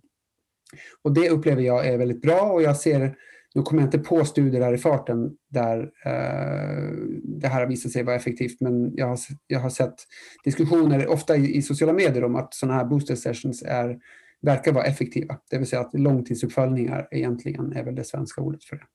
Och 1.02 1.14
det 1.14 1.30
upplever 1.30 1.62
jag 1.62 1.88
är 1.88 1.98
väldigt 1.98 2.22
bra 2.22 2.42
och 2.42 2.62
jag 2.62 2.78
ser 2.78 3.16
nu 3.56 3.62
kommer 3.62 3.82
jag 3.82 3.88
inte 3.88 4.00
på 4.00 4.26
studier 4.26 4.62
här 4.62 4.74
i 4.74 4.78
farten 4.78 5.32
där 5.50 5.80
eh, 6.06 6.92
det 7.24 7.48
här 7.48 7.60
har 7.60 7.68
visat 7.68 7.92
sig 7.92 8.04
vara 8.04 8.16
effektivt, 8.16 8.62
men 8.62 8.96
jag 8.96 9.08
har, 9.08 9.20
jag 9.48 9.60
har 9.60 9.70
sett 9.70 9.96
diskussioner, 10.44 11.08
ofta 11.08 11.38
i, 11.38 11.56
i 11.56 11.62
sociala 11.62 11.94
medier, 11.94 12.24
om 12.24 12.36
att 12.36 12.54
sådana 12.54 12.78
här 12.78 12.86
booster 12.86 13.16
sessions 13.16 13.64
är, 13.64 14.00
verkar 14.42 14.72
vara 14.72 14.86
effektiva. 14.86 15.38
Det 15.50 15.58
vill 15.58 15.68
säga 15.68 15.82
att 15.82 15.94
långtidsuppföljningar 15.94 17.08
egentligen 17.12 17.74
är 17.74 17.84
väl 17.84 17.96
det 17.96 18.04
svenska 18.04 18.42
ordet 18.42 18.64
för 18.64 18.76
det. 18.76 18.86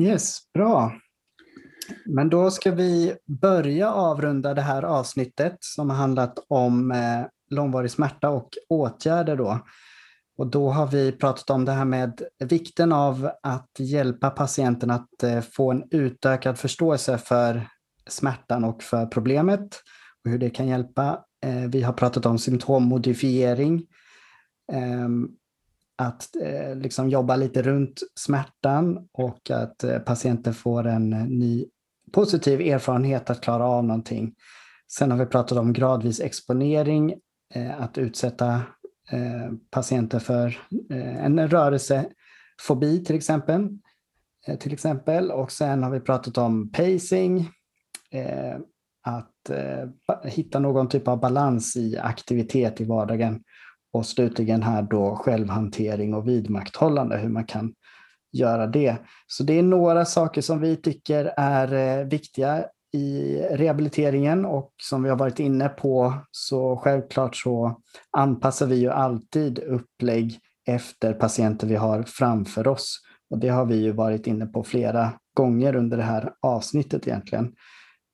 Yes, 0.00 0.38
bra. 0.54 0.92
Men 2.06 2.30
då 2.30 2.50
ska 2.50 2.70
vi 2.70 3.14
börja 3.26 3.92
avrunda 3.92 4.54
det 4.54 4.62
här 4.62 4.82
avsnittet 4.82 5.56
som 5.60 5.90
har 5.90 5.96
handlat 5.96 6.38
om 6.48 6.90
eh, 6.90 7.26
långvarig 7.50 7.90
smärta 7.90 8.30
och 8.30 8.48
åtgärder. 8.68 9.36
Då. 9.36 9.60
Och 10.36 10.46
då 10.46 10.70
har 10.70 10.86
vi 10.86 11.12
pratat 11.12 11.50
om 11.50 11.64
det 11.64 11.72
här 11.72 11.84
med 11.84 12.22
vikten 12.38 12.92
av 12.92 13.30
att 13.42 13.70
hjälpa 13.78 14.30
patienten 14.30 14.90
att 14.90 15.22
eh, 15.22 15.40
få 15.40 15.70
en 15.70 15.84
utökad 15.90 16.58
förståelse 16.58 17.18
för 17.18 17.68
smärtan 18.06 18.64
och 18.64 18.82
för 18.82 19.06
problemet 19.06 19.82
och 20.24 20.30
hur 20.30 20.38
det 20.38 20.50
kan 20.50 20.68
hjälpa. 20.68 21.24
Eh, 21.46 21.68
vi 21.68 21.82
har 21.82 21.92
pratat 21.92 22.26
om 22.26 22.38
symptommodifiering, 22.38 23.86
ehm, 24.72 25.28
att 25.96 26.36
eh, 26.42 26.76
liksom 26.76 27.08
jobba 27.08 27.36
lite 27.36 27.62
runt 27.62 28.02
smärtan 28.14 29.08
och 29.12 29.50
att 29.50 29.84
patienten 30.06 30.54
får 30.54 30.86
en 30.86 31.10
ny 31.10 31.66
positiv 32.12 32.60
erfarenhet 32.60 33.30
att 33.30 33.40
klara 33.40 33.64
av 33.64 33.84
någonting. 33.84 34.34
Sen 34.92 35.10
har 35.10 35.18
vi 35.18 35.26
pratat 35.26 35.58
om 35.58 35.72
gradvis 35.72 36.20
exponering, 36.20 37.14
att 37.78 37.98
utsätta 37.98 38.62
Eh, 39.10 39.52
patienter 39.70 40.18
för 40.18 40.46
eh, 40.90 41.24
en 41.24 41.48
rörelsefobi 41.48 43.04
till 43.04 43.16
exempel. 43.16 43.68
Eh, 44.46 44.58
till 44.58 44.72
exempel. 44.72 45.30
Och 45.30 45.52
sen 45.52 45.82
har 45.82 45.90
vi 45.90 46.00
pratat 46.00 46.38
om 46.38 46.72
pacing, 46.72 47.50
att 49.06 49.50
hitta 50.24 50.58
någon 50.58 50.88
typ 50.88 51.08
av 51.08 51.20
balans 51.20 51.76
i 51.76 51.98
aktivitet 51.98 52.80
i 52.80 52.84
vardagen. 52.84 53.42
Och 53.92 54.06
slutligen 54.06 54.62
här 54.62 54.82
då 54.82 55.16
självhantering 55.16 56.14
och 56.14 56.28
vidmakthållande, 56.28 57.16
hur 57.16 57.28
man 57.28 57.44
kan 57.44 57.74
göra 58.32 58.66
det. 58.66 58.96
Så 59.26 59.42
det 59.42 59.58
är 59.58 59.62
några 59.62 60.04
saker 60.04 60.40
som 60.40 60.60
vi 60.60 60.76
tycker 60.76 61.34
är 61.36 62.04
viktiga 62.04 62.64
i 62.94 63.42
rehabiliteringen 63.50 64.44
och 64.44 64.72
som 64.82 65.02
vi 65.02 65.08
har 65.08 65.16
varit 65.16 65.40
inne 65.40 65.68
på 65.68 66.14
så 66.30 66.76
självklart 66.76 67.36
så 67.36 67.80
anpassar 68.10 68.66
vi 68.66 68.76
ju 68.76 68.90
alltid 68.90 69.58
upplägg 69.58 70.38
efter 70.66 71.12
patienter 71.12 71.66
vi 71.66 71.76
har 71.76 72.02
framför 72.02 72.68
oss. 72.68 73.00
Och 73.30 73.38
det 73.38 73.48
har 73.48 73.66
vi 73.66 73.76
ju 73.76 73.92
varit 73.92 74.26
inne 74.26 74.46
på 74.46 74.64
flera 74.64 75.12
gånger 75.36 75.76
under 75.76 75.96
det 75.96 76.02
här 76.02 76.32
avsnittet 76.42 77.06
egentligen. 77.08 77.52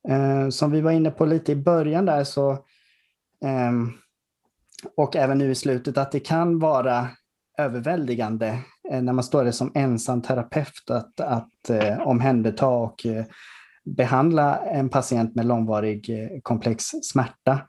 Eh, 0.08 0.48
som 0.48 0.70
vi 0.70 0.80
var 0.80 0.90
inne 0.90 1.10
på 1.10 1.26
lite 1.26 1.52
i 1.52 1.56
början 1.56 2.06
där 2.06 2.24
så 2.24 2.50
eh, 3.44 3.72
och 4.96 5.16
även 5.16 5.38
nu 5.38 5.50
i 5.50 5.54
slutet 5.54 5.98
att 5.98 6.12
det 6.12 6.20
kan 6.20 6.58
vara 6.58 7.08
överväldigande 7.58 8.58
eh, 8.90 9.02
när 9.02 9.12
man 9.12 9.24
står 9.24 9.44
där 9.44 9.50
som 9.50 9.72
ensam 9.74 10.22
terapeut 10.22 10.90
att, 10.90 11.20
att 11.20 11.70
eh, 11.70 12.00
omhänderta 12.00 12.68
och 12.68 13.06
eh, 13.06 13.24
behandla 13.96 14.58
en 14.58 14.88
patient 14.88 15.34
med 15.34 15.46
långvarig 15.46 16.10
eh, 16.10 16.40
komplex 16.42 16.84
smärta. 16.84 17.60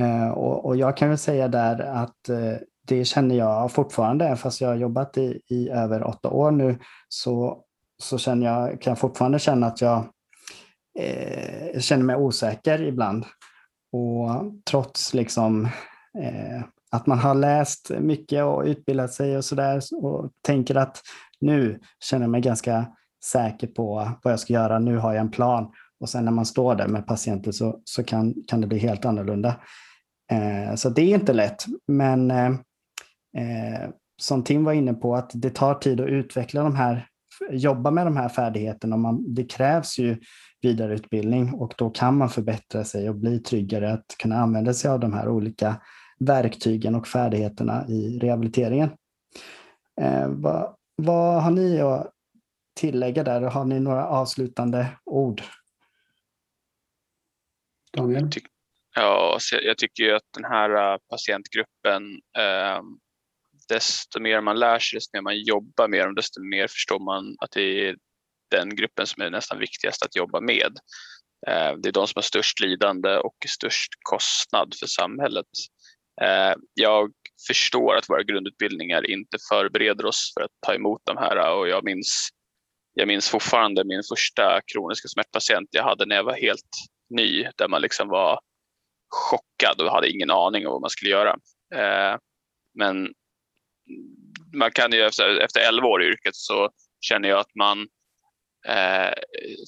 Eh, 0.00 0.28
och, 0.28 0.76
jag 0.76 0.96
kan 0.96 1.08
väl 1.08 1.18
säga 1.18 1.48
där 1.48 1.80
att 1.80 2.28
eh, 2.28 2.56
det 2.86 3.04
känner 3.04 3.34
jag 3.34 3.72
fortfarande, 3.72 4.36
fast 4.36 4.60
jag 4.60 4.68
har 4.68 4.76
jobbat 4.76 5.18
i, 5.18 5.40
i 5.48 5.68
över 5.68 6.04
åtta 6.04 6.30
år 6.30 6.50
nu, 6.50 6.78
så, 7.08 7.62
så 8.02 8.18
känner 8.18 8.46
jag, 8.46 8.80
kan 8.80 8.90
jag 8.90 8.98
fortfarande 8.98 9.38
känna 9.38 9.66
att 9.66 9.80
jag 9.80 10.04
eh, 10.98 11.80
känner 11.80 12.04
mig 12.04 12.16
osäker 12.16 12.82
ibland. 12.82 13.24
Och 13.92 14.28
trots 14.70 15.14
liksom 15.14 15.64
eh, 16.22 16.62
att 16.90 17.06
man 17.06 17.18
har 17.18 17.34
läst 17.34 17.90
mycket 18.00 18.44
och 18.44 18.62
utbildat 18.64 19.12
sig 19.12 19.36
och 19.36 19.44
sådär 19.44 19.82
och 19.92 20.30
tänker 20.42 20.74
att 20.74 21.02
nu 21.40 21.80
känner 22.04 22.24
jag 22.24 22.30
mig 22.30 22.40
ganska 22.40 22.86
säker 23.32 23.66
på 23.66 24.10
vad 24.22 24.32
jag 24.32 24.40
ska 24.40 24.52
göra, 24.52 24.78
nu 24.78 24.96
har 24.96 25.12
jag 25.12 25.20
en 25.20 25.30
plan. 25.30 25.72
Och 26.00 26.08
sen 26.08 26.24
när 26.24 26.32
man 26.32 26.46
står 26.46 26.74
där 26.74 26.88
med 26.88 27.06
patienten 27.06 27.52
så, 27.52 27.80
så 27.84 28.04
kan, 28.04 28.34
kan 28.48 28.60
det 28.60 28.66
bli 28.66 28.78
helt 28.78 29.04
annorlunda. 29.04 29.56
Eh, 30.32 30.74
så 30.74 30.88
det 30.88 31.02
är 31.02 31.14
inte 31.14 31.32
lätt, 31.32 31.64
men 31.88 32.30
eh, 32.30 32.46
eh, 33.36 33.90
som 34.20 34.44
Tim 34.44 34.64
var 34.64 34.72
inne 34.72 34.94
på, 34.94 35.16
att 35.16 35.30
det 35.34 35.50
tar 35.50 35.74
tid 35.74 36.00
att 36.00 36.08
utveckla 36.08 36.62
de 36.62 36.76
här, 36.76 37.06
jobba 37.50 37.90
med 37.90 38.06
de 38.06 38.16
här 38.16 38.28
färdigheterna. 38.28 38.96
Man, 38.96 39.34
det 39.34 39.44
krävs 39.44 39.98
ju 39.98 40.16
vidareutbildning 40.62 41.54
och 41.54 41.74
då 41.78 41.90
kan 41.90 42.16
man 42.16 42.28
förbättra 42.28 42.84
sig 42.84 43.08
och 43.08 43.16
bli 43.16 43.38
tryggare 43.38 43.92
att 43.92 44.06
kunna 44.18 44.36
använda 44.36 44.74
sig 44.74 44.90
av 44.90 45.00
de 45.00 45.12
här 45.12 45.28
olika 45.28 45.80
verktygen 46.18 46.94
och 46.94 47.06
färdigheterna 47.06 47.88
i 47.88 48.18
rehabiliteringen. 48.18 48.90
Eh, 50.00 50.28
vad, 50.28 50.74
vad 50.96 51.42
har 51.42 51.50
ni 51.50 51.82
tillägga 52.76 53.24
där? 53.24 53.40
Har 53.40 53.64
ni 53.64 53.80
några 53.80 54.06
avslutande 54.06 54.88
ord? 55.04 55.42
Daniel? 57.92 58.30
Ja, 58.94 59.38
jag 59.62 59.78
tycker 59.78 60.14
att 60.14 60.22
den 60.34 60.44
här 60.44 60.92
äh, 60.92 60.98
patientgruppen, 61.10 62.02
eh, 62.38 62.82
desto 63.68 64.20
mer 64.20 64.40
man 64.40 64.58
lär 64.58 64.78
sig, 64.78 64.96
desto 64.96 65.16
mer 65.16 65.22
man 65.22 65.42
jobbar 65.42 65.88
med 65.88 66.06
dem, 66.06 66.14
desto 66.14 66.40
mer 66.42 66.66
förstår 66.66 66.98
man 66.98 67.36
att 67.38 67.50
det 67.50 67.88
är 67.88 67.96
den 68.50 68.76
gruppen 68.76 69.06
som 69.06 69.22
är 69.22 69.30
nästan 69.30 69.58
viktigast 69.58 70.02
att 70.02 70.16
jobba 70.16 70.40
med. 70.40 70.78
Eh, 71.46 71.72
det 71.78 71.88
är 71.88 71.92
de 71.92 72.06
som 72.06 72.12
har 72.14 72.22
störst 72.22 72.60
lidande 72.60 73.16
och 73.16 73.36
störst 73.48 73.92
kostnad 74.02 74.74
för 74.80 74.86
samhället. 74.86 75.46
Äh, 76.22 76.54
jag 76.74 77.12
förstår 77.48 77.96
att 77.96 78.08
våra 78.08 78.22
grundutbildningar 78.22 79.10
inte 79.10 79.38
förbereder 79.50 80.06
oss 80.06 80.32
för 80.34 80.44
att 80.44 80.50
ta 80.66 80.74
emot 80.74 81.02
de 81.04 81.16
här 81.16 81.56
och 81.56 81.68
jag 81.68 81.84
minns 81.84 82.28
jag 82.98 83.08
minns 83.08 83.28
fortfarande 83.28 83.84
min 83.84 84.02
första 84.02 84.60
kroniska 84.72 85.08
smärtpatient 85.08 85.68
jag 85.72 85.84
hade 85.84 86.06
när 86.06 86.16
jag 86.16 86.24
var 86.24 86.36
helt 86.36 86.70
ny, 87.10 87.48
där 87.56 87.68
man 87.68 87.82
liksom 87.82 88.08
var 88.08 88.40
chockad 89.08 89.80
och 89.80 89.92
hade 89.92 90.10
ingen 90.10 90.30
aning 90.30 90.66
om 90.66 90.72
vad 90.72 90.80
man 90.80 90.90
skulle 90.90 91.10
göra. 91.10 91.36
Eh, 91.74 92.18
men 92.74 93.08
man 94.52 94.70
kan 94.70 94.92
ju 94.92 95.02
efter, 95.02 95.36
efter 95.36 95.60
11 95.60 95.86
år 95.86 96.02
i 96.02 96.06
yrket 96.06 96.34
så 96.34 96.70
känner 97.00 97.28
jag 97.28 97.38
att 97.38 97.54
man 97.54 97.88
eh, 98.68 99.12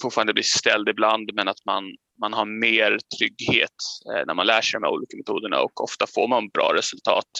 fortfarande 0.02 0.32
blir 0.32 0.44
ställd 0.44 0.88
ibland, 0.88 1.30
men 1.34 1.48
att 1.48 1.64
man, 1.66 1.84
man 2.20 2.32
har 2.32 2.44
mer 2.44 2.98
trygghet 3.18 3.76
eh, 4.14 4.26
när 4.26 4.34
man 4.34 4.46
lär 4.46 4.60
sig 4.60 4.80
de 4.80 4.86
här 4.86 4.92
olika 4.92 5.16
metoderna 5.16 5.60
och 5.60 5.84
ofta 5.84 6.06
får 6.14 6.28
man 6.28 6.48
bra 6.48 6.72
resultat 6.74 7.30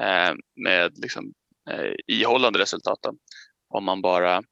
eh, 0.00 0.34
med 0.64 0.98
liksom, 0.98 1.32
eh, 1.70 1.94
ihållande 2.06 2.58
resultat. 2.58 2.98
om 3.74 3.84
man 3.84 4.02
bara 4.02 4.42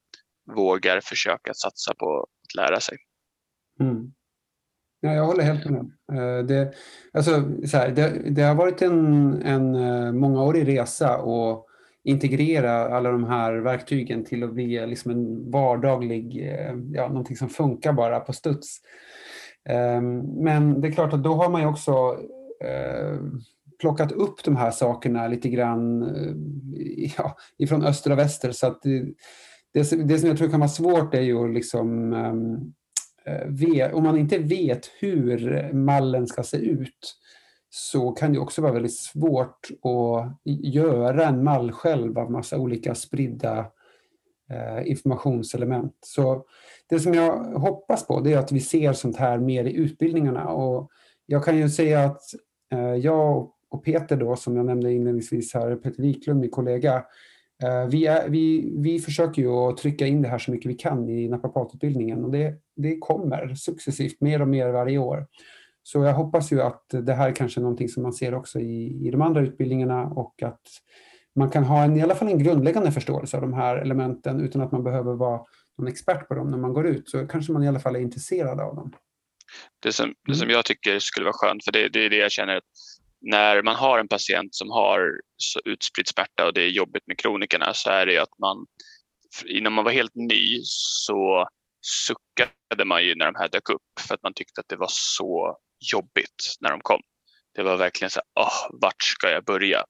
vågar 0.57 1.01
försöka 1.01 1.55
satsa 1.55 1.95
på 1.95 2.21
att 2.21 2.55
lära 2.55 2.81
sig. 2.81 2.99
Mm. 3.81 4.13
Ja, 5.05 5.15
jag 5.15 5.27
håller 5.27 5.45
helt 5.45 5.71
med. 5.71 5.91
Eh, 6.13 6.45
det, 6.45 6.75
alltså, 7.13 7.45
så 7.67 7.77
här, 7.77 7.89
det, 7.89 8.23
det, 8.31 8.43
har 8.43 8.55
varit 8.55 8.83
en, 8.83 9.43
en 9.43 9.75
eh, 9.75 10.13
mångårig 10.13 10.69
resa 10.69 11.15
att 11.15 11.65
integrera 12.05 12.97
alla 12.97 13.11
de 13.11 13.25
här 13.25 13.53
verktygen 13.53 14.25
till 14.25 14.45
att 14.45 14.55
bli 14.55 14.77
eh, 14.77 14.87
liksom 14.87 15.11
en 15.11 15.51
vardaglig, 15.51 16.53
ja, 16.93 17.09
någonting 17.09 17.37
som 17.37 17.49
funkar 17.49 17.93
bara 17.93 18.21
på 18.21 18.33
studs. 18.33 18.81
Ehm, 19.69 20.19
men 20.19 20.81
det 20.81 20.89
är 20.89 20.93
klart 20.93 21.13
att 21.13 21.25
då 21.25 21.35
har 21.35 21.51
man 21.51 21.61
ju 21.61 21.67
också 21.67 22.19
plockat 23.81 24.13
upp 24.13 24.45
de 24.45 24.57
här 24.57 24.71
sakerna 24.71 25.29
lite 25.29 25.49
grann 25.49 26.09
ja, 27.19 27.37
ifrån 27.59 27.83
öster 27.83 28.13
och 28.13 28.19
väster. 28.19 28.53
Så 28.53 28.67
att 28.67 28.83
det, 29.75 30.09
det, 30.09 30.19
som 30.19 30.29
jag 30.29 30.39
tror 30.39 30.49
kan 30.49 30.61
vara 30.61 30.69
svårt 30.69 31.15
är 31.15 31.21
ju 31.21 31.45
att 31.45 31.55
liksom 31.55 32.13
ehm, 32.13 32.73
Eh, 33.25 33.95
om 33.95 34.03
man 34.03 34.19
inte 34.19 34.39
vet 34.39 34.91
hur 35.01 35.71
mallen 35.73 36.27
ska 36.27 36.43
se 36.43 36.57
ut 36.57 37.15
så 37.71 38.13
kan 38.13 38.33
det 38.33 38.39
också 38.39 38.63
vara 38.63 38.73
väldigt 38.73 38.97
svårt 38.97 39.69
att 39.83 40.33
göra 40.45 41.25
en 41.25 41.45
mall 41.45 41.73
själv 41.73 42.19
av 42.19 42.31
massa 42.31 42.59
olika 42.59 42.95
spridda 42.95 43.59
eh, 44.51 44.91
informationselement. 44.91 45.97
Så 46.01 46.45
det 46.89 47.01
som 47.01 47.15
jag 47.15 47.37
hoppas 47.45 48.07
på 48.07 48.21
det 48.21 48.33
är 48.33 48.39
att 48.39 48.53
vi 48.53 48.61
ser 48.61 48.93
sånt 48.93 49.17
här 49.17 49.39
mer 49.39 49.65
i 49.65 49.77
utbildningarna. 49.77 50.49
Och 50.49 50.91
jag 51.27 51.45
kan 51.45 51.59
ju 51.59 51.69
säga 51.69 52.05
att 52.05 52.23
eh, 52.73 52.95
jag 52.95 53.51
och 53.71 53.85
Peter 53.85 54.17
då, 54.17 54.37
som 54.37 54.57
jag 54.57 54.67
nämnde 54.67 54.93
inledningsvis 54.93 55.55
här, 55.55 55.77
Peter 55.77 56.03
Wiklund, 56.03 56.41
min 56.41 56.51
kollega, 56.51 56.95
Eh, 56.95 57.01
vi, 57.91 58.07
är, 58.07 58.29
vi, 58.29 58.73
vi 58.77 58.99
försöker 58.99 59.43
ju 59.43 59.49
att 59.49 59.77
trycka 59.77 60.07
in 60.07 60.23
det 60.23 60.29
här 60.29 60.39
så 60.39 60.51
mycket 60.51 60.71
vi 60.71 60.75
kan 60.75 61.09
i 61.09 61.29
naprapatutbildningen 61.29 62.25
och 62.25 62.31
det, 62.31 62.55
det 62.77 62.99
kommer 62.99 63.55
successivt 63.55 64.21
mer 64.21 64.43
och 64.43 64.49
mer 64.49 64.69
varje 64.69 64.99
år. 64.99 65.27
Så 65.83 66.05
jag 66.05 66.15
hoppas 66.15 66.53
ju 66.53 66.63
att 66.63 66.85
det 66.89 67.15
här 67.15 67.33
kanske 67.33 67.61
är 67.61 67.63
någonting 67.63 67.89
som 67.89 68.03
man 68.03 68.13
ser 68.13 68.35
också 68.35 68.61
i, 68.61 69.07
i 69.07 69.11
de 69.11 69.23
andra 69.23 69.41
utbildningarna 69.41 70.05
och 70.05 70.43
att 70.43 70.61
man 71.35 71.51
kan 71.51 71.65
ha 71.65 71.85
en, 71.85 71.97
i 71.97 72.03
alla 72.03 72.15
fall 72.15 72.29
en 72.29 72.39
grundläggande 72.39 72.93
förståelse 72.93 73.37
av 73.37 73.41
de 73.41 73.53
här 73.53 73.77
elementen 73.77 74.41
utan 74.41 74.63
att 74.63 74.73
man 74.73 74.85
behöver 74.85 75.15
vara 75.15 75.41
någon 75.79 75.89
expert 75.89 76.29
på 76.29 76.35
dem 76.35 76.51
när 76.51 76.59
man 76.59 76.73
går 76.73 76.87
ut. 76.87 77.09
Så 77.09 77.27
kanske 77.27 77.53
man 77.53 77.63
i 77.63 77.69
alla 77.69 77.81
fall 77.81 77.97
är 77.97 78.01
intresserad 78.01 78.61
av 78.61 78.77
dem. 78.77 78.93
Det 79.83 79.93
som, 79.93 80.15
det 80.27 80.35
som 80.35 80.45
mm. 80.45 80.55
jag 80.55 80.65
tycker 80.65 80.99
skulle 80.99 81.25
vara 81.25 81.37
skönt, 81.37 81.65
för 81.65 81.73
det, 81.73 81.89
det 81.89 82.07
är 82.07 82.11
det 82.11 82.17
jag 82.17 82.33
känner 82.33 82.61
när 83.23 83.63
man 83.63 83.77
har 83.77 83.99
en 83.99 84.09
patient 84.09 84.55
som 84.55 84.71
har 84.71 85.21
så 85.37 85.61
utspridd 85.65 86.09
smärta 86.09 86.47
och 86.47 86.55
det 86.55 86.63
är 86.63 86.69
jobbigt 86.69 87.07
med 87.07 87.19
kronikerna 87.19 87.75
så 87.75 87.91
är 87.91 88.07
det 88.07 88.19
att 88.19 88.39
man 88.39 88.67
innan 89.47 89.73
man 89.73 89.85
var 89.85 89.93
helt 89.93 90.15
ny 90.15 90.61
så 90.65 91.49
suckade 92.07 92.85
man 92.85 93.05
ju 93.05 93.15
när 93.15 93.27
de 93.27 93.35
här 93.35 93.49
dök 93.49 93.71
upp 93.71 93.83
för 94.01 94.15
att 94.15 94.23
man 94.23 94.35
tyckte 94.35 94.61
att 94.61 94.69
det 94.69 94.77
var 94.77 94.91
så 94.91 95.57
jobbigt 95.93 96.57
när 96.61 96.71
de 96.71 96.81
kom. 96.81 97.01
Det 97.55 97.63
var 97.63 97.77
verkligen 97.77 98.11
så 98.11 98.21
här, 98.21 98.45
oh, 98.45 98.79
vart 98.81 99.03
ska 99.03 99.31
jag 99.31 99.45
börja? 99.45 99.85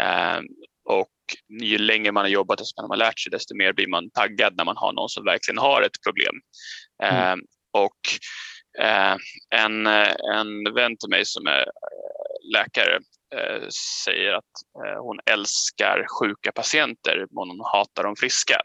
Um, 0.00 0.46
och 0.84 1.12
ju 1.60 1.78
längre 1.78 2.12
man 2.12 2.24
har 2.24 2.30
jobbat 2.30 2.60
och 2.60 2.66
man 2.82 2.90
har 2.90 2.96
lärt 2.96 3.20
sig 3.20 3.30
desto 3.30 3.56
mer 3.56 3.72
blir 3.72 3.88
man 3.88 4.10
taggad 4.10 4.56
när 4.56 4.64
man 4.64 4.76
har 4.76 4.92
någon 4.92 5.08
som 5.08 5.24
verkligen 5.24 5.58
har 5.58 5.82
ett 5.82 6.02
problem. 6.06 6.34
Mm. 7.02 7.32
Um, 7.32 7.46
och 7.72 8.00
uh, 8.82 9.16
en, 9.54 9.86
en 10.36 10.74
vän 10.74 10.96
till 10.96 11.10
mig 11.10 11.24
som 11.24 11.46
är 11.46 11.64
läkare 12.52 12.96
eh, 13.34 13.68
säger 14.04 14.32
att 14.32 14.52
eh, 14.84 15.02
hon 15.02 15.18
älskar 15.30 16.06
sjuka 16.20 16.52
patienter 16.52 17.26
men 17.30 17.48
hon 17.48 17.60
hatar 17.72 18.02
de 18.02 18.16
friska. 18.16 18.60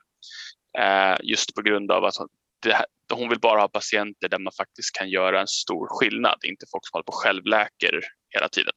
Eh, 0.80 1.18
just 1.24 1.56
på 1.56 1.62
grund 1.62 1.92
av 1.92 2.06
att 2.06 2.18
hon, 2.18 2.28
här, 2.66 2.86
hon 3.14 3.30
vill 3.30 3.40
bara 3.40 3.62
ha 3.62 3.68
patienter 3.68 4.30
där 4.30 4.40
man 4.40 4.54
faktiskt 4.58 4.96
kan 4.96 5.10
göra 5.10 5.42
en 5.42 5.48
stor 5.48 5.88
skillnad, 5.90 6.40
inte 6.44 6.66
folk 6.72 6.88
som 6.88 6.98
håller 6.98 7.04
på 7.04 7.12
självläker 7.12 8.02
hela 8.30 8.50
tiden. 8.50 8.74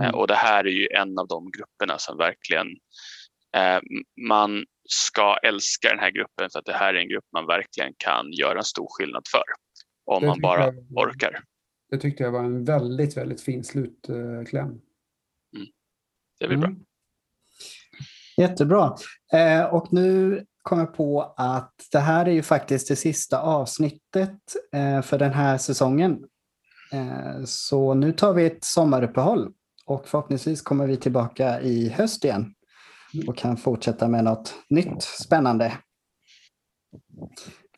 Mm. 0.00 0.14
och 0.14 0.26
det 0.26 0.34
här 0.34 0.66
är 0.66 0.70
ju 0.70 0.86
en 0.86 1.18
av 1.18 1.28
de 1.28 1.50
grupperna 1.50 1.98
som 1.98 2.18
verkligen 2.18 2.66
man 4.28 4.64
ska 4.88 5.38
älska 5.42 5.88
den 5.88 5.98
här 5.98 6.10
gruppen 6.10 6.50
för 6.52 6.58
att 6.58 6.64
det 6.64 6.72
här 6.72 6.94
är 6.94 6.98
en 6.98 7.08
grupp 7.08 7.24
man 7.32 7.46
verkligen 7.46 7.92
kan 7.98 8.32
göra 8.32 8.58
en 8.58 8.64
stor 8.64 8.86
skillnad 8.90 9.22
för 9.30 9.42
om 10.06 10.26
man 10.26 10.40
bara 10.40 10.68
orkar. 10.96 11.40
Det 11.90 11.98
tyckte 11.98 12.22
jag 12.22 12.32
var 12.32 12.44
en 12.44 12.64
väldigt, 12.64 13.16
väldigt 13.16 13.40
fin 13.40 13.64
slutkläm. 13.64 14.68
Mm. 14.68 14.80
Det 16.40 16.48
blir 16.48 16.56
bra. 16.56 16.68
Mm. 16.68 16.84
Jättebra. 18.36 18.96
Eh, 19.32 19.64
och 19.64 19.92
nu 19.92 20.44
kom 20.62 20.78
jag 20.78 20.94
på 20.94 21.34
att 21.36 21.74
det 21.92 21.98
här 21.98 22.26
är 22.26 22.30
ju 22.30 22.42
faktiskt 22.42 22.88
det 22.88 22.96
sista 22.96 23.40
avsnittet 23.40 24.38
eh, 24.72 25.02
för 25.02 25.18
den 25.18 25.32
här 25.32 25.58
säsongen. 25.58 26.24
Eh, 26.92 27.44
så 27.44 27.94
nu 27.94 28.12
tar 28.12 28.34
vi 28.34 28.46
ett 28.46 28.64
sommaruppehåll 28.64 29.52
och 29.86 30.08
förhoppningsvis 30.08 30.62
kommer 30.62 30.86
vi 30.86 30.96
tillbaka 30.96 31.60
i 31.60 31.88
höst 31.88 32.24
igen 32.24 32.54
och 33.26 33.36
kan 33.36 33.56
fortsätta 33.56 34.08
med 34.08 34.24
något 34.24 34.54
nytt 34.68 35.02
spännande. 35.02 35.72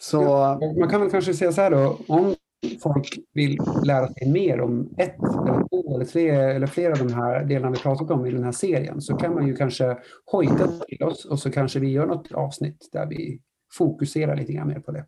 Så... 0.01 0.22
Ja, 0.22 0.60
man 0.80 0.89
kan 0.89 1.01
väl 1.01 1.10
kanske 1.10 1.35
säga 1.35 1.52
så 1.52 1.60
här 1.60 1.70
då, 1.70 2.01
om 2.09 2.35
folk 2.82 3.18
vill 3.35 3.59
lära 3.85 4.09
sig 4.09 4.30
mer 4.30 4.60
om 4.60 4.94
ett 4.98 5.16
eller 5.18 5.68
två 5.68 5.94
eller 5.94 6.05
tre 6.05 6.28
eller 6.28 6.66
flera 6.66 6.93
av 6.93 6.98
de 6.98 7.14
här 7.14 7.44
delarna 7.44 7.70
vi 7.70 7.78
pratat 7.78 8.10
om 8.10 8.26
i 8.26 8.30
den 8.30 8.44
här 8.44 8.52
serien 8.52 9.01
så 9.01 9.16
kan 9.16 9.35
man 9.35 9.47
ju 9.47 9.56
kanske 9.56 9.98
hojta 10.24 10.68
till 10.68 11.02
oss 11.02 11.24
och 11.24 11.39
så 11.39 11.51
kanske 11.51 11.78
vi 11.78 11.89
gör 11.89 12.06
något 12.06 12.32
avsnitt 12.32 12.89
där 12.93 13.06
vi 13.06 13.40
fokuserar 13.72 14.36
lite 14.36 14.52
grann 14.52 14.68
mer 14.68 14.80
på 14.80 14.93
det. 14.93 15.06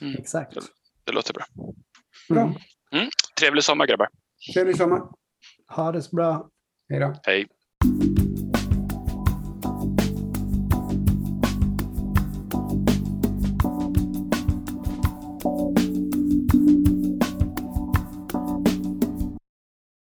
Mm. 0.00 0.14
Exakt. 0.18 0.54
Det, 0.54 0.60
det, 1.04 1.12
låter 1.12 1.34
bra. 1.34 1.44
Bra. 2.28 2.54
Mm. 2.92 3.08
Trevlig 3.40 3.64
sommar 3.64 3.86
grabbar. 3.86 4.08
Trevlig 4.54 4.76
sommar. 4.76 5.02
Ha 5.68 5.92
det 5.92 6.02
så 6.02 6.16
bra. 6.16 6.50
Hej 6.88 7.00
då. 7.00 7.14
Hej. 7.22 7.46